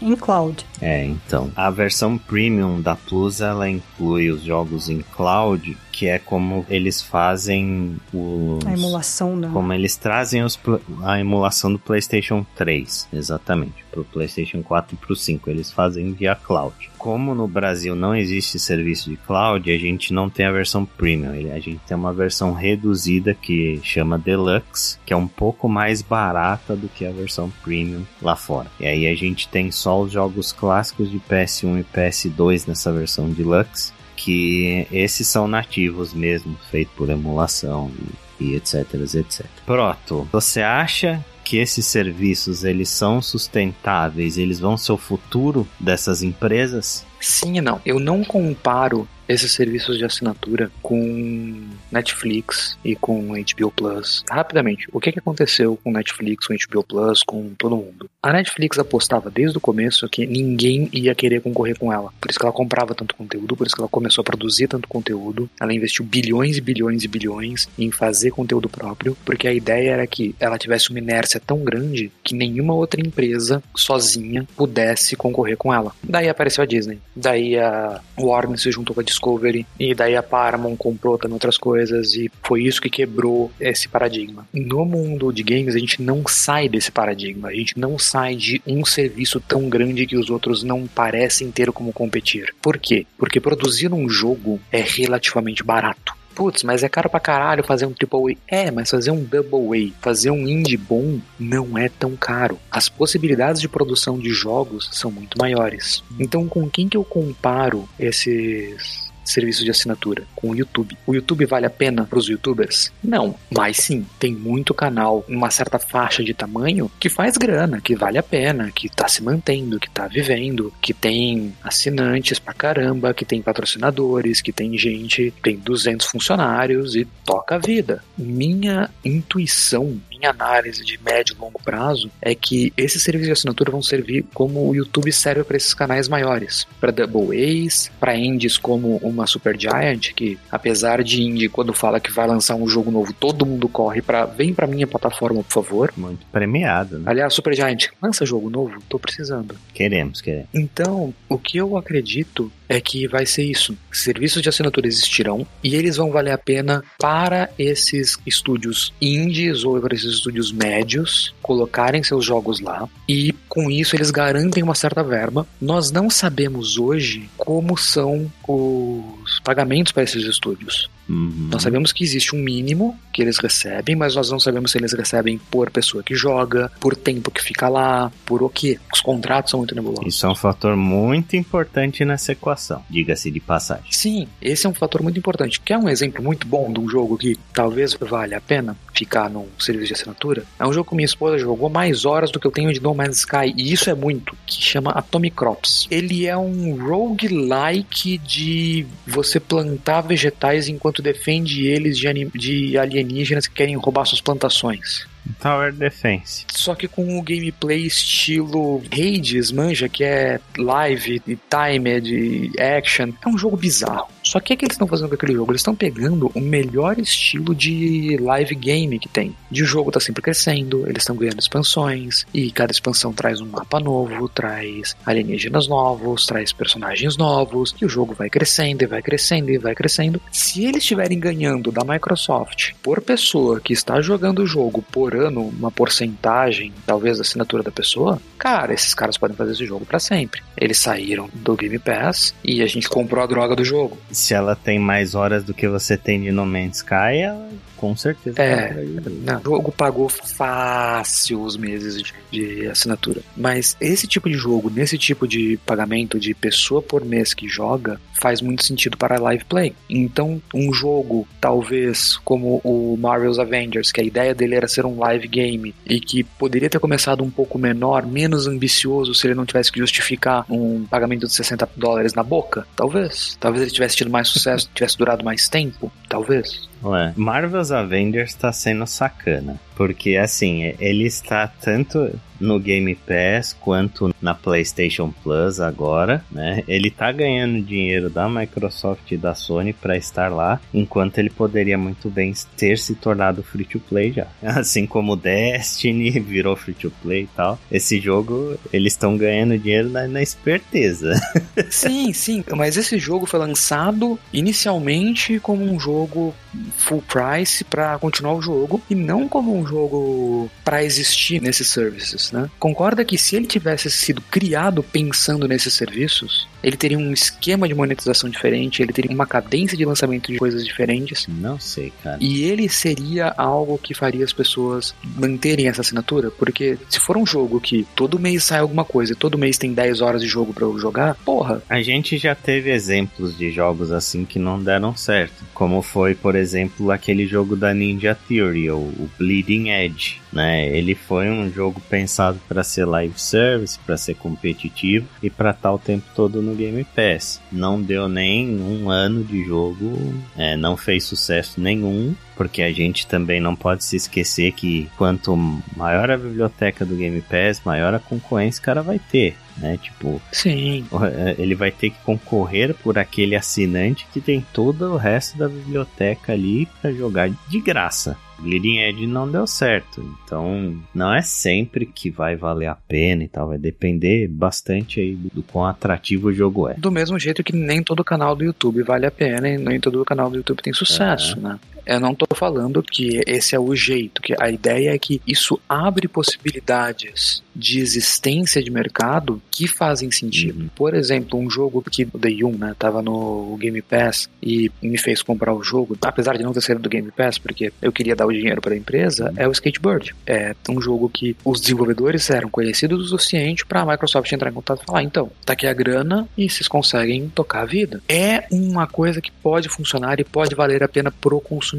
em 0.00 0.16
cloud. 0.16 0.64
É, 0.80 1.04
então. 1.04 1.50
A 1.56 1.70
versão 1.70 2.16
premium 2.16 2.80
da 2.80 2.96
Plus 2.96 3.40
ela 3.40 3.68
inclui 3.68 4.30
os 4.30 4.42
jogos 4.42 4.88
em 4.88 5.00
cloud, 5.00 5.76
que 5.90 6.06
é 6.06 6.18
como 6.18 6.64
eles 6.68 7.02
fazem 7.02 7.96
os. 8.12 8.64
A 8.66 8.72
emulação, 8.72 9.36
né? 9.36 9.50
Como 9.52 9.72
eles 9.72 9.96
trazem 9.96 10.42
os 10.42 10.58
a 11.02 11.20
emulação 11.20 11.72
do 11.72 11.78
PlayStation 11.78 12.44
3, 12.56 13.08
exatamente. 13.12 13.84
pro 13.90 14.04
PlayStation 14.04 14.62
4 14.62 14.94
e 14.94 14.98
pro 14.98 15.16
5. 15.16 15.50
Eles 15.50 15.70
fazem 15.70 16.12
via 16.12 16.34
cloud. 16.34 16.90
Como 16.96 17.34
no 17.34 17.48
Brasil 17.48 17.94
não 17.94 18.14
existe 18.14 18.58
serviço 18.58 19.10
de 19.10 19.16
cloud, 19.16 19.70
a 19.70 19.78
gente 19.78 20.12
não 20.12 20.28
tem 20.28 20.46
a 20.46 20.52
versão 20.52 20.84
premium. 20.84 21.30
A 21.52 21.58
gente 21.58 21.80
tem 21.86 21.96
uma 21.96 22.12
versão 22.12 22.52
reduzida 22.52 23.34
que 23.34 23.80
chama 23.82 24.18
Deluxe, 24.18 24.98
que 25.04 25.12
é 25.12 25.16
um 25.16 25.26
pouco 25.28 25.68
mais 25.68 26.02
barata 26.02 26.76
do 26.76 26.88
que 26.88 27.04
a 27.04 27.12
versão 27.12 27.50
premium 27.62 28.04
lá 28.20 28.36
fora. 28.36 28.70
E 28.78 28.86
aí 28.86 29.06
a 29.06 29.14
gente 29.14 29.48
tem 29.48 29.70
só 29.70 30.00
os 30.00 30.12
jogos 30.12 30.52
clássicos 30.52 31.10
de 31.10 31.18
PS1 31.18 31.80
e 31.80 31.84
PS2 31.84 32.68
nessa 32.68 32.92
versão 32.92 33.30
Deluxe 33.30 33.92
que 34.22 34.86
esses 34.92 35.26
são 35.26 35.48
nativos 35.48 36.12
mesmo, 36.12 36.54
feito 36.70 36.90
por 36.94 37.08
emulação 37.08 37.90
e, 38.38 38.54
etc, 38.54 38.94
etc. 38.94 39.46
Proto, 39.64 40.28
você 40.30 40.60
acha 40.60 41.24
que 41.42 41.56
esses 41.56 41.86
serviços 41.86 42.62
eles 42.62 42.90
são 42.90 43.22
sustentáveis, 43.22 44.36
eles 44.36 44.60
vão 44.60 44.76
ser 44.76 44.92
o 44.92 44.98
futuro 44.98 45.66
dessas 45.80 46.22
empresas? 46.22 47.04
Sim 47.18 47.56
e 47.56 47.60
não. 47.62 47.80
Eu 47.84 47.98
não 47.98 48.22
comparo 48.22 49.08
esses 49.30 49.52
serviços 49.52 49.96
de 49.96 50.04
assinatura 50.04 50.70
com 50.82 51.62
Netflix 51.90 52.76
e 52.84 52.96
com 52.96 53.28
HBO 53.28 53.70
Plus. 53.70 54.24
Rapidamente, 54.28 54.88
o 54.92 54.98
que, 54.98 55.12
que 55.12 55.20
aconteceu 55.20 55.78
com 55.82 55.92
Netflix, 55.92 56.48
com 56.48 56.54
HBO 56.54 56.82
Plus, 56.82 57.22
com 57.22 57.50
todo 57.56 57.76
mundo? 57.76 58.10
A 58.20 58.32
Netflix 58.32 58.78
apostava 58.78 59.30
desde 59.30 59.56
o 59.56 59.60
começo 59.60 60.08
que 60.08 60.26
ninguém 60.26 60.88
ia 60.92 61.14
querer 61.14 61.40
concorrer 61.40 61.78
com 61.78 61.92
ela. 61.92 62.12
Por 62.20 62.28
isso 62.28 62.38
que 62.38 62.44
ela 62.44 62.52
comprava 62.52 62.94
tanto 62.94 63.14
conteúdo, 63.14 63.56
por 63.56 63.66
isso 63.66 63.76
que 63.76 63.80
ela 63.80 63.88
começou 63.88 64.22
a 64.22 64.24
produzir 64.24 64.66
tanto 64.66 64.88
conteúdo. 64.88 65.48
Ela 65.60 65.72
investiu 65.72 66.04
bilhões 66.04 66.56
e 66.56 66.60
bilhões 66.60 67.04
e 67.04 67.08
bilhões 67.08 67.68
em 67.78 67.92
fazer 67.92 68.32
conteúdo 68.32 68.68
próprio, 68.68 69.16
porque 69.24 69.46
a 69.46 69.54
ideia 69.54 69.92
era 69.92 70.06
que 70.08 70.34
ela 70.40 70.58
tivesse 70.58 70.90
uma 70.90 70.98
inércia 70.98 71.40
tão 71.40 71.62
grande 71.62 72.10
que 72.24 72.34
nenhuma 72.34 72.74
outra 72.74 73.00
empresa 73.00 73.62
sozinha 73.76 74.46
pudesse 74.56 75.14
concorrer 75.14 75.56
com 75.56 75.72
ela. 75.72 75.92
Daí 76.02 76.28
apareceu 76.28 76.64
a 76.64 76.66
Disney. 76.66 76.98
Daí 77.14 77.56
a 77.56 78.00
Warner 78.18 78.58
se 78.58 78.72
juntou 78.72 78.94
com 78.94 79.00
a 79.00 79.04
Discovery 79.04 79.19
Discovery, 79.20 79.66
e 79.78 79.94
daí 79.94 80.16
a 80.16 80.22
Paramount 80.22 80.76
comprou 80.76 81.18
também 81.18 81.34
outras 81.34 81.58
coisas, 81.58 82.14
e 82.14 82.30
foi 82.42 82.62
isso 82.62 82.80
que 82.80 82.88
quebrou 82.88 83.52
esse 83.60 83.86
paradigma. 83.86 84.48
No 84.52 84.84
mundo 84.84 85.32
de 85.32 85.42
games, 85.42 85.74
a 85.74 85.78
gente 85.78 86.02
não 86.02 86.22
sai 86.26 86.68
desse 86.68 86.90
paradigma, 86.90 87.48
a 87.48 87.54
gente 87.54 87.78
não 87.78 87.98
sai 87.98 88.34
de 88.34 88.62
um 88.66 88.84
serviço 88.84 89.40
tão 89.40 89.68
grande 89.68 90.06
que 90.06 90.16
os 90.16 90.30
outros 90.30 90.62
não 90.62 90.86
parecem 90.86 91.50
ter 91.50 91.70
como 91.70 91.92
competir. 91.92 92.54
Por 92.62 92.78
quê? 92.78 93.06
Porque 93.18 93.40
produzir 93.40 93.92
um 93.92 94.08
jogo 94.08 94.58
é 94.72 94.80
relativamente 94.80 95.62
barato 95.62 96.18
putz, 96.40 96.62
mas 96.62 96.82
é 96.82 96.88
caro 96.88 97.10
pra 97.10 97.20
caralho 97.20 97.62
fazer 97.62 97.84
um 97.84 97.92
triple 97.92 98.38
A. 98.50 98.56
É, 98.56 98.70
mas 98.70 98.88
fazer 98.88 99.10
um 99.10 99.22
double 99.22 99.92
A, 99.92 100.02
fazer 100.02 100.30
um 100.30 100.48
indie 100.48 100.78
bom 100.78 101.20
não 101.38 101.76
é 101.76 101.90
tão 101.90 102.16
caro. 102.16 102.58
As 102.70 102.88
possibilidades 102.88 103.60
de 103.60 103.68
produção 103.68 104.18
de 104.18 104.30
jogos 104.30 104.88
são 104.90 105.10
muito 105.10 105.36
maiores. 105.38 106.02
Então, 106.18 106.48
com 106.48 106.70
quem 106.70 106.88
que 106.88 106.96
eu 106.96 107.04
comparo 107.04 107.86
esses 107.98 109.09
serviço 109.30 109.64
de 109.64 109.70
assinatura 109.70 110.24
com 110.34 110.50
o 110.50 110.54
YouTube. 110.54 110.96
O 111.06 111.14
YouTube 111.14 111.46
vale 111.46 111.66
a 111.66 111.70
pena 111.70 112.04
para 112.04 112.18
os 112.18 112.28
YouTubers? 112.28 112.92
Não, 113.02 113.34
mas 113.50 113.78
sim, 113.78 114.06
tem 114.18 114.34
muito 114.34 114.74
canal, 114.74 115.24
uma 115.28 115.50
certa 115.50 115.78
faixa 115.78 116.22
de 116.22 116.34
tamanho 116.34 116.90
que 116.98 117.08
faz 117.08 117.36
grana, 117.36 117.80
que 117.80 117.94
vale 117.94 118.18
a 118.18 118.22
pena, 118.22 118.70
que 118.70 118.88
tá 118.88 119.08
se 119.08 119.22
mantendo, 119.22 119.78
que 119.78 119.90
tá 119.90 120.06
vivendo, 120.06 120.72
que 120.80 120.92
tem 120.92 121.54
assinantes 121.62 122.38
pra 122.38 122.54
caramba, 122.54 123.14
que 123.14 123.24
tem 123.24 123.42
patrocinadores, 123.42 124.40
que 124.40 124.52
tem 124.52 124.76
gente, 124.76 125.32
tem 125.42 125.56
200 125.56 126.06
funcionários 126.06 126.94
e 126.94 127.06
toca 127.24 127.56
a 127.56 127.58
vida. 127.58 128.02
Minha 128.16 128.90
intuição, 129.04 130.00
minha 130.20 130.30
análise 130.30 130.84
de 130.84 130.98
médio 131.02 131.36
e 131.36 131.40
longo 131.40 131.62
prazo 131.62 132.10
é 132.20 132.34
que 132.34 132.72
esses 132.76 133.02
serviços 133.02 133.26
de 133.26 133.32
assinatura 133.32 133.70
vão 133.70 133.82
servir 133.82 134.24
como 134.34 134.68
o 134.68 134.74
YouTube 134.74 135.12
serve 135.12 135.44
para 135.44 135.56
esses 135.56 135.72
canais 135.72 136.08
maiores, 136.08 136.66
para 136.80 136.90
double 136.90 137.36
A's, 137.66 137.90
para 138.00 138.16
indies 138.16 138.58
como 138.58 138.96
uma 138.96 139.20
uma 139.20 139.26
Super 139.26 139.58
Giant, 139.58 140.12
que 140.14 140.38
apesar 140.50 141.04
de 141.04 141.22
indie, 141.22 141.48
quando 141.48 141.74
fala 141.74 142.00
que 142.00 142.10
vai 142.10 142.26
lançar 142.26 142.54
um 142.54 142.66
jogo 142.66 142.90
novo, 142.90 143.12
todo 143.12 143.44
mundo 143.44 143.68
corre 143.68 144.00
para 144.00 144.24
vem 144.24 144.54
pra 144.54 144.66
minha 144.66 144.86
plataforma, 144.86 145.42
por 145.44 145.52
favor. 145.52 145.92
Muito 145.96 146.24
premiado, 146.32 146.98
né? 146.98 147.04
Aliás, 147.06 147.34
Super 147.34 147.54
Giant, 147.54 147.88
lança 148.02 148.24
jogo 148.24 148.48
novo, 148.48 148.78
tô 148.88 148.98
precisando. 148.98 149.54
Queremos, 149.74 150.20
queremos. 150.20 150.48
Então, 150.54 151.12
o 151.28 151.38
que 151.38 151.58
eu 151.58 151.76
acredito 151.76 152.50
é 152.70 152.80
que 152.80 153.08
vai 153.08 153.26
ser 153.26 153.42
isso. 153.42 153.76
Serviços 153.92 154.40
de 154.40 154.48
assinatura 154.48 154.86
existirão 154.86 155.44
e 155.62 155.74
eles 155.74 155.96
vão 155.96 156.12
valer 156.12 156.30
a 156.30 156.38
pena 156.38 156.84
para 157.00 157.50
esses 157.58 158.16
estúdios 158.24 158.94
indies 159.00 159.64
ou 159.64 159.80
para 159.80 159.94
esses 159.94 160.14
estúdios 160.14 160.52
médios 160.52 161.34
colocarem 161.50 162.00
seus 162.04 162.24
jogos 162.24 162.60
lá 162.60 162.88
e 163.08 163.34
com 163.48 163.68
isso 163.68 163.96
eles 163.96 164.12
garantem 164.12 164.62
uma 164.62 164.76
certa 164.76 165.02
verba. 165.02 165.44
Nós 165.60 165.90
não 165.90 166.08
sabemos 166.08 166.78
hoje 166.78 167.28
como 167.36 167.76
são 167.76 168.30
os 168.46 169.40
pagamentos 169.40 169.90
para 169.90 170.04
esses 170.04 170.24
estúdios. 170.24 170.88
Uhum. 171.10 171.48
Nós 171.50 171.64
sabemos 171.64 171.92
que 171.92 172.04
existe 172.04 172.36
um 172.36 172.38
mínimo 172.38 172.96
que 173.12 173.20
eles 173.20 173.38
recebem, 173.38 173.96
mas 173.96 174.14
nós 174.14 174.30
não 174.30 174.38
sabemos 174.38 174.70
se 174.70 174.78
eles 174.78 174.92
recebem 174.92 175.38
por 175.50 175.68
pessoa 175.68 176.04
que 176.04 176.14
joga, 176.14 176.70
por 176.78 176.94
tempo 176.94 177.32
que 177.32 177.42
fica 177.42 177.68
lá, 177.68 178.12
por 178.24 178.44
o 178.44 178.48
que. 178.48 178.78
Os 178.92 179.00
contratos 179.00 179.50
são 179.50 179.58
muito 179.58 179.74
nebulosos. 179.74 180.06
Isso 180.06 180.24
é 180.24 180.28
um 180.28 180.36
fator 180.36 180.76
muito 180.76 181.34
importante 181.34 182.04
nessa 182.04 182.30
equação, 182.30 182.84
diga-se 182.88 183.28
de 183.28 183.40
passagem. 183.40 183.90
Sim, 183.90 184.28
esse 184.40 184.66
é 184.66 184.70
um 184.70 184.74
fator 184.74 185.02
muito 185.02 185.18
importante. 185.18 185.60
Quer 185.60 185.78
um 185.78 185.88
exemplo 185.88 186.22
muito 186.22 186.46
bom 186.46 186.72
de 186.72 186.78
um 186.78 186.88
jogo 186.88 187.18
que 187.18 187.36
talvez 187.52 187.96
valha 188.00 188.38
a 188.38 188.40
pena 188.40 188.76
ficar 188.94 189.28
num 189.28 189.48
serviço 189.58 189.88
de 189.88 189.94
assinatura? 189.94 190.44
É 190.60 190.66
um 190.66 190.72
jogo 190.72 190.90
que 190.90 190.94
minha 190.94 191.06
esposa 191.06 191.38
jogou 191.40 191.68
mais 191.68 192.04
horas 192.04 192.30
do 192.30 192.38
que 192.38 192.46
eu 192.46 192.50
tenho 192.50 192.72
de 192.72 192.80
No 192.80 192.94
Man's 192.94 193.18
Sky, 193.18 193.52
e 193.56 193.72
isso 193.72 193.90
é 193.90 193.94
muito, 193.94 194.36
que 194.46 194.62
chama 194.62 194.90
Atomic 194.92 195.36
Crops. 195.36 195.86
Ele 195.90 196.26
é 196.26 196.36
um 196.36 196.76
roguelike 196.76 198.18
de 198.18 198.86
você 199.06 199.40
plantar 199.40 200.02
vegetais 200.02 200.68
enquanto 200.68 201.02
defende 201.02 201.66
eles 201.66 201.98
de, 201.98 202.30
de 202.34 202.78
alienígenas 202.78 203.46
que 203.46 203.54
querem 203.54 203.76
roubar 203.76 204.04
suas 204.04 204.20
plantações. 204.20 205.08
Tower 205.40 205.72
Defense. 205.72 206.44
Só 206.50 206.74
que 206.74 206.88
com 206.88 207.18
o 207.18 207.22
gameplay 207.22 207.86
estilo 207.86 208.82
Hades, 208.86 209.52
manja, 209.52 209.88
que 209.88 210.02
é 210.02 210.40
live, 210.56 211.22
e 211.26 211.36
timed, 211.36 212.10
e 212.10 212.60
action. 212.60 213.12
É 213.24 213.28
um 213.28 213.38
jogo 213.38 213.56
bizarro. 213.56 214.08
Só 214.30 214.38
que 214.38 214.54
o 214.54 214.56
que 214.56 214.64
eles 214.64 214.74
estão 214.74 214.86
fazendo 214.86 215.08
com 215.08 215.16
aquele 215.16 215.32
jogo? 215.32 215.50
Eles 215.50 215.60
estão 215.60 215.74
pegando 215.74 216.30
o 216.32 216.40
melhor 216.40 216.96
estilo 217.00 217.52
de 217.52 218.16
live 218.20 218.54
game 218.54 218.96
que 219.00 219.08
tem. 219.08 219.34
De 219.50 219.64
jogo 219.64 219.90
tá 219.90 219.98
sempre 219.98 220.22
crescendo, 220.22 220.86
eles 220.86 221.02
estão 221.02 221.16
ganhando 221.16 221.40
expansões, 221.40 222.24
e 222.32 222.52
cada 222.52 222.70
expansão 222.70 223.12
traz 223.12 223.40
um 223.40 223.46
mapa 223.46 223.80
novo, 223.80 224.28
traz 224.28 224.96
alienígenas 225.04 225.66
novos, 225.66 226.26
traz 226.26 226.52
personagens 226.52 227.16
novos, 227.16 227.74
e 227.82 227.84
o 227.84 227.88
jogo 227.88 228.14
vai 228.14 228.30
crescendo 228.30 228.84
e 228.84 228.86
vai 228.86 229.02
crescendo 229.02 229.50
e 229.50 229.58
vai 229.58 229.74
crescendo. 229.74 230.22
Se 230.30 230.64
eles 230.64 230.84
estiverem 230.84 231.18
ganhando 231.18 231.72
da 231.72 231.82
Microsoft 231.82 232.74
por 232.80 233.00
pessoa 233.00 233.60
que 233.60 233.72
está 233.72 234.00
jogando 234.00 234.44
o 234.44 234.46
jogo 234.46 234.80
por 234.92 235.12
ano, 235.12 235.40
uma 235.40 235.72
porcentagem, 235.72 236.72
talvez, 236.86 237.18
da 237.18 237.22
assinatura 237.22 237.64
da 237.64 237.72
pessoa, 237.72 238.22
cara, 238.40 238.72
esses 238.72 238.94
caras 238.94 239.18
podem 239.18 239.36
fazer 239.36 239.52
esse 239.52 239.66
jogo 239.66 239.84
para 239.84 240.00
sempre. 240.00 240.42
Eles 240.56 240.78
saíram 240.78 241.28
do 241.32 241.54
Game 241.54 241.78
Pass 241.78 242.34
e 242.42 242.62
a 242.62 242.66
gente 242.66 242.88
comprou 242.88 243.22
a 243.22 243.26
droga 243.26 243.54
do 243.54 243.64
jogo 243.64 243.98
se 244.10 244.34
ela 244.34 244.56
tem 244.56 244.78
mais 244.78 245.14
horas 245.14 245.44
do 245.44 245.52
que 245.52 245.68
você 245.68 245.96
tem 245.96 246.20
de 246.22 246.32
No 246.32 246.46
Man's 246.46 246.78
Sky, 246.78 247.18
ela 247.22 247.50
com 247.80 247.96
certeza. 247.96 248.40
É, 248.42 248.84
não, 249.24 249.38
o 249.38 249.42
jogo 249.42 249.72
pagou 249.72 250.06
fácil 250.06 251.40
os 251.40 251.56
meses 251.56 252.02
de, 252.02 252.14
de, 252.30 252.66
assinatura. 252.68 253.22
Mas 253.34 253.74
esse 253.80 254.06
tipo 254.06 254.28
de 254.28 254.36
jogo, 254.36 254.68
nesse 254.68 254.98
tipo 254.98 255.26
de 255.26 255.58
pagamento 255.64 256.20
de 256.20 256.34
pessoa 256.34 256.82
por 256.82 257.02
mês 257.02 257.32
que 257.32 257.48
joga, 257.48 257.98
faz 258.20 258.42
muito 258.42 258.66
sentido 258.66 258.98
para 258.98 259.18
live 259.18 259.44
play. 259.44 259.74
Então, 259.88 260.42
um 260.54 260.70
jogo, 260.74 261.26
talvez 261.40 262.18
como 262.18 262.60
o 262.62 262.98
Marvel's 262.98 263.38
Avengers, 263.38 263.90
que 263.90 264.02
a 264.02 264.04
ideia 264.04 264.34
dele 264.34 264.56
era 264.56 264.68
ser 264.68 264.84
um 264.84 264.98
live 264.98 265.26
game 265.26 265.74
e 265.86 265.98
que 266.00 266.22
poderia 266.22 266.68
ter 266.68 266.78
começado 266.78 267.24
um 267.24 267.30
pouco 267.30 267.58
menor, 267.58 268.06
menos 268.06 268.29
ambicioso, 268.46 269.14
se 269.14 269.26
ele 269.26 269.34
não 269.34 269.46
tivesse 269.46 269.70
que 269.70 269.78
justificar 269.78 270.44
um 270.48 270.84
pagamento 270.86 271.26
de 271.26 271.32
60 271.32 271.68
dólares 271.76 272.14
na 272.14 272.22
boca, 272.22 272.66
talvez. 272.76 273.36
Talvez 273.40 273.62
ele 273.62 273.70
tivesse 273.70 273.96
tido 273.96 274.10
mais 274.10 274.28
sucesso, 274.28 274.68
tivesse 274.74 274.96
durado 274.98 275.24
mais 275.24 275.48
tempo, 275.48 275.90
talvez. 276.08 276.68
Ué, 276.82 277.12
Marvel's 277.16 277.70
Avengers 277.70 278.34
tá 278.34 278.52
sendo 278.52 278.86
sacana. 278.86 279.60
Porque 279.80 280.18
assim, 280.18 280.74
ele 280.78 281.06
está 281.06 281.46
tanto 281.46 282.10
no 282.40 282.58
Game 282.58 282.94
Pass 282.94 283.52
quanto 283.52 284.14
na 284.20 284.34
PlayStation 284.34 285.12
Plus 285.22 285.60
agora, 285.60 286.24
né? 286.32 286.64
Ele 286.66 286.90
tá 286.90 287.12
ganhando 287.12 287.62
dinheiro 287.62 288.08
da 288.08 288.28
Microsoft 288.28 289.12
e 289.12 289.16
da 289.16 289.34
Sony 289.34 289.72
para 289.72 289.96
estar 289.96 290.28
lá, 290.32 290.60
enquanto 290.72 291.18
ele 291.18 291.30
poderia 291.30 291.76
muito 291.76 292.08
bem 292.08 292.32
ter 292.56 292.78
se 292.78 292.94
tornado 292.94 293.42
free 293.42 293.64
to 293.64 293.78
play 293.78 294.12
já. 294.12 294.26
Assim 294.42 294.86
como 294.86 295.16
Destiny 295.16 296.10
virou 296.20 296.56
free 296.56 296.74
to 296.74 296.90
play 297.02 297.22
e 297.22 297.28
tal. 297.28 297.58
Esse 297.70 298.00
jogo, 298.00 298.58
eles 298.72 298.94
estão 298.94 299.16
ganhando 299.16 299.58
dinheiro 299.58 299.90
na, 299.90 300.08
na 300.08 300.22
esperteza. 300.22 301.12
sim, 301.70 302.12
sim, 302.12 302.42
mas 302.56 302.76
esse 302.76 302.98
jogo 302.98 303.26
foi 303.26 303.38
lançado 303.38 304.18
inicialmente 304.32 305.38
como 305.40 305.64
um 305.64 305.78
jogo 305.78 306.34
full 306.76 307.02
price 307.02 307.62
para 307.64 307.98
continuar 307.98 308.34
o 308.34 308.42
jogo 308.42 308.80
e 308.88 308.94
não 308.94 309.28
como 309.28 309.56
um 309.56 309.66
jogo 309.70 310.50
para 310.64 310.84
existir 310.84 311.40
nesses 311.40 311.68
services, 311.68 312.32
né? 312.32 312.50
Concorda 312.58 313.04
que 313.04 313.16
se 313.16 313.36
ele 313.36 313.46
tivesse 313.46 313.90
sido 313.90 314.20
criado 314.22 314.82
pensando 314.82 315.46
nesses 315.46 315.74
serviços, 315.74 316.48
ele 316.62 316.76
teria 316.76 316.98
um 316.98 317.12
esquema 317.12 317.66
de 317.66 317.74
monetização 317.74 318.28
diferente, 318.28 318.82
ele 318.82 318.92
teria 318.92 319.10
uma 319.10 319.26
cadência 319.26 319.76
de 319.76 319.84
lançamento 319.84 320.30
de 320.30 320.38
coisas 320.38 320.64
diferentes. 320.64 321.26
Não 321.28 321.58
sei, 321.58 321.92
cara. 322.02 322.18
E 322.20 322.42
ele 322.42 322.68
seria 322.68 323.32
algo 323.36 323.78
que 323.78 323.94
faria 323.94 324.24
as 324.24 324.32
pessoas 324.32 324.94
manterem 325.16 325.68
essa 325.68 325.80
assinatura, 325.80 326.30
porque 326.30 326.78
se 326.88 327.00
for 327.00 327.16
um 327.16 327.26
jogo 327.26 327.60
que 327.60 327.86
todo 327.94 328.18
mês 328.18 328.44
sai 328.44 328.60
alguma 328.60 328.84
coisa 328.84 329.12
e 329.12 329.16
todo 329.16 329.38
mês 329.38 329.58
tem 329.58 329.72
10 329.72 330.00
horas 330.00 330.22
de 330.22 330.28
jogo 330.28 330.52
para 330.52 330.64
eu 330.64 330.78
jogar, 330.78 331.14
porra. 331.24 331.62
A 331.68 331.80
gente 331.80 332.18
já 332.18 332.34
teve 332.34 332.70
exemplos 332.70 333.36
de 333.36 333.50
jogos 333.50 333.90
assim 333.90 334.24
que 334.24 334.38
não 334.38 334.62
deram 334.62 334.96
certo, 334.96 335.44
como 335.54 335.82
foi, 335.82 336.14
por 336.14 336.34
exemplo, 336.34 336.90
aquele 336.90 337.26
jogo 337.26 337.56
da 337.56 337.72
Ninja 337.72 338.14
Theory, 338.14 338.70
o 338.70 339.08
Bleeding 339.18 339.59
Edge 339.68 340.20
né? 340.32 340.68
Ele 340.68 340.94
foi 340.94 341.28
um 341.28 341.50
jogo 341.50 341.80
pensado 341.88 342.40
para 342.48 342.62
ser 342.62 342.84
live 342.84 343.18
service, 343.18 343.78
para 343.84 343.96
ser 343.96 344.14
competitivo 344.14 345.06
e 345.22 345.28
para 345.28 345.50
estar 345.50 345.72
o 345.72 345.78
tempo 345.78 346.04
todo 346.14 346.40
no 346.40 346.54
Game 346.54 346.84
Pass. 346.84 347.40
Não 347.50 347.80
deu 347.80 348.08
nem 348.08 348.60
um 348.60 348.88
ano 348.88 349.24
de 349.24 349.44
jogo, 349.44 350.14
é, 350.36 350.56
não 350.56 350.76
fez 350.76 351.04
sucesso 351.04 351.60
nenhum 351.60 352.14
porque 352.36 352.62
a 352.62 352.72
gente 352.72 353.06
também 353.06 353.38
não 353.38 353.54
pode 353.54 353.84
se 353.84 353.96
esquecer 353.96 354.52
que 354.52 354.88
quanto 354.96 355.36
maior 355.76 356.10
a 356.10 356.16
biblioteca 356.16 356.86
do 356.86 356.96
Game 356.96 357.20
Pass, 357.20 357.60
maior 357.66 357.92
a 357.92 357.98
concorrência 357.98 358.62
o 358.62 358.64
cara 358.64 358.82
vai 358.82 358.98
ter. 358.98 359.36
Né? 359.58 359.78
Tipo, 359.82 360.22
Sim. 360.32 360.86
É, 361.18 361.34
ele 361.38 361.54
vai 361.54 361.70
ter 361.70 361.90
que 361.90 361.98
concorrer 361.98 362.74
por 362.74 362.98
aquele 362.98 363.36
assinante 363.36 364.06
que 364.10 364.22
tem 364.22 364.40
todo 364.54 364.94
o 364.94 364.96
resto 364.96 365.36
da 365.36 365.48
biblioteca 365.48 366.32
ali 366.32 366.66
para 366.80 366.92
jogar 366.92 367.28
de 367.28 367.60
graça. 367.60 368.16
Bleeding 368.40 368.78
Edge 368.78 369.06
não 369.06 369.30
deu 369.30 369.46
certo. 369.46 370.02
Então, 370.24 370.76
não 370.94 371.14
é 371.14 371.22
sempre 371.22 371.86
que 371.86 372.10
vai 372.10 372.36
valer 372.36 372.66
a 372.66 372.74
pena 372.74 373.24
e 373.24 373.28
tal. 373.28 373.48
Vai 373.48 373.58
depender 373.58 374.28
bastante 374.28 375.00
aí 375.00 375.14
do, 375.14 375.28
do 375.34 375.42
quão 375.42 375.64
atrativo 375.64 376.28
o 376.28 376.32
jogo 376.32 376.68
é. 376.68 376.74
Do 376.74 376.90
mesmo 376.90 377.18
jeito 377.18 377.44
que 377.44 377.54
nem 377.54 377.82
todo 377.82 378.04
canal 378.04 378.34
do 378.34 378.44
YouTube 378.44 378.82
vale 378.82 379.06
a 379.06 379.10
pena 379.10 379.48
e 379.48 379.58
nem 379.58 379.80
todo 379.80 380.04
canal 380.04 380.30
do 380.30 380.36
YouTube 380.36 380.62
tem 380.62 380.72
sucesso, 380.72 381.38
é. 381.38 381.40
né? 381.40 381.60
Eu 381.86 382.00
não 382.00 382.12
estou 382.12 382.28
falando 382.34 382.82
que 382.82 383.20
esse 383.26 383.54
é 383.54 383.58
o 383.58 383.74
jeito, 383.74 384.22
que 384.22 384.34
a 384.38 384.50
ideia 384.50 384.94
é 384.94 384.98
que 384.98 385.20
isso 385.26 385.60
abre 385.68 386.08
possibilidades 386.08 387.42
de 387.54 387.80
existência 387.80 388.62
de 388.62 388.70
mercado 388.70 389.42
que 389.50 389.66
fazem 389.66 390.10
sentido. 390.10 390.62
Uhum. 390.62 390.70
Por 390.74 390.94
exemplo, 390.94 391.38
um 391.38 391.50
jogo 391.50 391.82
que 391.82 392.06
o 392.12 392.18
Day 392.18 392.42
1, 392.44 392.56
né, 392.56 392.74
tava 392.78 393.02
no 393.02 393.56
Game 393.58 393.82
Pass 393.82 394.28
e 394.42 394.70
me 394.80 394.96
fez 394.96 395.22
comprar 395.22 395.52
o 395.52 395.62
jogo, 395.62 395.96
apesar 396.00 396.36
de 396.36 396.42
não 396.42 396.52
ter 396.52 396.62
sido 396.62 396.80
do 396.80 396.88
Game 396.88 397.10
Pass, 397.10 397.38
porque 397.38 397.72
eu 397.82 397.92
queria 397.92 398.16
dar 398.16 398.26
o 398.26 398.32
dinheiro 398.32 398.60
para 398.60 398.74
a 398.74 398.76
empresa, 398.76 399.30
uhum. 399.30 399.34
é 399.36 399.48
o 399.48 399.52
Skateboard. 399.52 400.14
É 400.26 400.54
um 400.68 400.80
jogo 400.80 401.08
que 401.08 401.36
os 401.44 401.60
desenvolvedores 401.60 402.30
eram 402.30 402.48
conhecidos 402.48 403.06
o 403.06 403.08
suficiente 403.08 403.66
para 403.66 403.82
a 403.82 403.86
Microsoft 403.86 404.30
entrar 404.32 404.50
em 404.50 404.54
contato 404.54 404.82
e 404.82 404.86
falar: 404.86 405.02
então, 405.02 405.30
tá 405.44 405.52
aqui 405.52 405.66
a 405.66 405.72
grana 405.72 406.28
e 406.36 406.48
vocês 406.48 406.68
conseguem 406.68 407.28
tocar 407.28 407.62
a 407.62 407.66
vida. 407.66 408.00
É 408.08 408.46
uma 408.50 408.86
coisa 408.86 409.20
que 409.20 409.30
pode 409.30 409.68
funcionar 409.68 410.20
e 410.20 410.24
pode 410.24 410.54
valer 410.54 410.82
a 410.82 410.88
pena 410.88 411.10
pro 411.10 411.40
consumidor. 411.40 411.69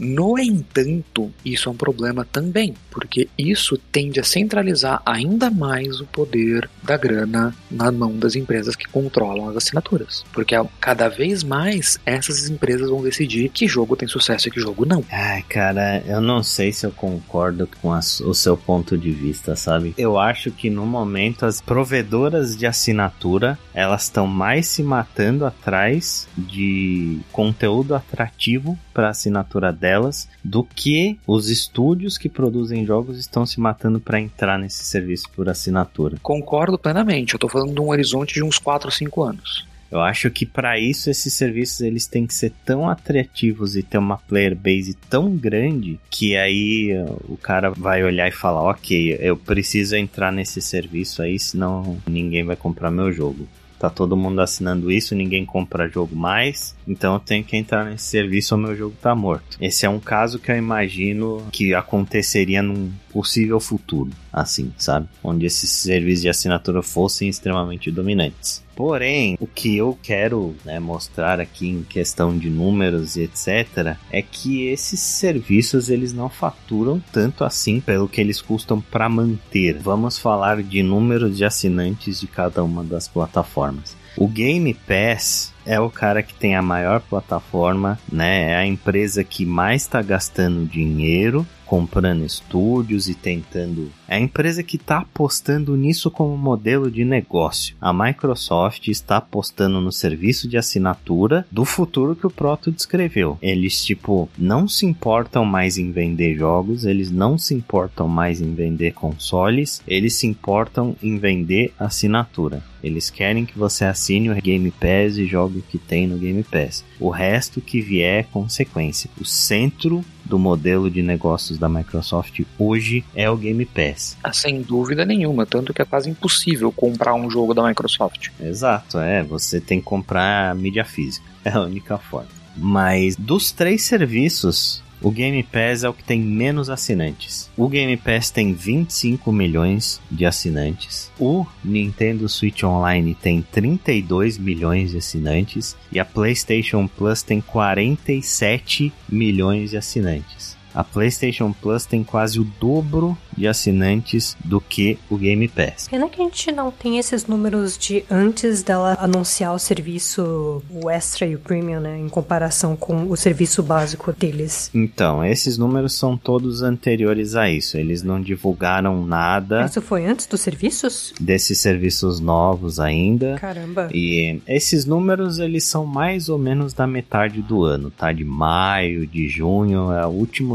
No 0.00 0.38
entanto, 0.38 1.30
isso 1.44 1.68
é 1.68 1.72
um 1.72 1.76
problema 1.76 2.24
também, 2.24 2.74
porque 2.90 3.28
isso 3.36 3.76
tende 3.90 4.20
a 4.20 4.24
centralizar 4.24 5.02
ainda 5.04 5.50
mais 5.50 6.00
o 6.00 6.06
poder 6.06 6.68
da 6.82 6.96
grana 6.96 7.54
na 7.70 7.90
mão 7.90 8.16
das 8.16 8.34
empresas 8.34 8.76
que 8.76 8.88
controlam 8.88 9.48
as 9.48 9.56
assinaturas. 9.56 10.24
Porque 10.32 10.54
cada 10.80 11.08
vez 11.08 11.42
mais 11.42 11.98
essas 12.04 12.48
empresas 12.48 12.90
vão 12.90 13.02
decidir 13.02 13.48
que 13.48 13.66
jogo 13.66 13.96
tem 13.96 14.08
sucesso 14.08 14.48
e 14.48 14.50
que 14.50 14.60
jogo 14.60 14.84
não. 14.84 15.04
Ai, 15.10 15.42
cara, 15.48 16.02
eu 16.06 16.20
não 16.20 16.42
sei 16.42 16.72
se 16.72 16.86
eu 16.86 16.92
concordo 16.92 17.68
com 17.80 17.92
a, 17.92 17.98
o 17.98 18.34
seu 18.34 18.56
ponto 18.56 18.96
de 18.96 19.10
vista, 19.10 19.56
sabe? 19.56 19.94
Eu 19.96 20.18
acho 20.18 20.50
que 20.50 20.70
no 20.70 20.86
momento 20.86 21.46
as 21.46 21.60
provedoras 21.60 22.56
de 22.56 22.66
assinatura 22.66 23.58
elas 23.74 24.04
estão 24.04 24.26
mais 24.26 24.66
se 24.66 24.82
matando 24.82 25.46
atrás 25.46 26.28
de 26.36 27.20
conteúdo 27.30 27.94
atrativo 27.94 28.78
para 28.92 29.10
assinatura 29.10 29.31
delas 29.78 30.28
do 30.42 30.62
que 30.64 31.18
os 31.26 31.48
estúdios 31.48 32.18
que 32.18 32.28
produzem 32.28 32.84
jogos 32.84 33.18
estão 33.18 33.46
se 33.46 33.60
matando 33.60 34.00
para 34.00 34.20
entrar 34.20 34.58
nesse 34.58 34.84
serviço 34.84 35.28
por 35.34 35.48
assinatura. 35.48 36.18
Concordo 36.22 36.78
plenamente. 36.78 37.34
Eu 37.34 37.40
tô 37.40 37.48
falando 37.48 37.74
de 37.74 37.80
um 37.80 37.88
horizonte 37.88 38.34
de 38.34 38.42
uns 38.42 38.58
4 38.58 38.88
ou 38.88 38.92
5 38.92 39.22
anos. 39.22 39.72
Eu 39.92 40.00
acho 40.00 40.30
que 40.30 40.46
para 40.46 40.78
isso 40.78 41.10
esses 41.10 41.34
serviços 41.34 41.82
eles 41.82 42.06
têm 42.06 42.26
que 42.26 42.32
ser 42.32 42.50
tão 42.64 42.88
atrativos 42.88 43.76
e 43.76 43.82
ter 43.82 43.98
uma 43.98 44.16
player 44.16 44.56
base 44.56 44.94
tão 45.10 45.36
grande 45.36 46.00
que 46.10 46.34
aí 46.34 46.92
o 47.28 47.36
cara 47.36 47.68
vai 47.68 48.02
olhar 48.02 48.26
e 48.26 48.32
falar, 48.32 48.62
ok, 48.62 49.18
eu 49.20 49.36
preciso 49.36 49.94
entrar 49.94 50.32
nesse 50.32 50.62
serviço 50.62 51.20
aí, 51.20 51.38
senão 51.38 51.98
ninguém 52.06 52.42
vai 52.42 52.56
comprar 52.56 52.90
meu 52.90 53.12
jogo 53.12 53.46
tá 53.82 53.90
todo 53.90 54.16
mundo 54.16 54.40
assinando 54.40 54.92
isso, 54.92 55.14
ninguém 55.14 55.44
compra 55.44 55.88
jogo 55.88 56.14
mais, 56.14 56.76
então 56.86 57.14
eu 57.14 57.20
tenho 57.20 57.42
que 57.42 57.56
entrar 57.56 57.84
nesse 57.84 58.04
serviço 58.04 58.54
ou 58.54 58.60
meu 58.60 58.76
jogo 58.76 58.94
tá 59.02 59.12
morto. 59.12 59.56
Esse 59.60 59.84
é 59.84 59.90
um 59.90 59.98
caso 59.98 60.38
que 60.38 60.52
eu 60.52 60.56
imagino 60.56 61.44
que 61.50 61.74
aconteceria 61.74 62.62
num 62.62 62.92
possível 63.12 63.60
futuro, 63.60 64.10
assim, 64.32 64.72
sabe? 64.78 65.08
Onde 65.22 65.46
esses 65.46 65.70
serviços 65.70 66.22
de 66.22 66.28
assinatura 66.28 66.82
fossem 66.82 67.28
extremamente 67.28 67.90
dominantes. 67.90 68.62
Porém, 68.74 69.36
o 69.38 69.46
que 69.46 69.76
eu 69.76 69.98
quero 70.02 70.56
né, 70.64 70.80
mostrar 70.80 71.38
aqui 71.38 71.68
em 71.68 71.82
questão 71.82 72.36
de 72.36 72.48
números 72.48 73.16
e 73.16 73.22
etc. 73.22 73.96
é 74.10 74.22
que 74.22 74.66
esses 74.66 74.98
serviços 74.98 75.90
eles 75.90 76.12
não 76.12 76.28
faturam 76.28 77.02
tanto 77.12 77.44
assim 77.44 77.80
pelo 77.80 78.08
que 78.08 78.20
eles 78.20 78.40
custam 78.40 78.80
para 78.80 79.08
manter. 79.08 79.78
Vamos 79.78 80.18
falar 80.18 80.62
de 80.62 80.82
números 80.82 81.36
de 81.36 81.44
assinantes 81.44 82.20
de 82.20 82.26
cada 82.26 82.64
uma 82.64 82.82
das 82.82 83.06
plataformas. 83.06 83.94
O 84.16 84.26
Game 84.26 84.74
Pass 84.74 85.51
é 85.64 85.80
o 85.80 85.90
cara 85.90 86.22
que 86.22 86.34
tem 86.34 86.54
a 86.54 86.62
maior 86.62 87.00
plataforma, 87.00 87.98
né? 88.10 88.50
É 88.50 88.56
a 88.56 88.66
empresa 88.66 89.24
que 89.24 89.44
mais 89.44 89.82
está 89.82 90.02
gastando 90.02 90.66
dinheiro 90.66 91.46
comprando 91.72 92.22
estúdios 92.22 93.08
e 93.08 93.14
tentando. 93.14 93.90
É 94.06 94.16
a 94.16 94.20
empresa 94.20 94.62
que 94.62 94.76
está 94.76 94.98
apostando 94.98 95.74
nisso 95.74 96.10
como 96.10 96.36
modelo 96.36 96.90
de 96.90 97.02
negócio. 97.02 97.74
A 97.80 97.94
Microsoft 97.94 98.88
está 98.88 99.16
apostando 99.16 99.80
no 99.80 99.90
serviço 99.90 100.46
de 100.46 100.58
assinatura 100.58 101.46
do 101.50 101.64
futuro 101.64 102.14
que 102.14 102.26
o 102.26 102.30
Proto 102.30 102.70
descreveu. 102.70 103.38
Eles, 103.40 103.82
tipo, 103.82 104.28
não 104.36 104.68
se 104.68 104.84
importam 104.84 105.46
mais 105.46 105.78
em 105.78 105.90
vender 105.90 106.36
jogos, 106.36 106.84
eles 106.84 107.10
não 107.10 107.38
se 107.38 107.54
importam 107.54 108.06
mais 108.06 108.38
em 108.42 108.52
vender 108.54 108.92
consoles, 108.92 109.80
eles 109.88 110.12
se 110.12 110.26
importam 110.26 110.94
em 111.02 111.16
vender 111.16 111.72
assinatura. 111.78 112.62
Eles 112.82 113.10
querem 113.10 113.46
que 113.46 113.58
você 113.58 113.84
assine 113.84 114.30
o 114.30 114.34
Game 114.34 114.70
Pass 114.70 115.16
e 115.16 115.26
jogue 115.26 115.58
o 115.58 115.62
que 115.62 115.78
tem 115.78 116.06
no 116.06 116.18
Game 116.18 116.42
Pass. 116.42 116.84
O 116.98 117.10
resto 117.10 117.60
que 117.60 117.80
vier 117.80 118.20
é 118.20 118.22
consequência. 118.22 119.08
O 119.20 119.24
centro 119.24 120.04
do 120.24 120.38
modelo 120.38 120.90
de 120.90 121.02
negócios 121.02 121.58
da 121.58 121.68
Microsoft 121.68 122.40
hoje 122.58 123.04
é 123.14 123.30
o 123.30 123.36
Game 123.36 123.64
Pass. 123.64 124.16
Ah, 124.22 124.32
sem 124.32 124.62
dúvida 124.62 125.04
nenhuma, 125.04 125.46
tanto 125.46 125.72
que 125.72 125.82
é 125.82 125.84
quase 125.84 126.10
impossível 126.10 126.72
comprar 126.72 127.14
um 127.14 127.30
jogo 127.30 127.54
da 127.54 127.66
Microsoft. 127.66 128.28
Exato, 128.40 128.98
é, 128.98 129.22
você 129.22 129.60
tem 129.60 129.78
que 129.78 129.84
comprar 129.84 130.54
mídia 130.54 130.84
física, 130.84 131.26
é 131.44 131.50
a 131.50 131.60
única 131.60 131.98
forma. 131.98 132.30
Mas 132.56 133.16
dos 133.16 133.50
três 133.50 133.82
serviços, 133.82 134.81
o 135.02 135.10
Game 135.10 135.42
Pass 135.42 135.82
é 135.84 135.88
o 135.88 135.94
que 135.94 136.04
tem 136.04 136.20
menos 136.20 136.70
assinantes. 136.70 137.50
O 137.56 137.68
Game 137.68 137.96
Pass 137.96 138.30
tem 138.30 138.52
25 138.52 139.32
milhões 139.32 140.00
de 140.10 140.24
assinantes. 140.24 141.10
O 141.18 141.44
Nintendo 141.64 142.28
Switch 142.28 142.62
Online 142.62 143.14
tem 143.14 143.42
32 143.42 144.38
milhões 144.38 144.92
de 144.92 144.98
assinantes. 144.98 145.76
E 145.90 145.98
a 145.98 146.04
PlayStation 146.04 146.86
Plus 146.86 147.22
tem 147.22 147.40
47 147.40 148.92
milhões 149.08 149.70
de 149.70 149.76
assinantes. 149.76 150.51
A 150.74 150.82
PlayStation 150.82 151.52
Plus 151.52 151.84
tem 151.84 152.02
quase 152.02 152.40
o 152.40 152.44
dobro 152.44 153.16
de 153.36 153.46
assinantes 153.46 154.36
do 154.44 154.60
que 154.60 154.98
o 155.10 155.16
Game 155.16 155.46
Pass. 155.48 155.88
Pena 155.88 156.08
que 156.08 156.20
a 156.20 156.24
gente 156.24 156.52
não 156.52 156.70
tem 156.70 156.98
esses 156.98 157.26
números 157.26 157.76
de 157.78 158.04
antes 158.10 158.62
dela 158.62 158.96
anunciar 159.00 159.54
o 159.54 159.58
serviço, 159.58 160.62
o 160.70 160.90
Extra 160.90 161.26
e 161.26 161.34
o 161.34 161.38
Premium, 161.38 161.80
né, 161.80 161.98
em 161.98 162.08
comparação 162.08 162.76
com 162.76 163.10
o 163.10 163.16
serviço 163.16 163.62
básico 163.62 164.12
deles. 164.12 164.70
Então, 164.74 165.24
esses 165.24 165.58
números 165.58 165.94
são 165.94 166.16
todos 166.16 166.62
anteriores 166.62 167.34
a 167.34 167.50
isso. 167.50 167.76
Eles 167.76 168.02
não 168.02 168.20
divulgaram 168.20 169.04
nada. 169.04 169.64
Isso 169.64 169.80
foi 169.80 170.06
antes 170.06 170.26
dos 170.26 170.40
serviços? 170.40 171.14
Desses 171.20 171.58
serviços 171.58 172.20
novos 172.20 172.78
ainda. 172.78 173.36
Caramba. 173.38 173.88
E 173.92 174.40
esses 174.46 174.84
números 174.84 175.38
eles 175.38 175.64
são 175.64 175.84
mais 175.86 176.28
ou 176.28 176.38
menos 176.38 176.72
da 176.72 176.86
metade 176.86 177.42
do 177.42 177.64
ano, 177.64 177.90
tá? 177.90 178.12
De 178.12 178.24
maio, 178.24 179.06
de 179.06 179.28
junho, 179.28 179.92
é, 179.92 180.06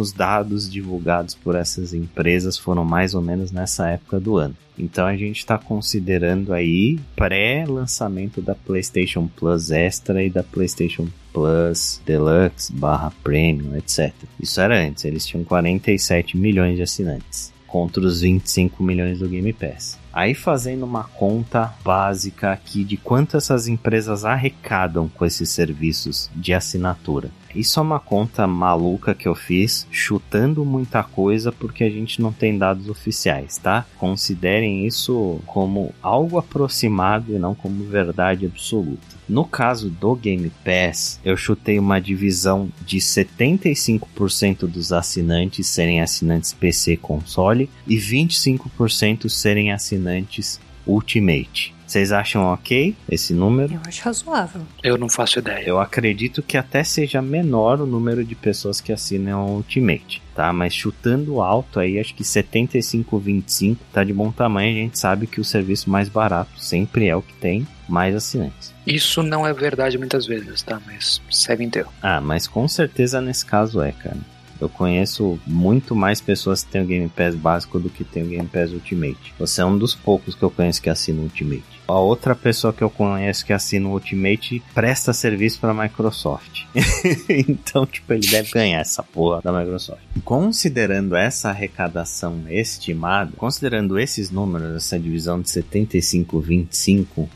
últimos 0.08 0.12
dados 0.12 0.70
divulgados 0.70 1.36
por 1.36 1.56
essas 1.56 1.94
empresas 1.94 2.58
foram 2.58 2.86
mais 2.86 3.14
ou 3.14 3.22
menos 3.22 3.52
nessa 3.52 3.90
época 3.90 4.20
do 4.20 4.38
ano. 4.38 4.56
Então 4.78 5.06
a 5.06 5.18
gente 5.18 5.40
está 5.40 5.58
considerando 5.58 6.54
aí 6.54 7.00
pré-lançamento 7.16 8.42
da 8.42 8.54
PlayStation 8.54 9.28
Plus 9.28 9.72
Extra 9.72 10.24
e 10.24 10.30
da 10.30 10.44
PlayStation 10.44 11.08
Plus 11.34 12.00
Deluxe 12.06 12.72
barra 12.72 13.12
Premium, 13.24 13.76
etc. 13.76 14.14
Isso 14.40 14.62
era 14.62 14.80
antes, 14.80 15.04
eles 15.04 15.26
tinham 15.26 15.44
47 15.44 16.38
milhões 16.38 16.76
de 16.76 16.84
assinantes 16.84 17.57
contra 17.68 18.02
os 18.02 18.22
25 18.22 18.82
milhões 18.82 19.20
do 19.20 19.28
Game 19.28 19.52
Pass. 19.54 20.00
Aí 20.12 20.34
fazendo 20.34 20.84
uma 20.84 21.04
conta 21.04 21.76
básica 21.84 22.52
aqui 22.52 22.84
de 22.84 22.98
quanto 22.98 23.38
essas 23.38 23.68
empresas 23.68 24.26
arrecadam 24.26 25.08
com 25.08 25.24
esses 25.24 25.50
serviços 25.50 26.32
de 26.36 26.56
assinatura. 26.56 27.30
Isso 27.54 27.80
é 27.80 27.84
uma 27.84 28.00
conta 28.00 28.48
maluca 28.48 29.14
que 29.14 29.28
eu 29.28 29.36
fiz, 29.36 29.88
chutando 29.92 30.66
muita 30.66 31.04
coisa 31.04 31.52
porque 31.52 31.84
a 31.84 31.90
gente 31.90 32.22
não 32.22 32.32
tem 32.32 32.58
dados 32.58 32.90
oficiais, 32.90 33.58
tá? 33.58 33.86
Considerem 33.98 34.88
isso 34.88 35.40
como 35.46 35.94
algo 36.02 36.38
aproximado 36.38 37.34
e 37.34 37.40
não 37.40 37.54
como 37.54 37.84
verdade 37.84 38.46
absoluta. 38.46 39.17
No 39.28 39.44
caso 39.44 39.90
do 39.90 40.16
Game 40.16 40.52
Pass, 40.64 41.20
eu 41.24 41.36
chutei 41.36 41.78
uma 41.78 42.00
divisão 42.00 42.70
de 42.86 42.98
75% 42.98 44.68
dos 44.68 44.94
assinantes 44.94 45.68
serem 45.68 46.02
assinantes 46.02 46.54
PC 46.54 46.98
console 46.98 47.70
e 47.86 47.98
25% 47.98 49.28
serem 49.30 49.72
assinantes 49.72 50.60
Ultimate. 50.86 51.76
Vocês 51.86 52.12
acham 52.12 52.44
ok 52.44 52.96
esse 53.10 53.34
número? 53.34 53.74
Eu 53.74 53.80
acho 53.86 54.04
razoável. 54.04 54.62
Eu 54.84 54.98
não 54.98 55.08
faço 55.08 55.40
ideia. 55.40 55.66
Eu 55.66 55.80
acredito 55.80 56.44
que 56.44 56.58
até 56.58 56.84
seja 56.84 57.22
menor 57.22 57.80
o 57.80 57.86
número 57.86 58.26
de 58.26 58.36
pessoas 58.36 58.82
que 58.82 58.92
assinam 58.92 59.56
Ultimate, 59.56 60.22
tá? 60.36 60.52
Mas 60.52 60.74
chutando 60.74 61.42
alto 61.42 61.80
aí, 61.80 61.98
acho 61.98 62.14
que 62.14 62.24
75-25 62.24 63.78
tá 63.94 64.04
de 64.04 64.12
bom 64.12 64.32
tamanho. 64.32 64.72
A 64.72 64.82
gente 64.82 65.00
sabe 65.00 65.28
que 65.28 65.40
o 65.40 65.46
serviço 65.46 65.90
mais 65.90 66.10
barato 66.10 66.60
sempre 66.60 67.08
é 67.08 67.16
o 67.16 67.22
que 67.22 67.34
tem 67.36 67.66
mais 67.88 68.14
assinantes. 68.14 68.77
Isso 68.88 69.22
não 69.22 69.46
é 69.46 69.54
verdade 69.54 69.98
muitas 69.98 70.26
vezes, 70.26 70.62
tá? 70.62 70.82
Mas 70.86 71.22
segue 71.30 71.64
inteiro. 71.64 71.90
Ah, 72.02 72.22
mas 72.22 72.48
com 72.48 72.68
certeza 72.68 73.20
nesse 73.20 73.46
caso 73.46 73.82
é, 73.82 73.92
cara. 73.92 74.18
Eu 74.60 74.68
conheço 74.68 75.40
muito 75.46 75.96
mais 75.96 76.20
pessoas 76.20 76.64
que 76.64 76.72
têm 76.72 76.82
o 76.82 76.86
Game 76.86 77.10
Pass 77.10 77.36
básico 77.36 77.80
do 77.80 77.90
que 77.90 78.04
tem 78.04 78.24
o 78.24 78.28
Game 78.28 78.48
Pass 78.48 78.72
Ultimate. 78.72 79.34
Você 79.38 79.62
é 79.62 79.66
um 79.66 79.78
dos 79.78 79.94
poucos 79.94 80.34
que 80.34 80.42
eu 80.42 80.50
conheço 80.50 80.82
que 80.82 80.90
assina 80.90 81.20
o 81.20 81.24
Ultimate. 81.24 81.64
A 81.88 82.00
outra 82.00 82.36
pessoa 82.36 82.74
que 82.74 82.84
eu 82.84 82.90
conheço 82.90 83.46
que 83.46 83.54
assina 83.54 83.88
o 83.88 83.92
Ultimate 83.92 84.64
presta 84.74 85.14
serviço 85.14 85.60
para 85.60 85.72
a 85.72 85.84
Microsoft. 85.84 86.64
então, 87.30 87.86
tipo, 87.86 88.12
ele 88.14 88.28
deve 88.28 88.50
ganhar 88.52 88.80
essa 88.80 89.04
porra 89.04 89.42
da 89.44 89.54
Microsoft. 89.54 90.02
Considerando 90.26 91.16
essa 91.16 91.50
arrecadação 91.50 92.42
estimada, 92.50 93.32
considerando 93.38 94.00
esses 94.00 94.32
números, 94.32 94.76
essa 94.76 94.98
divisão 94.98 95.40
de 95.40 95.50
75-25, 95.50 97.30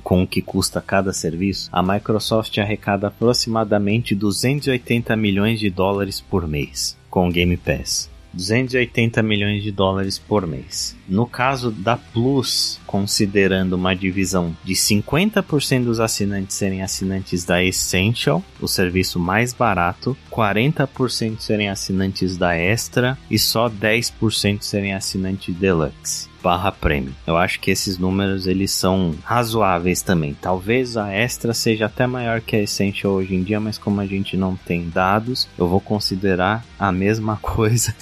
com 0.00 0.22
o 0.22 0.26
que 0.26 0.42
custa 0.42 0.80
cada 0.80 1.12
serviço, 1.12 1.68
a 1.72 1.82
Microsoft 1.82 2.56
arrecada 2.58 3.08
aproximadamente 3.08 4.14
280 4.14 5.16
milhões 5.16 5.60
de 5.60 5.70
dólares 5.70 6.20
por 6.20 6.46
mês 6.46 6.96
com 7.10 7.28
o 7.28 7.30
Game 7.30 7.56
Pass. 7.58 8.10
280 8.32 9.22
milhões 9.22 9.62
de 9.62 9.70
dólares 9.70 10.18
por 10.18 10.46
mês. 10.46 10.96
No 11.06 11.26
caso 11.26 11.70
da 11.70 11.98
Plus, 11.98 12.80
considerando 12.86 13.74
uma 13.74 13.94
divisão 13.94 14.56
de 14.64 14.72
50% 14.72 15.84
dos 15.84 16.00
assinantes 16.00 16.56
serem 16.56 16.82
assinantes 16.82 17.44
da 17.44 17.62
Essential, 17.62 18.42
o 18.60 18.66
serviço 18.66 19.20
mais 19.20 19.52
barato, 19.52 20.16
40% 20.30 21.40
serem 21.40 21.68
assinantes 21.68 22.38
da 22.38 22.56
Extra 22.56 23.18
e 23.30 23.38
só 23.38 23.68
10% 23.68 24.62
serem 24.62 24.94
assinantes 24.94 25.54
Deluxe 25.54 26.31
barra 26.42 26.72
prêmio. 26.72 27.14
Eu 27.26 27.36
acho 27.36 27.60
que 27.60 27.70
esses 27.70 27.98
números 27.98 28.46
eles 28.46 28.72
são 28.72 29.14
razoáveis 29.22 30.02
também. 30.02 30.34
Talvez 30.34 30.96
a 30.96 31.12
extra 31.12 31.54
seja 31.54 31.86
até 31.86 32.06
maior 32.06 32.40
que 32.40 32.56
a 32.56 32.62
Essential 32.62 33.14
hoje 33.14 33.34
em 33.34 33.42
dia, 33.42 33.60
mas 33.60 33.78
como 33.78 34.00
a 34.00 34.06
gente 34.06 34.36
não 34.36 34.56
tem 34.56 34.88
dados, 34.88 35.48
eu 35.56 35.68
vou 35.68 35.80
considerar 35.80 36.64
a 36.78 36.90
mesma 36.90 37.36
coisa 37.42 37.94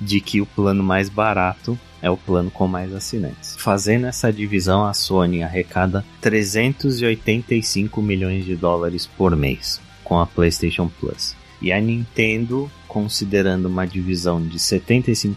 de 0.00 0.20
que 0.20 0.40
o 0.40 0.46
plano 0.46 0.82
mais 0.82 1.08
barato 1.08 1.78
é 2.02 2.10
o 2.10 2.16
plano 2.16 2.50
com 2.50 2.66
mais 2.66 2.94
assinantes. 2.94 3.56
Fazendo 3.58 4.06
essa 4.06 4.32
divisão, 4.32 4.84
a 4.86 4.94
Sony 4.94 5.42
arrecada 5.42 6.04
385 6.20 8.00
milhões 8.00 8.44
de 8.44 8.56
dólares 8.56 9.06
por 9.06 9.36
mês 9.36 9.80
com 10.02 10.18
a 10.18 10.26
PlayStation 10.26 10.90
Plus. 10.98 11.36
E 11.62 11.70
a 11.72 11.80
Nintendo, 11.80 12.70
considerando 12.88 13.66
uma 13.66 13.86
divisão 13.86 14.42
de 14.42 14.58
75% 14.58 15.34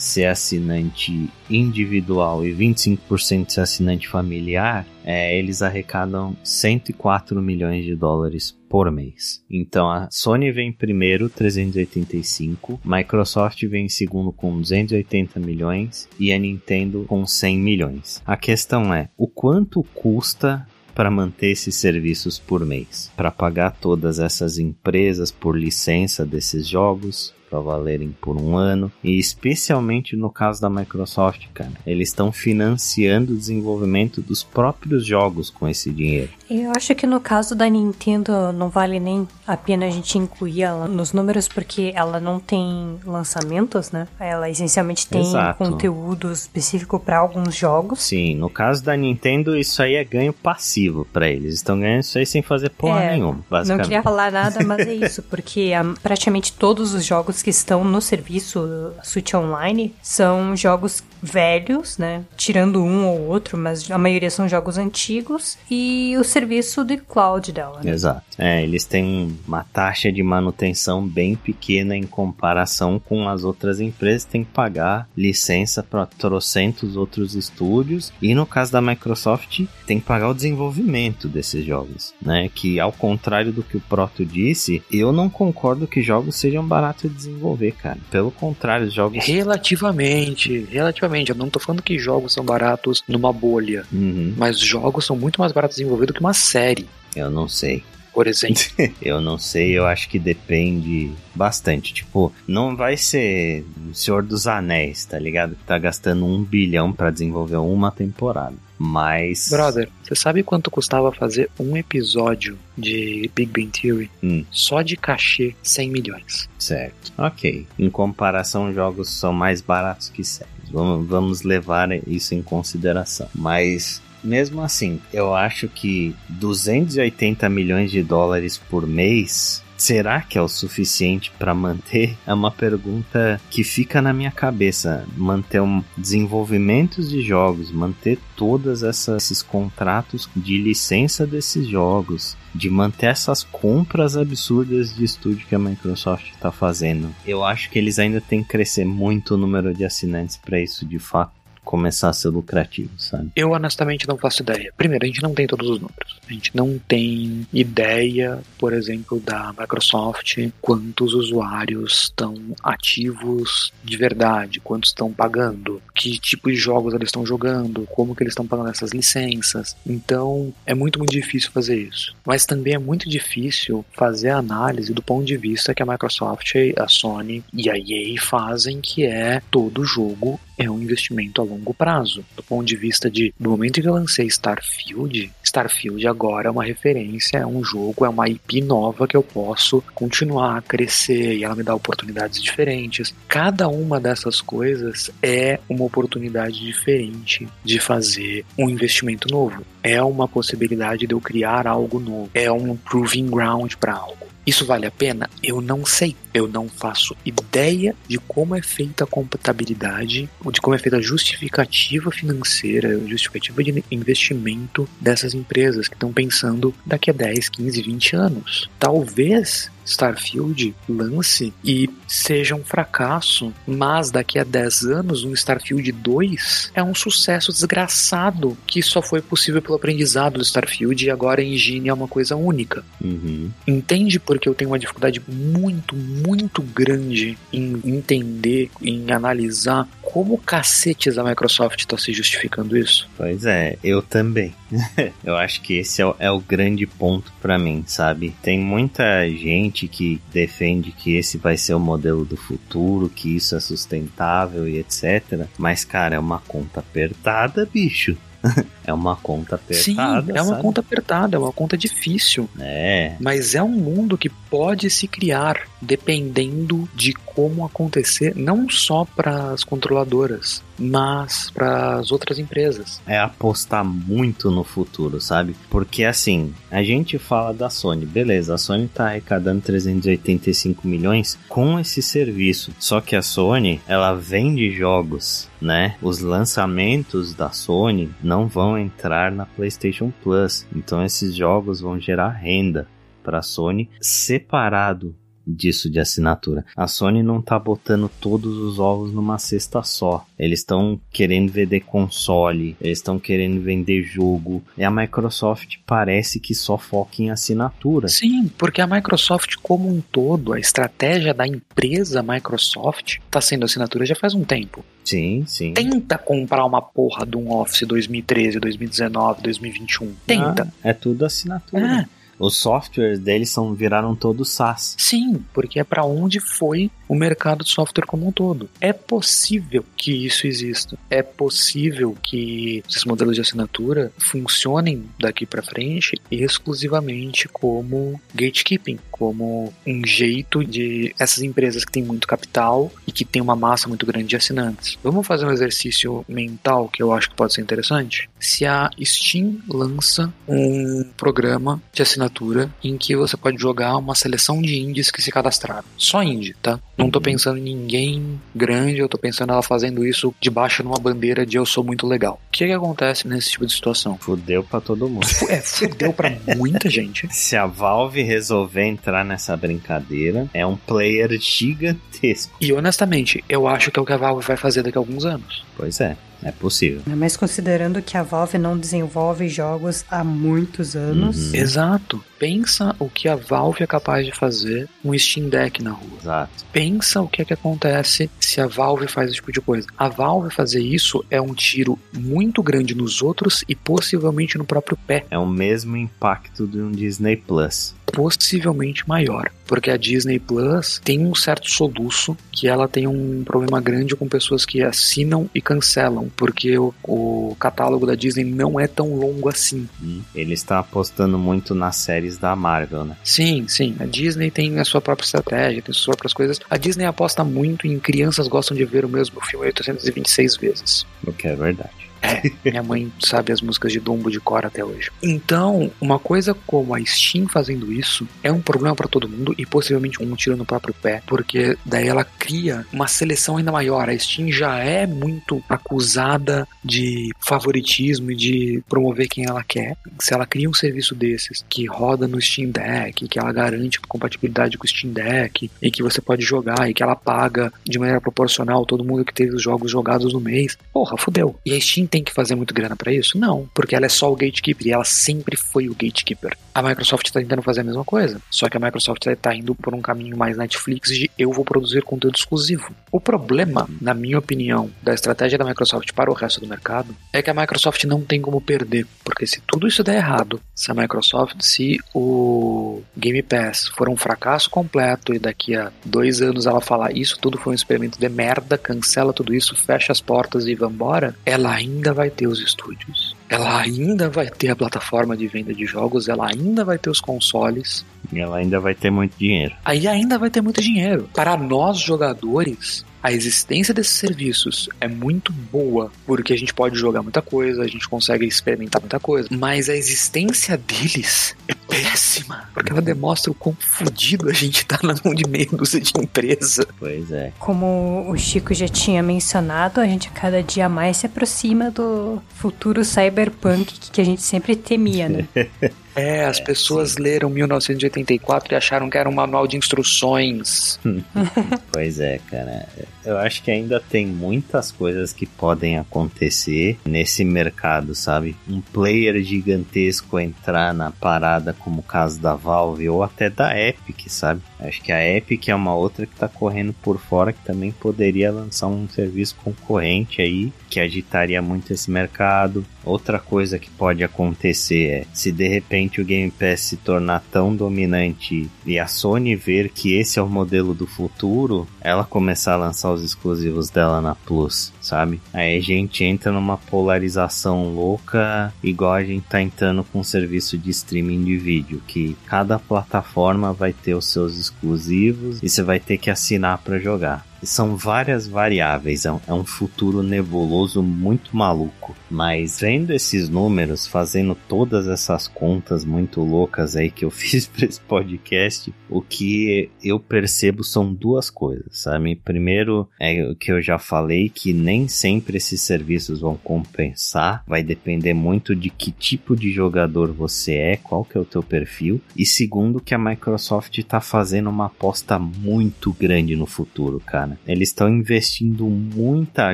ser 0.00 0.24
assinante 0.24 1.28
individual 1.48 2.44
e 2.44 2.54
25% 2.54 3.50
ser 3.50 3.60
assinante 3.60 4.08
familiar, 4.08 4.86
é, 5.04 5.38
eles 5.38 5.60
arrecadam 5.60 6.34
104 6.42 7.40
milhões 7.42 7.84
de 7.84 7.94
dólares 7.94 8.58
por 8.68 8.90
mês. 8.90 9.44
Então 9.50 9.90
a 9.90 10.08
Sony 10.10 10.50
vem 10.50 10.72
primeiro, 10.72 11.28
385, 11.28 12.80
Microsoft 12.84 13.62
vem 13.66 13.86
em 13.86 13.88
segundo 13.88 14.32
com 14.32 14.58
280 14.58 15.38
milhões 15.38 16.08
e 16.18 16.32
a 16.32 16.38
Nintendo 16.38 17.04
com 17.06 17.26
100 17.26 17.58
milhões. 17.58 18.22
A 18.24 18.36
questão 18.36 18.94
é, 18.94 19.10
o 19.18 19.26
quanto 19.26 19.82
custa 19.94 20.66
para 20.94 21.10
manter 21.10 21.50
esses 21.50 21.76
serviços 21.76 22.38
por 22.38 22.64
mês, 22.66 23.10
para 23.16 23.30
pagar 23.30 23.76
todas 23.80 24.18
essas 24.18 24.58
empresas 24.58 25.30
por 25.30 25.58
licença 25.58 26.26
desses 26.26 26.66
jogos, 26.66 27.34
para 27.50 27.58
valerem 27.60 28.14
por 28.20 28.36
um 28.36 28.56
ano. 28.56 28.90
E 29.02 29.18
especialmente 29.18 30.16
no 30.16 30.30
caso 30.30 30.60
da 30.60 30.70
Microsoft, 30.70 31.46
cara, 31.52 31.72
eles 31.84 32.08
estão 32.08 32.30
financiando 32.30 33.32
o 33.32 33.36
desenvolvimento 33.36 34.22
dos 34.22 34.44
próprios 34.44 35.04
jogos 35.04 35.50
com 35.50 35.68
esse 35.68 35.90
dinheiro. 35.90 36.30
Eu 36.48 36.72
acho 36.76 36.94
que 36.94 37.06
no 37.06 37.20
caso 37.20 37.54
da 37.54 37.68
Nintendo 37.68 38.52
não 38.52 38.68
vale 38.68 38.98
nem 38.98 39.26
a 39.46 39.56
pena 39.56 39.86
a 39.86 39.90
gente 39.90 40.18
incluir 40.18 40.62
ela 40.62 40.88
nos 40.88 41.12
números 41.12 41.46
porque 41.46 41.92
ela 41.94 42.18
não 42.18 42.40
tem 42.40 42.98
lançamentos, 43.04 43.90
né? 43.92 44.08
Ela 44.18 44.50
essencialmente 44.50 45.06
tem 45.06 45.20
Exato. 45.22 45.58
conteúdo 45.58 46.32
específico 46.32 46.98
para 46.98 47.18
alguns 47.18 47.54
jogos. 47.54 48.02
Sim, 48.02 48.34
no 48.34 48.50
caso 48.50 48.82
da 48.84 48.96
Nintendo 48.96 49.56
isso 49.56 49.82
aí 49.82 49.94
é 49.94 50.04
ganho 50.04 50.32
passivo 50.32 51.06
para 51.12 51.28
eles. 51.28 51.54
Estão 51.54 51.78
ganhando 51.78 52.02
isso 52.02 52.18
aí 52.18 52.26
sem 52.26 52.42
fazer 52.42 52.70
porra 52.70 53.00
é, 53.00 53.12
nenhuma, 53.12 53.40
basicamente. 53.48 53.84
Não 53.84 53.88
queria 53.88 54.02
falar 54.02 54.32
nada, 54.32 54.64
mas 54.64 54.86
é 54.86 54.94
isso, 54.94 55.22
porque 55.30 55.72
um, 55.78 55.94
praticamente 55.94 56.52
todos 56.52 56.94
os 56.94 57.04
jogos 57.04 57.39
que 57.42 57.50
estão 57.50 57.84
no 57.84 58.00
serviço 58.00 58.92
Switch 59.02 59.34
Online 59.34 59.94
são 60.02 60.56
jogos 60.56 61.02
velhos, 61.22 61.98
né? 61.98 62.24
Tirando 62.36 62.82
um 62.82 63.06
ou 63.06 63.26
outro, 63.26 63.58
mas 63.58 63.90
a 63.90 63.98
maioria 63.98 64.30
são 64.30 64.48
jogos 64.48 64.78
antigos 64.78 65.58
e 65.70 66.16
o 66.18 66.24
serviço 66.24 66.84
de 66.84 66.96
cloud 66.96 67.52
dela. 67.52 67.80
Né? 67.82 67.90
Exato. 67.90 68.22
É, 68.38 68.62
eles 68.62 68.84
têm 68.84 69.36
uma 69.46 69.64
taxa 69.64 70.10
de 70.10 70.22
manutenção 70.22 71.06
bem 71.06 71.36
pequena 71.36 71.96
em 71.96 72.04
comparação 72.04 72.98
com 72.98 73.28
as 73.28 73.44
outras 73.44 73.80
empresas, 73.80 74.24
tem 74.24 74.44
que 74.44 74.50
pagar 74.50 75.08
licença 75.16 75.82
para 75.82 76.06
trocentos 76.06 76.96
outros 76.96 77.34
estúdios 77.34 78.12
e 78.20 78.34
no 78.34 78.46
caso 78.46 78.72
da 78.72 78.80
Microsoft 78.80 79.64
tem 79.86 80.00
que 80.00 80.06
pagar 80.06 80.30
o 80.30 80.34
desenvolvimento 80.34 81.28
desses 81.28 81.64
jogos, 81.64 82.14
né? 82.20 82.50
Que 82.54 82.80
ao 82.80 82.92
contrário 82.92 83.52
do 83.52 83.62
que 83.62 83.76
o 83.76 83.80
Proto 83.80 84.24
disse, 84.24 84.82
eu 84.90 85.12
não 85.12 85.28
concordo 85.28 85.86
que 85.86 86.02
jogos 86.02 86.36
sejam 86.36 86.66
baratos 86.66 87.10
de 87.10 87.16
desenvolver, 87.30 87.72
cara. 87.72 87.98
Pelo 88.10 88.30
contrário, 88.30 88.86
os 88.86 88.94
jogos 88.94 89.24
relativamente, 89.24 90.66
relativamente, 90.70 91.30
eu 91.30 91.36
não 91.36 91.48
tô 91.48 91.58
falando 91.58 91.82
que 91.82 91.98
jogos 91.98 92.32
são 92.32 92.44
baratos 92.44 93.02
numa 93.08 93.32
bolha, 93.32 93.84
uhum. 93.92 94.34
mas 94.36 94.58
jogos 94.58 95.06
são 95.06 95.16
muito 95.16 95.40
mais 95.40 95.52
baratos 95.52 95.76
de 95.76 95.82
desenvolver 95.82 96.06
do 96.06 96.14
que 96.14 96.20
uma 96.20 96.34
série. 96.34 96.86
Eu 97.14 97.30
não 97.30 97.48
sei 97.48 97.82
por 98.12 98.26
exemplo? 98.26 98.62
eu 99.00 99.20
não 99.20 99.38
sei, 99.38 99.78
eu 99.78 99.86
acho 99.86 100.08
que 100.08 100.18
depende 100.18 101.10
bastante. 101.34 101.94
Tipo, 101.94 102.32
não 102.46 102.76
vai 102.76 102.96
ser 102.96 103.64
o 103.88 103.94
Senhor 103.94 104.22
dos 104.22 104.46
Anéis, 104.46 105.04
tá 105.04 105.18
ligado? 105.18 105.54
Que 105.54 105.64
tá 105.64 105.78
gastando 105.78 106.26
um 106.26 106.42
bilhão 106.42 106.92
para 106.92 107.10
desenvolver 107.10 107.56
uma 107.56 107.90
temporada. 107.90 108.56
Mas. 108.82 109.50
Brother, 109.50 109.90
você 110.02 110.14
sabe 110.14 110.42
quanto 110.42 110.70
custava 110.70 111.12
fazer 111.12 111.50
um 111.60 111.76
episódio 111.76 112.58
de 112.78 113.30
Big 113.34 113.52
Bang 113.52 113.78
Theory? 113.78 114.10
Hum. 114.22 114.42
Só 114.50 114.80
de 114.80 114.96
cachê, 114.96 115.54
100 115.62 115.90
milhões. 115.90 116.48
Certo. 116.58 117.12
Ok. 117.18 117.66
Em 117.78 117.90
comparação, 117.90 118.72
jogos 118.72 119.10
são 119.10 119.34
mais 119.34 119.60
baratos 119.60 120.08
que 120.08 120.24
séries. 120.24 120.70
Vamos, 120.72 121.06
vamos 121.06 121.42
levar 121.42 121.90
isso 122.08 122.34
em 122.34 122.40
consideração. 122.40 123.28
Mas 123.34 124.00
mesmo 124.24 124.62
assim, 124.62 124.98
eu 125.12 125.34
acho 125.34 125.68
que 125.68 126.16
280 126.30 127.50
milhões 127.50 127.90
de 127.90 128.02
dólares 128.02 128.56
por 128.56 128.86
mês 128.86 129.62
será 129.80 130.20
que 130.20 130.36
é 130.36 130.42
o 130.42 130.48
suficiente 130.48 131.32
para 131.38 131.54
manter? 131.54 132.16
É 132.30 132.34
uma 132.34 132.50
pergunta 132.50 133.40
que 133.50 133.64
fica 133.64 134.00
na 134.00 134.12
minha 134.12 134.30
cabeça. 134.30 135.04
Manter 135.16 135.60
um 135.60 135.82
desenvolvimentos 135.96 137.10
de 137.10 137.22
jogos, 137.22 137.72
manter 137.72 138.18
todos 138.36 138.82
esses 138.82 139.42
contratos 139.42 140.28
de 140.36 140.58
licença 140.58 141.26
desses 141.26 141.66
jogos, 141.66 142.36
de 142.54 142.70
manter 142.70 143.06
essas 143.06 143.42
compras 143.42 144.16
absurdas 144.16 144.94
de 144.94 145.04
estúdio 145.04 145.46
que 145.46 145.54
a 145.54 145.58
Microsoft 145.58 146.30
está 146.30 146.52
fazendo. 146.52 147.12
Eu 147.26 147.44
acho 147.44 147.68
que 147.70 147.78
eles 147.78 147.98
ainda 147.98 148.20
têm 148.20 148.42
que 148.42 148.50
crescer 148.50 148.84
muito 148.84 149.34
o 149.34 149.38
número 149.38 149.74
de 149.74 149.84
assinantes 149.84 150.36
para 150.36 150.60
isso 150.60 150.86
de 150.86 150.98
fato 150.98 151.39
começar 151.64 152.08
a 152.08 152.12
ser 152.12 152.28
lucrativo, 152.28 152.90
sabe? 152.98 153.30
Eu 153.36 153.50
honestamente 153.50 154.08
não 154.08 154.16
faço 154.16 154.42
ideia. 154.42 154.72
Primeiro, 154.76 155.04
a 155.04 155.06
gente 155.06 155.22
não 155.22 155.34
tem 155.34 155.46
todos 155.46 155.68
os 155.68 155.80
números. 155.80 156.18
A 156.28 156.32
gente 156.32 156.54
não 156.54 156.78
tem 156.78 157.46
ideia, 157.52 158.40
por 158.58 158.72
exemplo, 158.72 159.20
da 159.20 159.52
Microsoft, 159.58 160.38
quantos 160.60 161.14
usuários 161.14 162.04
estão 162.04 162.34
ativos 162.62 163.72
de 163.84 163.96
verdade, 163.96 164.60
quantos 164.60 164.90
estão 164.90 165.12
pagando, 165.12 165.82
que 165.94 166.18
tipo 166.18 166.50
de 166.50 166.56
jogos 166.56 166.94
eles 166.94 167.08
estão 167.08 167.24
jogando, 167.26 167.86
como 167.90 168.14
que 168.14 168.22
eles 168.22 168.32
estão 168.32 168.46
pagando 168.46 168.70
essas 168.70 168.92
licenças. 168.92 169.76
Então, 169.86 170.52
é 170.66 170.74
muito, 170.74 170.98
muito 170.98 171.12
difícil 171.12 171.50
fazer 171.50 171.78
isso. 171.78 172.14
Mas 172.24 172.46
também 172.46 172.74
é 172.74 172.78
muito 172.78 173.08
difícil 173.08 173.84
fazer 173.92 174.30
a 174.30 174.38
análise 174.38 174.92
do 174.92 175.02
ponto 175.02 175.24
de 175.24 175.36
vista 175.36 175.74
que 175.74 175.82
a 175.82 175.86
Microsoft, 175.86 176.54
a 176.76 176.88
Sony 176.88 177.44
e 177.52 177.68
a 177.70 177.74
EA 177.76 178.20
fazem, 178.20 178.80
que 178.80 179.04
é 179.04 179.42
todo 179.50 179.84
jogo 179.84 180.40
é 180.60 180.70
um 180.70 180.80
investimento 180.80 181.40
a 181.40 181.44
longo 181.44 181.72
prazo. 181.72 182.24
Do 182.36 182.42
ponto 182.42 182.66
de 182.66 182.76
vista 182.76 183.10
de, 183.10 183.32
do 183.40 183.50
momento 183.50 183.80
que 183.80 183.88
eu 183.88 183.94
lancei 183.94 184.26
Starfield, 184.26 185.32
Starfield 185.42 186.06
agora 186.06 186.48
é 186.48 186.50
uma 186.50 186.62
referência, 186.62 187.38
é 187.38 187.46
um 187.46 187.64
jogo, 187.64 188.04
é 188.04 188.08
uma 188.08 188.28
IP 188.28 188.60
nova 188.60 189.08
que 189.08 189.16
eu 189.16 189.22
posso 189.22 189.82
continuar 189.94 190.58
a 190.58 190.62
crescer 190.62 191.36
e 191.36 191.44
ela 191.44 191.56
me 191.56 191.62
dá 191.62 191.74
oportunidades 191.74 192.42
diferentes. 192.42 193.14
Cada 193.26 193.68
uma 193.68 193.98
dessas 193.98 194.40
coisas 194.40 195.10
é 195.22 195.58
uma 195.68 195.84
oportunidade 195.84 196.60
diferente 196.60 197.48
de 197.64 197.80
fazer 197.80 198.44
um 198.58 198.68
investimento 198.68 199.28
novo. 199.28 199.64
É 199.82 200.02
uma 200.02 200.28
possibilidade 200.28 201.06
de 201.06 201.14
eu 201.14 201.20
criar 201.20 201.66
algo 201.66 201.98
novo. 201.98 202.30
É 202.34 202.52
um 202.52 202.76
proving 202.76 203.30
ground 203.30 203.74
para 203.76 203.94
algo. 203.94 204.29
Isso 204.46 204.64
vale 204.64 204.86
a 204.86 204.90
pena? 204.90 205.28
Eu 205.42 205.60
não 205.60 205.84
sei. 205.84 206.16
Eu 206.32 206.48
não 206.48 206.68
faço 206.68 207.16
ideia 207.24 207.94
de 208.08 208.18
como 208.18 208.54
é 208.54 208.62
feita 208.62 209.04
a 209.04 209.06
computabilidade, 209.06 210.28
de 210.52 210.60
como 210.60 210.74
é 210.74 210.78
feita 210.78 210.96
a 210.96 211.02
justificativa 211.02 212.10
financeira, 212.10 212.98
justificativa 213.06 213.62
de 213.62 213.84
investimento 213.90 214.88
dessas 215.00 215.34
empresas 215.34 215.88
que 215.88 215.94
estão 215.94 216.12
pensando 216.12 216.74
daqui 216.86 217.10
a 217.10 217.12
10, 217.12 217.48
15, 217.48 217.82
20 217.82 218.16
anos. 218.16 218.70
Talvez 218.78 219.70
Starfield 219.90 220.74
lance 220.88 221.52
e 221.64 221.90
seja 222.06 222.54
um 222.54 222.64
fracasso, 222.64 223.52
mas 223.66 224.10
daqui 224.10 224.38
a 224.38 224.44
10 224.44 224.84
anos 224.84 225.24
um 225.24 225.32
Starfield 225.32 225.90
2 225.92 226.72
é 226.74 226.82
um 226.82 226.94
sucesso 226.94 227.52
desgraçado 227.52 228.56
que 228.66 228.82
só 228.82 229.02
foi 229.02 229.20
possível 229.20 229.60
pelo 229.60 229.74
aprendizado 229.74 230.34
do 230.34 230.42
Starfield 230.42 231.04
e 231.04 231.10
agora 231.10 231.40
a 231.40 231.44
engine 231.44 231.88
é 231.88 231.94
uma 231.94 232.08
coisa 232.08 232.36
única. 232.36 232.84
Uhum. 233.00 233.50
Entende 233.66 234.18
porque 234.20 234.48
eu 234.48 234.54
tenho 234.54 234.70
uma 234.70 234.78
dificuldade 234.78 235.20
muito, 235.28 235.96
muito 235.96 236.62
grande 236.62 237.36
em 237.52 237.80
entender, 237.84 238.70
em 238.82 239.10
analisar 239.10 239.88
como 240.12 240.38
cacetes 240.38 241.18
a 241.18 241.24
Microsoft 241.24 241.80
está 241.80 241.96
se 241.96 242.12
justificando 242.12 242.76
isso? 242.76 243.08
Pois 243.16 243.44
é, 243.44 243.76
eu 243.82 244.02
também. 244.02 244.54
eu 245.24 245.36
acho 245.36 245.60
que 245.62 245.78
esse 245.78 246.02
é 246.02 246.06
o, 246.06 246.16
é 246.18 246.30
o 246.30 246.40
grande 246.40 246.86
ponto 246.86 247.32
para 247.40 247.58
mim, 247.58 247.84
sabe? 247.86 248.34
Tem 248.42 248.58
muita 248.58 249.28
gente 249.28 249.79
que 249.88 250.20
defende 250.32 250.92
que 250.92 251.16
esse 251.16 251.38
vai 251.38 251.56
ser 251.56 251.74
o 251.74 251.80
modelo 251.80 252.24
do 252.24 252.36
futuro, 252.36 253.08
que 253.08 253.36
isso 253.36 253.54
é 253.56 253.60
sustentável 253.60 254.68
e 254.68 254.78
etc. 254.78 255.46
Mas, 255.58 255.84
cara, 255.84 256.16
é 256.16 256.18
uma 256.18 256.38
conta 256.40 256.80
apertada, 256.80 257.68
bicho. 257.70 258.16
é 258.84 258.92
uma 258.92 259.16
conta 259.16 259.56
apertada. 259.56 260.32
Sim, 260.32 260.38
é 260.38 260.42
uma 260.42 260.50
sabe? 260.50 260.62
conta 260.62 260.80
apertada, 260.80 261.36
é 261.36 261.38
uma 261.38 261.52
conta 261.52 261.76
difícil. 261.76 262.48
É. 262.58 263.14
Mas 263.20 263.54
é 263.54 263.62
um 263.62 263.68
mundo 263.68 264.16
que 264.16 264.28
pode 264.28 264.88
se 264.90 265.06
criar 265.06 265.69
dependendo 265.80 266.88
de 266.94 267.12
como 267.12 267.64
acontecer, 267.64 268.34
não 268.36 268.68
só 268.68 269.04
para 269.04 269.52
as 269.52 269.64
controladoras, 269.64 270.62
mas 270.78 271.50
para 271.50 271.96
as 271.96 272.10
outras 272.10 272.38
empresas. 272.38 273.00
É 273.06 273.18
apostar 273.18 273.84
muito 273.84 274.50
no 274.50 274.64
futuro, 274.64 275.20
sabe? 275.20 275.54
Porque 275.68 276.04
assim, 276.04 276.52
a 276.70 276.82
gente 276.82 277.18
fala 277.18 277.52
da 277.52 277.70
Sony, 277.70 278.04
beleza, 278.06 278.54
a 278.54 278.58
Sony 278.58 278.88
tá 278.88 279.06
arrecadando 279.06 279.60
385 279.62 280.86
milhões 280.86 281.38
com 281.48 281.78
esse 281.78 282.02
serviço. 282.02 282.72
Só 282.78 283.00
que 283.00 283.16
a 283.16 283.22
Sony, 283.22 283.80
ela 283.86 284.14
vende 284.14 284.70
jogos, 284.70 285.48
né? 285.60 285.96
Os 286.02 286.20
lançamentos 286.20 287.34
da 287.34 287.50
Sony 287.50 288.10
não 288.22 288.48
vão 288.48 288.78
entrar 288.78 289.30
na 289.30 289.46
PlayStation 289.46 290.12
Plus. 290.22 290.66
Então 290.74 291.04
esses 291.04 291.34
jogos 291.34 291.80
vão 291.80 292.00
gerar 292.00 292.30
renda 292.30 292.88
para 293.22 293.38
a 293.38 293.42
Sony 293.42 293.88
separado 294.00 295.14
disso 295.46 295.90
de 295.90 295.98
assinatura. 295.98 296.64
A 296.76 296.86
Sony 296.86 297.22
não 297.22 297.40
tá 297.40 297.58
botando 297.58 298.10
todos 298.20 298.56
os 298.56 298.78
ovos 298.78 299.12
numa 299.12 299.38
cesta 299.38 299.82
só. 299.82 300.26
Eles 300.38 300.60
estão 300.60 301.00
querendo 301.12 301.50
vender 301.50 301.80
console, 301.80 302.76
eles 302.80 302.98
estão 302.98 303.18
querendo 303.18 303.60
vender 303.60 304.02
jogo. 304.02 304.62
E 304.76 304.84
a 304.84 304.90
Microsoft 304.90 305.76
parece 305.86 306.40
que 306.40 306.54
só 306.54 306.78
foca 306.78 307.22
em 307.22 307.30
assinatura. 307.30 308.08
Sim, 308.08 308.50
porque 308.56 308.80
a 308.80 308.86
Microsoft 308.86 309.56
como 309.62 309.88
um 309.88 310.00
todo, 310.00 310.52
a 310.52 310.60
estratégia 310.60 311.34
da 311.34 311.46
empresa 311.46 312.22
Microsoft 312.22 313.18
tá 313.30 313.40
sendo 313.40 313.64
assinatura 313.64 314.04
já 314.06 314.14
faz 314.14 314.34
um 314.34 314.44
tempo. 314.44 314.84
Sim, 315.04 315.44
sim. 315.46 315.74
Tenta 315.74 316.18
comprar 316.18 316.64
uma 316.64 316.80
porra 316.80 317.26
de 317.26 317.36
um 317.36 317.50
Office 317.52 317.86
2013, 317.86 318.60
2019, 318.60 319.42
2021. 319.42 320.14
Tenta. 320.26 320.72
Ah, 320.82 320.88
é 320.88 320.92
tudo 320.92 321.24
assinatura. 321.24 322.06
É. 322.06 322.19
Os 322.40 322.56
softwares 322.56 323.18
deles 323.18 323.50
são, 323.50 323.74
viraram 323.74 324.16
todos 324.16 324.48
SaaS. 324.50 324.94
Sim, 324.96 325.44
porque 325.52 325.78
é 325.78 325.84
para 325.84 326.06
onde 326.06 326.40
foi 326.40 326.90
o 327.06 327.14
mercado 327.14 327.62
de 327.62 327.70
software 327.70 328.06
como 328.06 328.26
um 328.26 328.32
todo. 328.32 328.70
É 328.80 328.94
possível 328.94 329.84
que 329.94 330.24
isso 330.24 330.46
exista. 330.46 330.96
É 331.10 331.22
possível 331.22 332.16
que 332.22 332.82
esses 332.88 333.04
modelos 333.04 333.34
de 333.34 333.42
assinatura 333.42 334.10
funcionem 334.16 335.04
daqui 335.18 335.44
para 335.44 335.60
frente 335.60 336.18
exclusivamente 336.30 337.46
como 337.46 338.18
gatekeeping, 338.34 338.98
como 339.10 339.74
um 339.86 340.06
jeito 340.06 340.64
de 340.64 341.14
essas 341.18 341.42
empresas 341.42 341.84
que 341.84 341.92
têm 341.92 342.02
muito 342.02 342.26
capital 342.26 342.90
e 343.06 343.12
que 343.12 343.24
têm 343.24 343.42
uma 343.42 343.56
massa 343.56 343.86
muito 343.86 344.06
grande 344.06 344.28
de 344.28 344.36
assinantes. 344.36 344.98
Vamos 345.02 345.26
fazer 345.26 345.44
um 345.44 345.52
exercício 345.52 346.24
mental 346.26 346.88
que 346.88 347.02
eu 347.02 347.12
acho 347.12 347.28
que 347.28 347.36
pode 347.36 347.52
ser 347.52 347.60
interessante? 347.60 348.29
Se 348.40 348.64
a 348.66 348.90
Steam 349.02 349.58
lança 349.68 350.32
um 350.48 351.04
programa 351.16 351.80
de 351.92 352.02
assinatura 352.02 352.70
em 352.82 352.96
que 352.96 353.14
você 353.14 353.36
pode 353.36 353.60
jogar 353.60 353.96
uma 353.96 354.14
seleção 354.14 354.60
de 354.60 354.78
indies 354.80 355.10
que 355.10 355.22
se 355.22 355.30
cadastraram. 355.30 355.84
Só 355.96 356.22
indie, 356.22 356.56
tá? 356.60 356.80
Não 356.96 357.10
tô 357.10 357.20
pensando 357.20 357.58
em 357.58 357.62
ninguém 357.62 358.40
grande, 358.54 358.98
eu 358.98 359.08
tô 359.08 359.18
pensando 359.18 359.52
ela 359.52 359.62
fazendo 359.62 360.06
isso 360.06 360.34
debaixo 360.40 360.82
de 360.82 360.88
uma 360.88 360.98
bandeira 360.98 361.46
de 361.46 361.56
eu 361.56 361.66
sou 361.66 361.84
muito 361.84 362.06
legal. 362.06 362.40
O 362.48 362.50
que 362.50 362.66
que 362.66 362.72
acontece 362.72 363.28
nesse 363.28 363.50
tipo 363.52 363.66
de 363.66 363.72
situação? 363.72 364.18
Fudeu 364.18 364.64
pra 364.64 364.80
todo 364.80 365.08
mundo. 365.08 365.26
É, 365.48 365.60
fudeu 365.60 366.12
pra 366.12 366.30
muita 366.56 366.88
gente. 366.90 367.28
Se 367.30 367.56
a 367.56 367.66
Valve 367.66 368.22
resolver 368.22 368.84
entrar 368.84 369.24
nessa 369.24 369.56
brincadeira, 369.56 370.48
é 370.52 370.64
um 370.66 370.76
player 370.76 371.30
gigantesco. 371.40 372.54
E 372.60 372.72
honestamente, 372.72 373.44
eu 373.48 373.66
acho 373.66 373.90
que 373.90 373.98
é 373.98 374.02
o 374.02 374.06
que 374.06 374.12
a 374.12 374.16
Valve 374.16 374.46
vai 374.46 374.56
fazer 374.56 374.82
daqui 374.82 374.96
a 374.96 375.00
alguns 375.00 375.24
anos. 375.24 375.64
Pois 375.76 376.00
é. 376.00 376.16
É 376.42 376.52
possível. 376.52 377.02
Mas 377.06 377.36
considerando 377.36 378.00
que 378.02 378.16
a 378.16 378.22
Valve 378.22 378.58
não 378.58 378.78
desenvolve 378.78 379.48
jogos 379.48 380.04
há 380.10 380.24
muitos 380.24 380.96
anos. 380.96 381.50
Uhum. 381.50 381.54
Exato. 381.54 382.24
Pensa 382.38 382.96
o 382.98 383.08
que 383.08 383.28
a 383.28 383.36
Valve 383.36 383.82
é 383.82 383.86
capaz 383.86 384.24
de 384.24 384.32
fazer 384.32 384.88
um 385.04 385.16
Steam 385.18 385.48
Deck 385.48 385.82
na 385.82 385.90
rua. 385.90 386.18
Exato. 386.20 386.64
Pensa 386.72 387.20
o 387.20 387.28
que 387.28 387.42
é 387.42 387.44
que 387.44 387.52
acontece 387.52 388.30
se 388.40 388.60
a 388.60 388.66
Valve 388.66 389.06
faz 389.06 389.28
esse 389.28 389.36
tipo 389.36 389.52
de 389.52 389.60
coisa. 389.60 389.86
A 389.96 390.08
Valve 390.08 390.50
fazer 390.50 390.80
isso 390.80 391.24
é 391.30 391.40
um 391.40 391.52
tiro 391.52 391.98
muito 392.12 392.62
grande 392.62 392.94
nos 392.94 393.20
outros 393.20 393.62
e 393.68 393.74
possivelmente 393.74 394.56
no 394.56 394.64
próprio 394.64 394.96
pé. 395.06 395.26
É 395.30 395.38
o 395.38 395.46
mesmo 395.46 395.96
impacto 395.96 396.66
de 396.66 396.80
um 396.80 396.90
Disney 396.90 397.36
Plus. 397.36 397.94
Possivelmente 398.12 399.08
maior. 399.08 399.50
Porque 399.66 399.90
a 399.90 399.96
Disney 399.96 400.38
Plus 400.38 401.00
tem 401.04 401.24
um 401.24 401.34
certo 401.34 401.70
soluço 401.70 402.36
que 402.50 402.66
ela 402.66 402.88
tem 402.88 403.06
um 403.06 403.44
problema 403.44 403.80
grande 403.80 404.16
com 404.16 404.28
pessoas 404.28 404.64
que 404.64 404.82
assinam 404.82 405.48
e 405.54 405.60
cancelam. 405.60 406.28
Porque 406.36 406.76
o, 406.76 406.92
o 407.04 407.56
catálogo 407.58 408.06
da 408.06 408.14
Disney 408.14 408.44
não 408.44 408.80
é 408.80 408.86
tão 408.86 409.14
longo 409.14 409.48
assim. 409.48 409.88
Hum. 410.02 410.22
Ele 410.34 410.54
está 410.54 410.80
apostando 410.80 411.38
muito 411.38 411.74
nas 411.74 411.96
séries 411.96 412.36
da 412.36 412.56
Marvel, 412.56 413.04
né? 413.04 413.16
Sim, 413.22 413.66
sim. 413.68 413.96
A 414.00 414.06
Disney 414.06 414.50
tem 414.50 414.78
a 414.78 414.84
sua 414.84 415.00
própria 415.00 415.24
estratégia, 415.24 415.82
tem 415.82 415.94
suas 415.94 416.06
próprias 416.06 416.32
coisas. 416.32 416.60
A 416.68 416.76
Disney 416.76 417.04
aposta 417.04 417.44
muito 417.44 417.86
em 417.86 417.98
crianças 417.98 418.48
gostam 418.48 418.76
de 418.76 418.84
ver 418.84 419.04
o 419.04 419.08
mesmo 419.08 419.40
filme 419.40 419.66
826 419.66 420.56
vezes. 420.56 421.06
O 421.24 421.32
que 421.32 421.46
é 421.46 421.54
verdade. 421.54 422.09
É, 422.22 422.50
minha 422.64 422.82
mãe 422.82 423.10
sabe 423.20 423.52
as 423.52 423.60
músicas 423.60 423.92
de 423.92 424.00
Dumbo 424.00 424.30
de 424.30 424.40
cor 424.40 424.64
até 424.64 424.84
hoje. 424.84 425.10
Então, 425.22 425.90
uma 426.00 426.18
coisa 426.18 426.54
como 426.66 426.94
a 426.94 427.04
Steam 427.04 427.48
fazendo 427.48 427.92
isso 427.92 428.26
é 428.42 428.52
um 428.52 428.60
problema 428.60 428.94
para 428.94 429.08
todo 429.08 429.28
mundo 429.28 429.54
e 429.56 429.64
possivelmente 429.64 430.22
um 430.22 430.34
tiro 430.34 430.56
no 430.56 430.64
próprio 430.64 430.94
pé, 430.94 431.22
porque 431.26 431.76
daí 431.84 432.08
ela 432.08 432.24
cria 432.24 432.86
uma 432.92 433.06
seleção 433.08 433.56
ainda 433.56 433.72
maior. 433.72 434.08
A 434.08 434.18
Steam 434.18 434.50
já 434.50 434.78
é 434.78 435.06
muito 435.06 435.62
acusada 435.68 436.66
de 436.84 437.30
favoritismo 437.40 438.30
e 438.30 438.36
de 438.36 438.82
promover 438.88 439.28
quem 439.28 439.44
ela 439.46 439.62
quer. 439.62 439.96
Se 440.18 440.34
ela 440.34 440.46
cria 440.46 440.68
um 440.68 440.74
serviço 440.74 441.14
desses 441.14 441.64
que 441.68 441.86
roda 441.86 442.26
no 442.26 442.40
Steam 442.40 442.70
Deck, 442.70 443.28
que 443.28 443.38
ela 443.38 443.52
garante 443.52 444.00
compatibilidade 444.00 444.76
com 444.76 444.84
o 444.84 444.88
Steam 444.88 445.12
Deck 445.12 445.70
e 445.80 445.90
que 445.90 446.02
você 446.02 446.20
pode 446.20 446.42
jogar 446.42 446.88
e 446.88 446.94
que 446.94 447.02
ela 447.02 447.16
paga 447.16 447.72
de 447.84 447.98
maneira 447.98 448.20
proporcional 448.20 448.84
todo 448.84 449.04
mundo 449.04 449.24
que 449.24 449.34
teve 449.34 449.54
os 449.54 449.62
jogos 449.62 449.90
jogados 449.90 450.32
no 450.32 450.40
mês, 450.40 450.76
porra, 450.92 451.16
fudeu. 451.16 451.58
E 451.64 451.74
a 451.74 451.80
Steam 451.80 452.06
tem 452.10 452.24
que 452.24 452.32
fazer 452.32 452.54
muito 452.54 452.74
grana 452.74 452.96
para 452.96 453.12
isso? 453.12 453.38
Não, 453.38 453.68
porque 453.72 453.94
ela 453.94 454.06
é 454.06 454.08
só 454.08 454.30
o 454.30 454.36
gatekeeper 454.36 454.86
e 454.86 454.92
ela 454.92 455.04
sempre 455.04 455.56
foi 455.56 455.88
o 455.88 455.94
gatekeeper. 455.94 456.56
A 456.74 456.82
Microsoft 456.82 457.26
está 457.26 457.40
tentando 457.40 457.62
fazer 457.62 457.80
a 457.80 457.84
mesma 457.84 458.04
coisa, 458.04 458.40
só 458.50 458.68
que 458.68 458.76
a 458.76 458.80
Microsoft 458.80 459.26
está 459.26 459.54
indo 459.54 459.74
por 459.74 459.94
um 459.94 460.00
caminho 460.00 460.36
mais 460.36 460.56
Netflix 460.56 461.10
de 461.10 461.30
eu 461.38 461.52
vou 461.52 461.64
produzir 461.64 462.02
conteúdo 462.02 462.36
exclusivo. 462.36 462.94
O 463.10 463.20
problema, 463.20 463.88
na 464.00 464.14
minha 464.14 464.38
opinião, 464.38 464.90
da 465.02 465.12
estratégia 465.12 465.58
da 465.58 465.64
Microsoft 465.64 466.12
para 466.12 466.30
o 466.30 466.34
resto 466.34 466.60
do 466.60 466.66
mercado 466.66 467.14
é 467.32 467.42
que 467.42 467.50
a 467.50 467.54
Microsoft 467.54 468.04
não 468.04 468.22
tem 468.22 468.40
como 468.40 468.60
perder, 468.60 469.06
porque 469.24 469.46
se 469.46 469.60
tudo 469.66 469.86
isso 469.86 470.02
der 470.02 470.16
errado, 470.16 470.60
se 470.74 470.90
a 470.90 470.94
Microsoft, 470.94 471.56
se 471.60 471.98
o 472.14 473.02
Game 473.16 473.42
Pass 473.42 473.88
for 473.88 474.08
um 474.08 474.16
fracasso 474.16 474.70
completo 474.70 475.34
e 475.34 475.38
daqui 475.38 475.74
a 475.74 475.90
dois 476.04 476.40
anos 476.40 476.66
ela 476.66 476.80
falar 476.80 477.16
isso 477.16 477.38
tudo 477.40 477.58
foi 477.58 477.72
um 477.72 477.76
experimento 477.76 478.18
de 478.18 478.28
merda, 478.28 478.78
cancela 478.78 479.32
tudo 479.32 479.54
isso, 479.54 479.76
fecha 479.76 480.12
as 480.12 480.20
portas 480.20 480.66
e 480.66 480.74
vambora, 480.74 481.34
ela 481.44 481.72
ainda 481.72 481.99
vai 482.14 482.30
ter 482.30 482.46
os 482.46 482.60
estúdios. 482.60 483.36
Ela 483.48 483.80
ainda 483.80 484.28
vai 484.28 484.48
ter 484.48 484.68
a 484.68 484.76
plataforma 484.76 485.36
de 485.36 485.46
venda 485.46 485.74
de 485.74 485.84
jogos, 485.84 486.28
ela 486.28 486.48
ainda 486.48 486.84
vai 486.84 486.98
ter 486.98 487.10
os 487.10 487.20
consoles. 487.20 488.04
E 488.32 488.38
ela 488.38 488.58
ainda 488.58 488.80
vai 488.80 488.94
ter 488.94 489.10
muito 489.10 489.36
dinheiro. 489.36 489.74
Aí 489.84 490.06
ainda 490.06 490.38
vai 490.38 490.50
ter 490.50 490.60
muito 490.60 490.80
dinheiro. 490.80 491.28
Para 491.34 491.56
nós 491.56 491.98
jogadores, 491.98 493.04
a 493.22 493.32
existência 493.32 493.92
desses 493.92 494.14
serviços 494.14 494.88
é 495.00 495.06
muito 495.06 495.52
boa, 495.52 496.10
porque 496.24 496.52
a 496.52 496.56
gente 496.56 496.72
pode 496.72 496.98
jogar 496.98 497.22
muita 497.22 497.42
coisa, 497.42 497.82
a 497.82 497.86
gente 497.86 498.08
consegue 498.08 498.46
experimentar 498.46 499.00
muita 499.00 499.20
coisa, 499.20 499.48
mas 499.50 499.90
a 499.90 499.96
existência 499.96 500.76
deles 500.78 501.54
é 501.68 501.74
péssima, 501.90 502.68
porque 502.72 502.92
ela 502.92 503.02
demonstra 503.02 503.50
o 503.50 503.54
quão 503.54 503.76
fodido 503.78 504.48
a 504.48 504.52
gente 504.52 504.86
tá 504.86 504.98
na 505.02 505.14
mão 505.24 505.34
de 505.34 505.46
meia 505.48 505.66
dúzia 505.72 506.00
de 506.00 506.12
empresa. 506.16 506.86
Pois 506.98 507.30
é. 507.32 507.52
Como 507.58 508.30
o 508.30 508.38
Chico 508.38 508.72
já 508.72 508.88
tinha 508.88 509.22
mencionado, 509.22 510.00
a 510.00 510.06
gente 510.06 510.28
a 510.28 510.30
cada 510.30 510.62
dia 510.62 510.88
mais 510.88 511.18
se 511.18 511.26
aproxima 511.26 511.90
do 511.90 512.40
futuro 512.54 513.04
cyberpunk 513.04 514.10
que 514.10 514.20
a 514.20 514.24
gente 514.24 514.42
sempre 514.42 514.76
temia, 514.76 515.28
né? 515.28 515.48
É, 516.20 516.44
as 516.44 516.60
pessoas 516.60 517.16
leram 517.16 517.48
1984 517.48 518.74
e 518.74 518.76
acharam 518.76 519.08
que 519.08 519.16
era 519.16 519.28
um 519.28 519.32
manual 519.32 519.66
de 519.66 519.78
instruções. 519.78 521.00
pois 521.90 522.20
é, 522.20 522.38
cara. 522.50 522.86
Eu 523.24 523.38
acho 523.38 523.62
que 523.62 523.70
ainda 523.70 523.98
tem 523.98 524.26
muitas 524.26 524.92
coisas 524.92 525.32
que 525.32 525.46
podem 525.46 525.98
acontecer 525.98 526.98
nesse 527.06 527.42
mercado, 527.42 528.14
sabe? 528.14 528.54
Um 528.68 528.82
player 528.82 529.42
gigantesco 529.42 530.38
entrar 530.38 530.92
na 530.92 531.10
parada, 531.10 531.72
como 531.72 532.00
o 532.00 532.04
caso 532.04 532.38
da 532.38 532.54
Valve 532.54 533.08
ou 533.08 533.22
até 533.22 533.48
da 533.48 533.78
Epic, 533.78 534.28
sabe? 534.28 534.60
Acho 534.78 535.00
que 535.02 535.12
a 535.12 535.26
Epic 535.26 535.68
é 535.68 535.74
uma 535.74 535.94
outra 535.94 536.26
que 536.26 536.36
tá 536.36 536.48
correndo 536.48 536.92
por 536.92 537.18
fora 537.18 537.52
que 537.52 537.64
também 537.64 537.92
poderia 537.92 538.52
lançar 538.52 538.88
um 538.88 539.08
serviço 539.08 539.56
concorrente 539.62 540.42
aí 540.42 540.72
que 540.90 541.00
agitaria 541.00 541.62
muito 541.62 541.92
esse 541.92 542.10
mercado. 542.10 542.84
Outra 543.04 543.38
coisa 543.38 543.78
que 543.78 543.90
pode 543.90 544.22
acontecer 544.22 545.08
é 545.08 545.26
se 545.32 545.50
de 545.50 545.66
repente 545.68 546.20
o 546.20 546.24
Game 546.24 546.50
Pass 546.50 546.80
se 546.80 546.96
tornar 546.96 547.42
tão 547.50 547.74
dominante 547.74 548.70
e 548.84 548.98
a 548.98 549.06
Sony 549.06 549.56
ver 549.56 549.88
que 549.90 550.14
esse 550.14 550.38
é 550.38 550.42
o 550.42 550.48
modelo 550.48 550.94
do 550.94 551.06
futuro, 551.06 551.86
ela 552.00 552.24
começar 552.24 552.74
a 552.74 552.78
lançar 552.78 553.10
os 553.10 553.22
exclusivos 553.22 553.90
dela 553.90 554.20
na 554.20 554.34
Plus, 554.34 554.92
sabe? 555.00 555.40
Aí 555.52 555.76
a 555.76 555.80
gente 555.80 556.24
entra 556.24 556.52
numa 556.52 556.76
polarização 556.76 557.94
louca, 557.94 558.72
igual 558.82 559.14
a 559.14 559.24
gente 559.24 559.46
tá 559.46 559.60
entrando 559.60 560.04
com 560.04 560.20
um 560.20 560.24
serviço 560.24 560.76
de 560.76 560.90
streaming 560.90 561.44
de 561.44 561.56
vídeo, 561.56 562.02
que 562.06 562.36
cada 562.46 562.78
plataforma 562.78 563.72
vai 563.72 563.92
ter 563.92 564.14
os 564.14 564.26
seus 564.26 564.58
exclusivos 564.58 565.62
e 565.62 565.68
você 565.68 565.82
vai 565.82 566.00
ter 566.00 566.18
que 566.18 566.30
assinar 566.30 566.78
para 566.78 566.98
jogar. 566.98 567.49
São 567.62 567.96
várias 567.96 568.46
variáveis, 568.46 569.24
é 569.24 569.32
um, 569.32 569.40
é 569.46 569.52
um 569.52 569.64
futuro 569.64 570.22
nebuloso 570.22 571.02
muito 571.02 571.56
maluco. 571.56 572.16
Mas 572.30 572.80
vendo 572.80 573.12
esses 573.12 573.48
números, 573.48 574.06
fazendo 574.06 574.56
todas 574.68 575.08
essas 575.08 575.48
contas 575.48 576.04
muito 576.04 576.40
loucas 576.40 576.96
aí 576.96 577.10
que 577.10 577.24
eu 577.24 577.30
fiz 577.30 577.66
para 577.66 577.86
esse 577.86 578.00
podcast, 578.00 578.92
o 579.08 579.20
que 579.20 579.90
eu 580.02 580.18
percebo 580.18 580.84
são 580.84 581.12
duas 581.12 581.50
coisas, 581.50 581.98
sabe? 581.98 582.36
Primeiro 582.36 583.08
é 583.18 583.42
o 583.50 583.56
que 583.56 583.72
eu 583.72 583.82
já 583.82 583.98
falei, 583.98 584.48
que 584.48 584.72
nem 584.72 585.08
sempre 585.08 585.56
esses 585.56 585.80
serviços 585.80 586.40
vão 586.40 586.56
compensar, 586.56 587.64
vai 587.66 587.82
depender 587.82 588.34
muito 588.34 588.74
de 588.74 588.90
que 588.90 589.10
tipo 589.10 589.56
de 589.56 589.72
jogador 589.72 590.32
você 590.32 590.74
é, 590.74 590.96
qual 590.96 591.24
que 591.24 591.36
é 591.36 591.40
o 591.40 591.44
teu 591.44 591.62
perfil. 591.62 592.20
E 592.36 592.46
segundo, 592.46 593.00
que 593.00 593.14
a 593.14 593.18
Microsoft 593.18 593.98
está 593.98 594.20
fazendo 594.20 594.70
uma 594.70 594.86
aposta 594.86 595.38
muito 595.38 596.12
grande 596.12 596.54
no 596.54 596.66
futuro, 596.66 597.20
cara. 597.20 597.49
Eles 597.66 597.88
estão 597.88 598.08
investindo 598.08 598.86
muita 598.86 599.72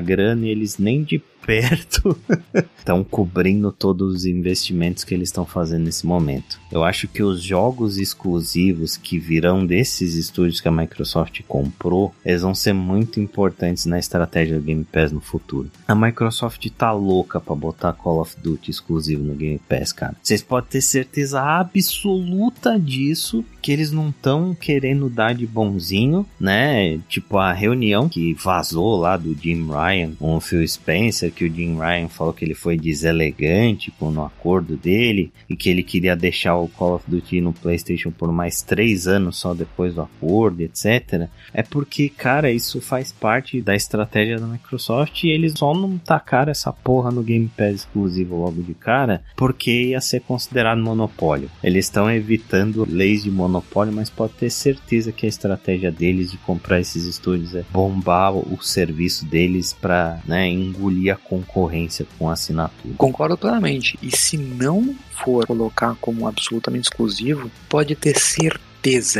grana 0.01 0.47
e 0.47 0.51
eles 0.51 0.79
nem 0.79 1.03
de 1.03 1.23
perto 1.47 2.19
estão 2.77 3.03
cobrindo 3.05 3.71
todos 3.71 4.15
os 4.15 4.27
investimentos 4.27 5.05
que 5.05 5.15
eles 5.15 5.29
estão 5.29 5.47
fazendo 5.47 5.85
nesse 5.85 6.05
momento. 6.05 6.61
Eu 6.71 6.83
acho 6.85 7.07
que 7.07 7.23
os 7.23 7.43
jogos 7.43 7.97
exclusivos 7.97 8.97
que 8.97 9.19
virão 9.19 9.65
desses 9.65 10.15
estúdios 10.15 10.61
que 10.61 10.69
a 10.69 10.73
Microsoft 10.73 11.41
comprou, 11.47 12.13
eles 12.25 12.43
vão 12.43 12.55
ser 12.55 12.73
muito 12.73 13.21
importantes 13.21 13.87
na 13.87 13.99
estratégia 13.99 14.57
do 14.57 14.63
Game 14.63 14.85
Pass 14.85 15.13
no 15.13 15.21
futuro. 15.21 15.71
A 15.87 15.95
Microsoft 15.95 16.67
tá 16.77 16.93
louca 16.93 17.41
para 17.41 17.55
botar 17.55 17.93
Call 17.93 18.21
of 18.21 18.37
Duty 18.41 18.71
exclusivo 18.71 19.23
no 19.23 19.35
Game 19.35 19.61
Pass, 19.69 19.93
cara. 19.93 20.17
Vocês 20.23 20.43
podem 20.43 20.71
ter 20.71 20.81
certeza 20.81 21.41
absoluta 21.41 22.79
disso, 22.79 23.45
que 23.63 23.71
eles 23.71 23.93
não 23.93 24.09
estão 24.09 24.55
querendo 24.55 25.09
dar 25.09 25.35
de 25.35 25.47
bonzinho, 25.47 26.27
né? 26.41 26.99
Tipo 27.09 27.39
a 27.39 27.53
reunião 27.53 28.09
que 28.09 28.35
vazou 28.35 28.97
lá 28.97 29.17
do 29.17 29.35
Jim 29.35 29.67
Ryan 29.67 30.13
com 30.19 30.37
o 30.37 30.41
Phil 30.41 30.67
Spencer, 30.67 31.33
que 31.37 31.45
o 31.45 31.55
Jim 31.55 31.77
Ryan 31.79 32.09
falou 32.09 32.33
que 32.33 32.45
ele 32.45 32.55
foi 32.55 32.79
deselegante 32.79 33.93
no 34.01 34.25
acordo 34.25 34.77
dele 34.77 35.33
e 35.49 35.55
que 35.55 35.69
ele 35.69 35.83
queria 35.83 36.17
deixar 36.17 36.57
o 36.57 36.69
Call 36.69 36.95
of 36.95 37.05
Duty 37.07 37.41
no 37.41 37.53
PlayStation 37.53 38.11
por 38.11 38.33
mais 38.33 38.63
três 38.63 39.07
anos 39.07 39.37
só 39.37 39.53
depois 39.53 39.95
do 39.95 40.01
acordo, 40.01 40.63
etc. 40.63 41.29
É 41.53 41.63
porque, 41.63 42.09
cara, 42.09 42.51
isso 42.51 42.81
faz 42.81 43.13
parte 43.13 43.61
da 43.61 43.75
estratégia 43.75 44.39
da 44.39 44.47
Microsoft 44.47 45.25
e 45.25 45.29
eles 45.29 45.55
só 45.57 45.75
não 45.75 45.99
tacaram 45.99 46.51
essa 46.51 46.73
porra 46.73 47.11
no 47.11 47.23
Game 47.23 47.51
Pass 47.57 47.75
exclusivo 47.75 48.37
logo 48.37 48.63
de 48.63 48.75
cara 48.75 49.23
porque 49.37 49.89
ia 49.89 50.01
ser 50.01 50.21
considerado 50.21 50.81
monopólio. 50.81 51.51
Eles 51.63 51.87
estão 51.87 52.11
evitando 52.11 52.87
leis 52.89 53.25
de 53.25 53.31
monopólio, 53.31 53.93
mas 53.93 54.09
pode 54.09 54.33
ter 54.35 54.51
certeza 54.51 55.13
que 55.13 55.27
a 55.27 55.29
estratégia 55.29 55.91
deles 55.91 56.31
de 56.31 56.39
comprar 56.39 56.81
esses 56.81 57.05
estúdios 57.05 57.55
é 57.55 57.65
bombar 57.73 58.33
o 58.35 58.59
serviço 58.63 59.25
deles 59.25 59.73
para 59.73 60.21
né, 60.27 60.49
engolir 60.49 61.13
a 61.13 61.17
concorrência 61.29 62.07
com 62.19 62.31
assinatura. 62.31 62.95
Concordo 62.97 63.37
plenamente. 63.37 63.99
E 64.03 64.17
se 64.17 64.37
não 64.37 64.95
for 65.11 65.47
colocar 65.47 65.97
como 66.01 66.27
absolutamente 66.27 66.89
exclusivo, 66.89 67.51
pode 67.69 67.95
ter 67.95 68.19
certeza 68.19 68.66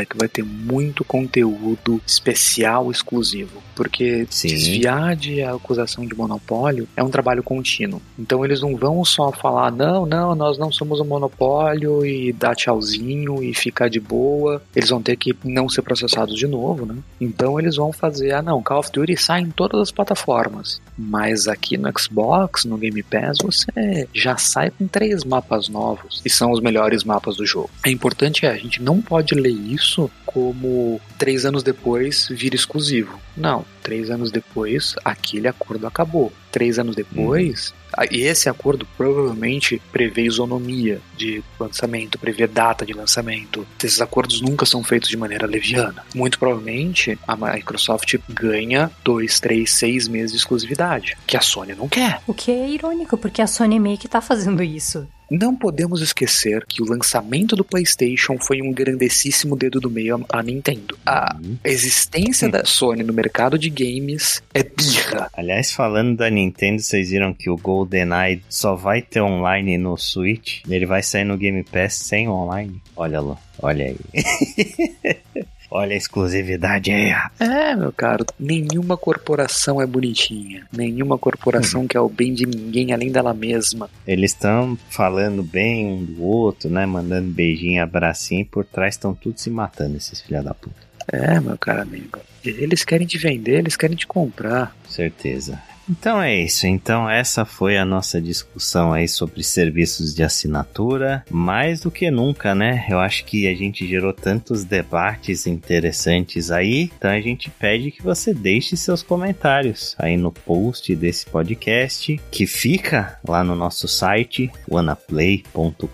que 0.05 0.17
vai 0.17 0.27
ter 0.27 0.43
muito 0.43 1.03
conteúdo 1.03 2.01
especial 2.05 2.89
exclusivo 2.89 3.61
porque 3.77 4.25
Sim. 4.31 4.47
desviar 4.47 5.15
de 5.15 5.43
acusação 5.43 6.03
de 6.03 6.15
monopólio 6.15 6.87
é 6.97 7.03
um 7.03 7.11
trabalho 7.11 7.43
contínuo. 7.43 8.01
Então 8.17 8.43
eles 8.43 8.59
não 8.59 8.75
vão 8.75 9.05
só 9.05 9.31
falar, 9.31 9.71
não, 9.71 10.03
não, 10.03 10.33
nós 10.33 10.57
não 10.57 10.71
somos 10.71 10.99
um 10.99 11.05
monopólio 11.05 12.03
e 12.03 12.33
dar 12.33 12.55
tchauzinho 12.55 13.43
e 13.43 13.53
ficar 13.53 13.87
de 13.87 13.99
boa. 13.99 14.63
Eles 14.75 14.89
vão 14.89 14.99
ter 14.99 15.15
que 15.15 15.37
não 15.43 15.69
ser 15.69 15.83
processados 15.83 16.35
de 16.35 16.47
novo, 16.47 16.87
né? 16.87 16.95
Então 17.21 17.59
eles 17.59 17.75
vão 17.75 17.93
fazer, 17.93 18.33
ah 18.33 18.41
não, 18.41 18.63
Call 18.63 18.79
of 18.79 18.91
Duty 18.91 19.15
sai 19.15 19.41
em 19.41 19.51
todas 19.51 19.79
as 19.79 19.91
plataformas, 19.91 20.81
mas 20.97 21.47
aqui 21.47 21.77
no 21.77 21.87
Xbox, 21.97 22.65
no 22.65 22.77
Game 22.77 23.03
Pass, 23.03 23.37
você 23.43 24.07
já 24.11 24.37
sai 24.37 24.71
com 24.71 24.87
três 24.87 25.23
mapas 25.23 25.69
novos 25.69 26.23
e 26.25 26.29
são 26.31 26.51
os 26.51 26.59
melhores 26.59 27.03
mapas 27.03 27.35
do 27.37 27.45
jogo. 27.45 27.69
É 27.85 27.91
importante 27.91 28.41
que 28.41 28.47
a 28.47 28.57
gente 28.57 28.81
não 28.81 28.99
pode 28.99 29.35
ler 29.35 29.51
isso 29.57 30.09
como 30.25 31.01
três 31.17 31.45
anos 31.45 31.63
depois 31.63 32.27
vira 32.29 32.55
exclusivo. 32.55 33.19
Não, 33.35 33.65
três 33.83 34.09
anos 34.09 34.31
depois 34.31 34.95
aquele 35.03 35.47
acordo 35.47 35.87
acabou. 35.87 36.31
Três 36.51 36.79
anos 36.79 36.95
depois, 36.95 37.73
uhum. 37.97 38.05
e 38.09 38.21
esse 38.21 38.49
acordo 38.49 38.87
provavelmente 38.97 39.79
prevê 39.91 40.23
isonomia 40.23 40.99
de 41.15 41.43
lançamento, 41.59 42.17
prevê 42.17 42.47
data 42.47 42.83
de 42.83 42.93
lançamento. 42.93 43.67
Esses 43.83 44.01
acordos 44.01 44.41
nunca 44.41 44.65
são 44.65 44.83
feitos 44.83 45.09
de 45.09 45.17
maneira 45.17 45.45
leviana. 45.45 46.03
Muito 46.15 46.39
provavelmente 46.39 47.19
a 47.27 47.35
Microsoft 47.35 48.15
ganha 48.27 48.89
dois, 49.03 49.39
três, 49.39 49.71
seis 49.71 50.07
meses 50.07 50.31
de 50.31 50.37
exclusividade, 50.37 51.15
que 51.27 51.37
a 51.37 51.41
Sony 51.41 51.75
não 51.75 51.87
quer. 51.87 52.21
O 52.25 52.33
que 52.33 52.49
é 52.49 52.69
irônico, 52.69 53.17
porque 53.17 53.41
a 53.41 53.47
Sony 53.47 53.79
meio 53.79 53.97
que 53.97 54.07
tá 54.07 54.21
fazendo 54.21 54.63
isso. 54.63 55.07
Não 55.29 55.55
podemos 55.55 56.01
esquecer 56.01 56.65
que 56.65 56.81
o 56.81 56.85
lançamento 56.85 57.55
do 57.55 57.63
PlayStation 57.63 58.37
foi 58.39 58.61
um 58.61 58.71
grandessíssimo 58.71 59.55
dedo 59.55 59.79
do 59.79 59.89
meio 59.89 60.25
à 60.29 60.41
Nintendo. 60.41 60.97
A 61.05 61.35
uhum. 61.35 61.57
existência 61.63 62.47
da 62.47 62.63
Sony 62.63 63.03
no 63.03 63.13
mercado 63.13 63.59
de 63.59 63.69
games 63.69 64.41
é 64.53 64.63
birra. 64.63 65.29
Aliás, 65.33 65.71
falando 65.71 66.17
da 66.17 66.29
Nintendo, 66.29 66.81
vocês 66.81 67.09
viram 67.09 67.33
que 67.33 67.49
o 67.49 67.57
GoldenEye 67.57 68.41
só 68.49 68.75
vai 68.75 69.01
ter 69.01 69.21
online 69.21 69.77
no 69.77 69.97
Switch? 69.97 70.61
Ele 70.69 70.85
vai 70.85 71.03
sair 71.03 71.25
no 71.25 71.37
Game 71.37 71.63
Pass 71.63 71.95
sem 71.95 72.29
online? 72.29 72.81
Olha 72.95 73.19
lá, 73.19 73.37
olha 73.61 73.85
aí. 73.85 73.97
Olha 75.69 75.93
a 75.93 75.97
exclusividade 75.97 76.91
aí. 76.91 77.13
É, 77.39 77.75
meu 77.75 77.91
caro, 77.91 78.25
nenhuma 78.39 78.95
corporação 78.95 79.81
é 79.81 79.85
bonitinha. 79.85 80.65
Nenhuma 80.71 81.17
corporação 81.17 81.81
hum. 81.81 81.87
quer 81.87 81.99
o 81.99 82.09
bem 82.09 82.33
de 82.33 82.45
ninguém 82.45 82.93
além 82.93 83.11
dela 83.11 83.33
mesma. 83.33 83.89
Eles 84.05 84.31
estão 84.31 84.77
falando 84.89 85.43
bem 85.43 85.85
um 85.85 86.03
do 86.05 86.23
outro, 86.23 86.69
né? 86.69 86.85
Mandando 86.85 87.29
beijinho, 87.29 87.83
abracinho, 87.83 88.41
e 88.41 88.45
por 88.45 88.65
trás 88.65 88.95
estão 88.95 89.13
todos 89.13 89.41
se 89.41 89.49
matando, 89.49 89.97
esses 89.97 90.21
filha 90.21 90.41
da 90.41 90.53
puta. 90.53 90.87
É, 91.11 91.39
meu 91.39 91.57
caro 91.57 91.81
amigo. 91.81 92.19
Eles 92.43 92.83
querem 92.83 93.07
te 93.07 93.17
vender, 93.17 93.59
eles 93.59 93.75
querem 93.75 93.95
te 93.95 94.07
comprar. 94.07 94.75
Certeza. 94.87 95.61
Então 95.89 96.21
é 96.21 96.35
isso. 96.35 96.67
Então 96.67 97.09
essa 97.09 97.45
foi 97.45 97.77
a 97.77 97.85
nossa 97.85 98.21
discussão 98.21 98.91
aí 98.91 99.07
sobre 99.07 99.43
serviços 99.43 100.13
de 100.13 100.23
assinatura. 100.23 101.23
Mais 101.29 101.81
do 101.81 101.89
que 101.89 102.11
nunca, 102.11 102.53
né? 102.53 102.85
Eu 102.89 102.99
acho 102.99 103.23
que 103.25 103.47
a 103.47 103.55
gente 103.55 103.87
gerou 103.87 104.13
tantos 104.13 104.63
debates 104.63 105.47
interessantes 105.47 106.51
aí. 106.51 106.91
Então 106.97 107.09
a 107.09 107.21
gente 107.21 107.49
pede 107.49 107.91
que 107.91 108.03
você 108.03 108.33
deixe 108.33 108.75
seus 108.75 109.01
comentários 109.01 109.95
aí 109.97 110.17
no 110.17 110.31
post 110.31 110.93
desse 110.95 111.25
podcast, 111.25 112.19
que 112.29 112.45
fica 112.45 113.17
lá 113.27 113.43
no 113.43 113.55
nosso 113.55 113.87
site 113.87 114.51
wanaplay.com.br. 114.69 115.87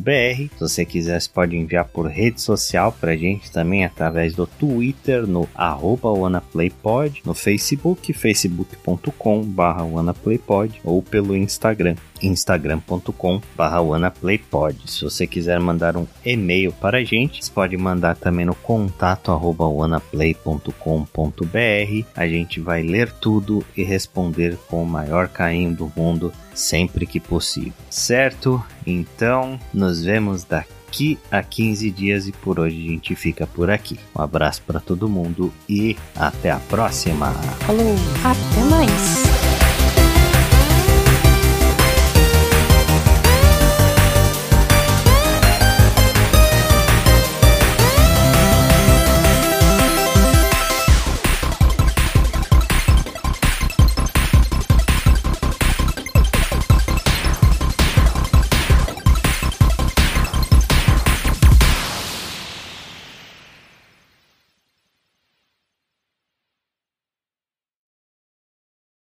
Se 0.00 0.50
você 0.58 0.84
quiser, 0.84 1.20
você 1.20 1.28
pode 1.28 1.56
enviar 1.56 1.84
por 1.84 2.06
rede 2.06 2.40
social 2.40 2.92
pra 2.92 3.16
gente 3.16 3.50
também 3.52 3.84
através 3.84 4.34
do 4.34 4.46
Twitter 4.46 5.26
no 5.26 5.48
wanaplaypod, 5.56 7.22
no 7.24 7.34
Facebook, 7.34 8.12
facebook.com 8.12 9.19
wannaplaypod 9.24 10.80
ou 10.84 11.02
pelo 11.02 11.36
Instagram, 11.36 11.96
instagram.com 12.22 13.40
wannaplaypod. 13.56 14.76
Se 14.86 15.04
você 15.04 15.26
quiser 15.26 15.60
mandar 15.60 15.96
um 15.96 16.06
e-mail 16.24 16.72
para 16.72 16.98
a 16.98 17.04
gente, 17.04 17.44
você 17.44 17.50
pode 17.50 17.76
mandar 17.76 18.16
também 18.16 18.46
no 18.46 18.54
contato 18.54 19.30
arroba 19.30 19.66
wanaplay.com.br. 19.66 22.06
A 22.16 22.28
gente 22.28 22.60
vai 22.60 22.82
ler 22.82 23.12
tudo 23.12 23.64
e 23.76 23.82
responder 23.82 24.56
com 24.68 24.82
o 24.82 24.86
maior 24.86 25.28
carinho 25.28 25.74
do 25.74 25.92
mundo 25.94 26.32
sempre 26.54 27.06
que 27.06 27.20
possível. 27.20 27.72
Certo? 27.88 28.62
Então, 28.86 29.58
nos 29.72 30.04
vemos 30.04 30.44
daqui 30.44 30.79
daqui 30.90 31.18
a 31.30 31.40
15 31.40 31.88
dias 31.90 32.26
e 32.26 32.32
por 32.32 32.58
hoje 32.58 32.76
a 32.76 32.90
gente 32.90 33.14
fica 33.14 33.46
por 33.46 33.70
aqui. 33.70 33.98
Um 34.16 34.20
abraço 34.20 34.60
para 34.66 34.80
todo 34.80 35.08
mundo 35.08 35.52
e 35.68 35.96
até 36.16 36.50
a 36.50 36.58
próxima. 36.58 37.32
Falou, 37.60 37.94
até 38.24 38.64
mais. 38.64 39.49